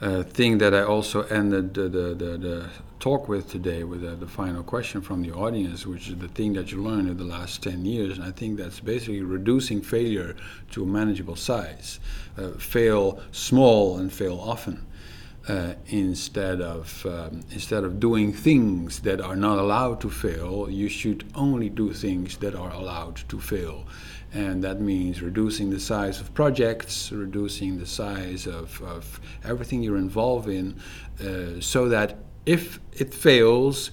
uh, 0.00 0.22
thing 0.24 0.58
that 0.58 0.74
I 0.74 0.82
also 0.82 1.22
ended 1.22 1.74
the, 1.74 1.88
the, 1.88 2.14
the, 2.14 2.38
the 2.38 2.70
talk 3.04 3.28
with 3.28 3.50
today, 3.50 3.84
with 3.84 4.00
the, 4.00 4.16
the, 4.16 4.26
final 4.26 4.62
question 4.62 5.02
from 5.02 5.20
the 5.20 5.30
audience, 5.30 5.86
which 5.86 6.08
is 6.08 6.16
the 6.16 6.28
thing 6.28 6.54
that 6.54 6.72
you 6.72 6.82
learned 6.82 7.06
in 7.06 7.18
the 7.18 7.30
last 7.36 7.62
10 7.62 7.84
years. 7.84 8.16
And 8.16 8.26
I 8.26 8.30
think 8.30 8.56
that's 8.56 8.80
basically 8.80 9.20
reducing 9.20 9.82
failure 9.82 10.34
to 10.70 10.84
a 10.84 10.86
manageable 10.86 11.36
size. 11.36 12.00
Uh, 12.38 12.52
fail 12.52 13.20
small 13.30 13.98
and 13.98 14.10
fail 14.10 14.40
often 14.40 14.86
uh, 15.48 15.74
instead 15.88 16.62
of 16.62 17.04
um, 17.04 17.42
instead 17.50 17.84
of 17.84 18.00
doing 18.00 18.32
things 18.32 19.00
that 19.00 19.20
are 19.20 19.36
not 19.36 19.58
allowed 19.58 20.00
to 20.00 20.08
fail, 20.08 20.70
you 20.70 20.88
should 20.88 21.24
only 21.34 21.68
do 21.68 21.92
things 21.92 22.38
that 22.38 22.54
are 22.54 22.72
allowed 22.72 23.16
to 23.28 23.38
fail, 23.38 23.84
and 24.32 24.64
that 24.64 24.80
means 24.80 25.20
reducing 25.20 25.68
the 25.68 25.78
size 25.78 26.20
of 26.20 26.32
projects, 26.32 27.12
reducing 27.12 27.78
the 27.78 27.86
size 27.86 28.46
of, 28.46 28.80
of 28.82 29.20
everything 29.44 29.82
you're 29.82 29.98
involved 29.98 30.48
in, 30.48 30.74
uh, 31.20 31.60
so 31.60 31.90
that 31.90 32.16
if 32.46 32.80
it 32.92 33.12
fails, 33.12 33.90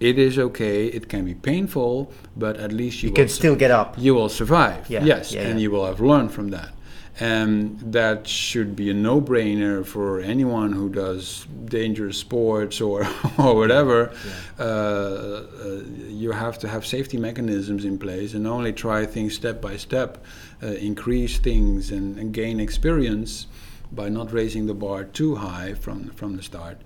it 0.00 0.18
is 0.18 0.38
okay. 0.38 0.86
It 0.86 1.08
can 1.08 1.24
be 1.24 1.34
painful, 1.34 2.12
but 2.36 2.56
at 2.56 2.72
least 2.72 3.02
you, 3.02 3.10
you 3.10 3.14
can 3.14 3.28
still 3.28 3.56
get 3.56 3.70
up. 3.70 3.96
You 3.98 4.14
will 4.14 4.28
survive. 4.28 4.88
Yeah, 4.90 5.04
yes, 5.04 5.32
yeah, 5.32 5.42
and 5.42 5.58
yeah. 5.58 5.62
you 5.62 5.70
will 5.70 5.86
have 5.86 6.00
learned 6.00 6.32
from 6.32 6.48
that 6.50 6.74
and 7.20 7.78
that 7.92 8.26
should 8.26 8.74
be 8.74 8.90
a 8.90 8.94
no-brainer 8.94 9.86
for 9.86 10.20
anyone 10.20 10.72
who 10.72 10.88
does 10.88 11.46
dangerous 11.66 12.18
sports 12.18 12.80
or 12.80 13.06
or 13.38 13.54
whatever. 13.54 14.12
Uh, 14.58 14.62
uh, 14.62 15.82
you 16.08 16.32
have 16.32 16.58
to 16.58 16.68
have 16.68 16.84
safety 16.84 17.16
mechanisms 17.16 17.84
in 17.84 17.98
place 17.98 18.34
and 18.34 18.46
only 18.46 18.72
try 18.72 19.06
things 19.06 19.34
step 19.34 19.60
by 19.60 19.76
step, 19.76 20.24
uh, 20.62 20.66
increase 20.66 21.38
things 21.38 21.92
and, 21.92 22.18
and, 22.18 22.32
gain 22.34 22.58
experience 22.58 23.46
by 23.92 24.08
not 24.08 24.32
raising 24.32 24.66
the 24.66 24.74
bar 24.74 25.04
too 25.04 25.36
high 25.36 25.72
from 25.74 26.10
from 26.10 26.36
the 26.36 26.42
start 26.42 26.80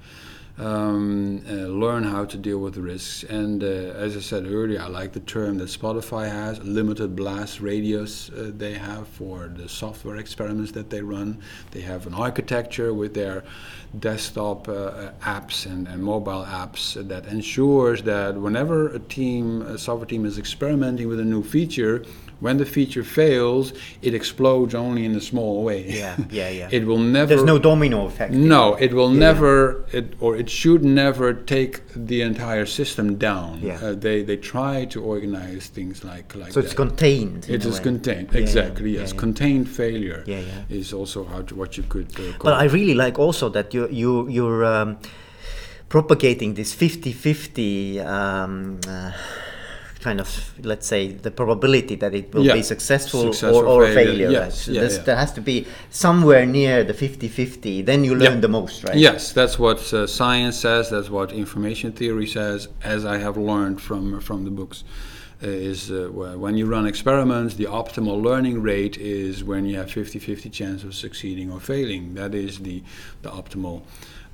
um, 0.59 1.45
uh, 1.49 1.53
learn 1.53 2.03
how 2.03 2.25
to 2.25 2.37
deal 2.37 2.59
with 2.59 2.77
risks. 2.77 3.23
And 3.25 3.63
uh, 3.63 3.67
as 3.67 4.17
I 4.17 4.21
said 4.21 4.47
earlier, 4.47 4.81
I 4.81 4.89
like 4.89 5.13
the 5.13 5.21
term 5.21 5.59
that 5.59 5.69
Spotify 5.69 6.29
has 6.29 6.59
limited 6.65 7.15
blast 7.15 7.61
radius 7.61 8.31
uh, 8.31 8.51
they 8.57 8.75
have 8.75 9.07
for 9.09 9.49
the 9.49 9.69
software 9.69 10.17
experiments 10.17 10.73
that 10.73 10.91
they 10.91 11.01
run. 11.01 11.41
They 11.71 11.83
have 11.83 12.07
an 12.07 12.15
architecture 12.15 12.93
with 12.93 13.15
their 13.15 13.45
desktop 13.99 14.69
uh, 14.69 15.11
apps 15.23 15.65
and, 15.65 15.87
and, 15.89 16.03
mobile 16.03 16.45
apps 16.45 16.95
that 17.09 17.27
ensures 17.27 18.03
that 18.03 18.35
whenever 18.37 18.89
a 18.89 18.99
team, 18.99 19.63
a 19.63 19.79
software 19.79 20.07
team, 20.07 20.27
is 20.27 20.39
experimenting 20.39 21.09
with 21.09 21.21
a 21.21 21.25
new 21.25 21.43
feature, 21.43 22.05
when 22.41 22.57
the 22.57 22.65
feature 22.65 23.03
fails, 23.03 23.73
it 24.01 24.15
explodes 24.15 24.75
only 24.75 25.05
in 25.05 25.15
a 25.17 25.21
small 25.21 25.65
way. 25.65 25.85
Yeah, 25.89 26.17
yeah, 26.31 26.49
yeah. 26.61 26.69
it 26.71 26.87
will 26.87 26.99
never. 26.99 27.27
There's 27.27 27.45
no 27.45 27.59
domino 27.59 28.07
effect. 28.07 28.33
No, 28.33 28.75
it 28.75 28.93
will 28.93 29.13
yeah. 29.13 29.19
never, 29.19 29.85
it, 29.93 30.15
or 30.21 30.37
it 30.37 30.49
should 30.49 30.85
never 30.85 31.33
take 31.33 31.83
the 31.95 32.23
entire 32.23 32.67
system 32.67 33.17
down. 33.17 33.61
Yeah. 33.61 33.81
Uh, 33.83 33.95
they 33.95 34.23
they 34.23 34.37
try 34.37 34.85
to 34.87 35.03
organize 35.03 35.67
things 35.67 36.05
like 36.05 36.35
like. 36.35 36.53
So 36.53 36.61
it's 36.61 36.75
contained. 36.75 37.49
It 37.49 37.65
is 37.65 37.81
contained. 37.81 38.31
Yeah, 38.33 38.41
exactly. 38.41 38.91
Yeah, 38.91 39.01
yes. 39.01 39.13
Contained 39.13 39.69
failure. 39.69 40.23
Yeah, 40.27 40.41
yeah. 40.41 40.63
Is 40.69 40.93
also 40.93 41.25
how 41.25 41.43
to, 41.43 41.55
what 41.55 41.77
you 41.77 41.83
could. 41.85 42.09
Uh, 42.19 42.33
but 42.43 42.55
I 42.55 42.65
really 42.65 42.95
like 42.95 43.19
also 43.19 43.49
that 43.51 43.75
you 43.75 43.89
you 43.89 44.29
you're. 44.29 44.65
Um, 44.65 44.99
propagating 45.89 46.53
this 46.53 46.75
50-50 46.75 48.05
um, 48.05 48.79
uh, 48.87 49.11
kind 49.99 50.21
of 50.21 50.29
let's 50.63 50.87
say 50.87 51.09
the 51.09 51.31
probability 51.31 51.97
that 51.97 52.15
it 52.15 52.33
will 52.33 52.45
yeah. 52.45 52.55
be 52.55 52.63
successful, 52.63 53.27
or, 53.45 53.65
or, 53.67 53.87
failure. 53.87 53.95
failure. 53.95 54.31
Yes. 54.31 54.69
Yeah, 54.69 54.83
yeah. 54.83 54.99
There 54.99 55.17
has 55.17 55.33
to 55.33 55.41
be 55.41 55.67
somewhere 55.91 56.47
near 56.47 56.85
the 56.85 56.95
50-50. 56.95 57.85
Then 57.85 58.05
you 58.05 58.15
learn 58.15 58.41
the 58.41 58.49
most, 58.49 58.85
right? 58.85 58.97
Yes, 58.97 59.33
that's 59.33 59.59
what 59.59 59.93
uh, 59.93 60.07
science 60.07 60.59
says. 60.59 60.91
That's 60.91 61.11
what 61.11 61.33
information 61.33 61.93
theory 61.93 62.27
says. 62.27 62.69
As 62.83 63.05
I 63.05 63.19
have 63.19 63.37
learned 63.37 63.81
from 63.81 64.21
from 64.21 64.45
the 64.45 64.51
books. 64.51 64.85
Uh, 65.41 65.47
is 65.47 65.93
uh, 65.93 66.09
when 66.09 66.57
you 66.57 66.67
run 66.67 66.85
experiments, 66.85 67.55
the 67.55 67.67
optimal 67.67 68.21
learning 68.21 68.61
rate 68.61 68.97
is 68.97 69.45
when 69.45 69.65
you 69.65 69.77
have 69.77 69.87
50-50 69.87 70.51
chance 70.53 70.83
of 70.83 70.97
succeeding 70.97 71.53
or 71.53 71.61
failing. 71.61 72.15
That 72.15 72.35
is 72.35 72.59
the, 72.59 72.83
the 73.23 73.31
optimal 73.31 73.83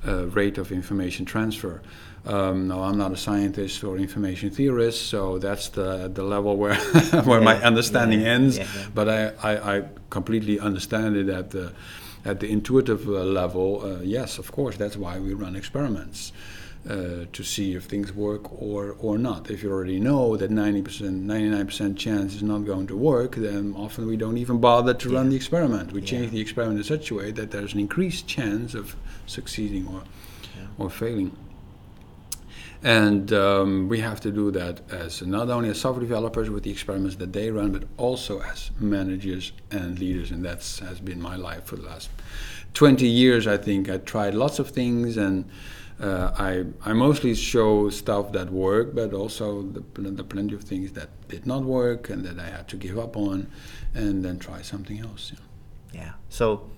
uh, 0.07 0.25
rate 0.29 0.57
of 0.57 0.71
information 0.71 1.23
transfer. 1.23 1.83
Um, 2.25 2.67
no, 2.67 2.81
I'm 2.81 2.97
not 2.97 3.11
a 3.11 3.17
scientist 3.17 3.83
or 3.83 3.97
information 3.97 4.49
theorist, 4.49 5.09
so 5.09 5.37
that's 5.37 5.69
the 5.69 6.09
the 6.11 6.23
level 6.23 6.57
where 6.57 6.75
where 7.23 7.39
yeah, 7.39 7.45
my 7.45 7.61
understanding 7.61 8.21
yeah, 8.21 8.33
ends. 8.33 8.57
Yeah, 8.57 8.67
but 8.95 9.07
I, 9.07 9.21
I, 9.43 9.77
I, 9.77 9.83
completely 10.09 10.59
understand 10.59 11.15
it 11.17 11.29
at 11.29 11.51
the 11.51 11.71
at 12.23 12.39
the 12.39 12.49
intuitive 12.49 13.07
uh, 13.07 13.23
level. 13.23 13.81
Uh, 13.83 14.01
yes, 14.01 14.39
of 14.39 14.51
course, 14.51 14.75
that's 14.75 14.97
why 14.97 15.19
we 15.19 15.33
run 15.33 15.55
experiments. 15.55 16.31
Uh, 16.87 17.25
to 17.33 17.43
see 17.43 17.73
if 17.73 17.85
things 17.85 18.13
work 18.13 18.61
or, 18.61 18.95
or 18.99 19.17
not. 19.17 19.49
If 19.49 19.63
you 19.63 19.71
already 19.71 19.99
know 19.99 20.37
that 20.37 20.51
90%, 20.51 21.25
99% 21.25 21.97
chance 21.97 22.35
is 22.35 22.43
not 22.43 22.59
going 22.59 22.85
to 22.85 22.95
work, 22.95 23.37
then 23.37 23.73
often 23.75 24.05
we 24.05 24.17
don't 24.17 24.37
even 24.37 24.59
bother 24.59 24.93
to 24.93 25.09
run 25.09 25.29
the 25.29 25.35
experiment. 25.35 25.93
We 25.93 26.03
change 26.03 26.29
the 26.29 26.39
experiment 26.39 26.77
in 26.77 26.83
such 26.83 27.09
a 27.09 27.15
way 27.15 27.31
that 27.31 27.49
there's 27.49 27.73
an 27.73 27.79
increased 27.79 28.27
chance 28.27 28.75
of 28.75 28.95
succeeding 29.25 29.87
or, 29.87 30.03
or 30.77 30.91
failing. 30.91 31.35
And 32.85 33.33
um, 33.33 33.89
we 33.89 33.99
have 34.01 34.21
to 34.21 34.31
do 34.31 34.51
that 34.51 34.79
as 34.91 35.23
not 35.23 35.49
only 35.49 35.69
as 35.69 35.81
software 35.81 36.05
developers 36.05 36.51
with 36.51 36.61
the 36.61 36.69
experiments 36.69 37.15
that 37.15 37.33
they 37.33 37.49
run, 37.49 37.71
but 37.71 37.85
also 37.97 38.41
as 38.43 38.69
managers 38.79 39.53
and 39.71 39.97
leaders. 39.97 40.29
And 40.29 40.45
that 40.45 40.59
has 40.87 40.99
been 40.99 41.19
my 41.19 41.35
life 41.35 41.63
for 41.63 41.77
the 41.77 41.81
last 41.81 42.11
20 42.75 43.07
years, 43.07 43.47
I 43.47 43.57
think. 43.57 43.89
I 43.89 43.97
tried 43.97 44.35
lots 44.35 44.59
of 44.59 44.69
things 44.69 45.17
and 45.17 45.49
uh, 45.99 46.31
I, 46.37 46.65
I 46.87 46.93
mostly 46.93 47.33
show 47.33 47.89
stuff 47.89 48.31
that 48.33 48.51
worked, 48.51 48.93
but 48.93 49.13
also 49.13 49.63
the, 49.63 49.81
the 50.11 50.23
plenty 50.23 50.53
of 50.53 50.63
things 50.63 50.91
that 50.91 51.09
did 51.27 51.47
not 51.47 51.63
work 51.63 52.11
and 52.11 52.23
that 52.23 52.37
I 52.37 52.49
had 52.49 52.67
to 52.67 52.75
give 52.75 52.99
up 52.99 53.17
on 53.17 53.47
and 53.95 54.23
then 54.23 54.37
try 54.37 54.61
something 54.61 54.99
else. 54.99 55.31
Yeah. 55.33 56.01
yeah. 56.01 56.11
So 56.29 56.69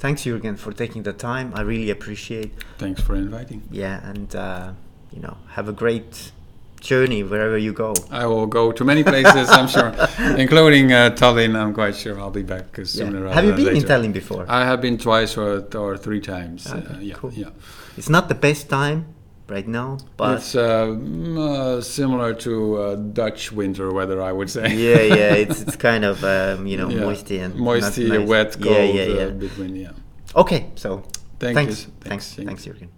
thanks, 0.00 0.22
Jürgen, 0.24 0.58
for 0.58 0.72
taking 0.72 1.04
the 1.04 1.12
time. 1.12 1.52
I 1.54 1.60
really 1.60 1.90
appreciate 1.90 2.54
Thanks 2.78 3.00
for 3.00 3.14
inviting. 3.14 3.62
Yeah. 3.70 4.04
And, 4.04 4.34
uh, 4.34 4.72
you 5.14 5.20
know, 5.22 5.36
have 5.56 5.68
a 5.68 5.72
great 5.72 6.32
journey 6.80 7.22
wherever 7.22 7.56
you 7.56 7.72
go. 7.72 7.94
I 8.10 8.26
will 8.26 8.46
go 8.46 8.72
to 8.72 8.84
many 8.84 9.02
places, 9.02 9.48
I'm 9.48 9.68
sure, 9.68 9.92
including 10.36 10.92
uh, 10.92 11.10
Tallinn. 11.20 11.56
I'm 11.56 11.72
quite 11.72 11.96
sure 11.96 12.18
I'll 12.20 12.30
be 12.30 12.42
back 12.42 12.66
yeah. 12.76 12.84
sooner. 12.84 13.28
Have 13.30 13.44
you 13.44 13.52
been 13.52 13.64
later. 13.66 13.76
in 13.76 13.82
Tallinn 13.84 14.12
before? 14.12 14.44
I 14.48 14.64
have 14.66 14.80
been 14.80 14.98
twice 14.98 15.36
or, 15.36 15.64
or 15.76 15.96
three 15.96 16.20
times. 16.20 16.66
Okay, 16.70 16.94
uh, 16.94 16.98
yeah, 16.98 17.14
cool. 17.14 17.32
yeah. 17.32 17.50
It's 17.96 18.08
not 18.10 18.28
the 18.28 18.34
best 18.34 18.68
time 18.68 19.06
right 19.48 19.68
now, 19.68 19.98
but 20.16 20.38
it's 20.38 20.54
uh, 20.54 20.86
mm, 20.86 21.38
uh, 21.38 21.80
similar 21.80 22.34
to 22.34 22.76
uh, 22.76 22.94
Dutch 22.96 23.52
winter 23.52 23.92
weather, 23.92 24.20
I 24.22 24.32
would 24.32 24.50
say. 24.50 24.74
yeah, 24.74 25.14
yeah, 25.14 25.34
it's 25.44 25.62
it's 25.62 25.76
kind 25.76 26.04
of 26.04 26.22
um, 26.24 26.66
you 26.66 26.76
know 26.76 26.88
Yeah. 26.90 27.00
moisty 27.00 27.38
and 27.38 27.54
moisty, 27.54 28.08
nice. 28.08 28.28
wet, 28.28 28.52
cold 28.60 28.74
Yeah, 28.76 28.82
yeah, 28.82 29.04
yeah. 29.04 29.22
Uh, 29.26 29.30
between. 29.30 29.76
Yeah. 29.76 29.92
Okay, 30.34 30.66
so 30.74 31.02
Thank 31.38 31.54
thanks, 31.54 31.84
you. 31.84 31.92
thanks, 32.00 32.34
Thanks. 32.34 32.48
thanks, 32.48 32.66
Jürgen. 32.66 32.88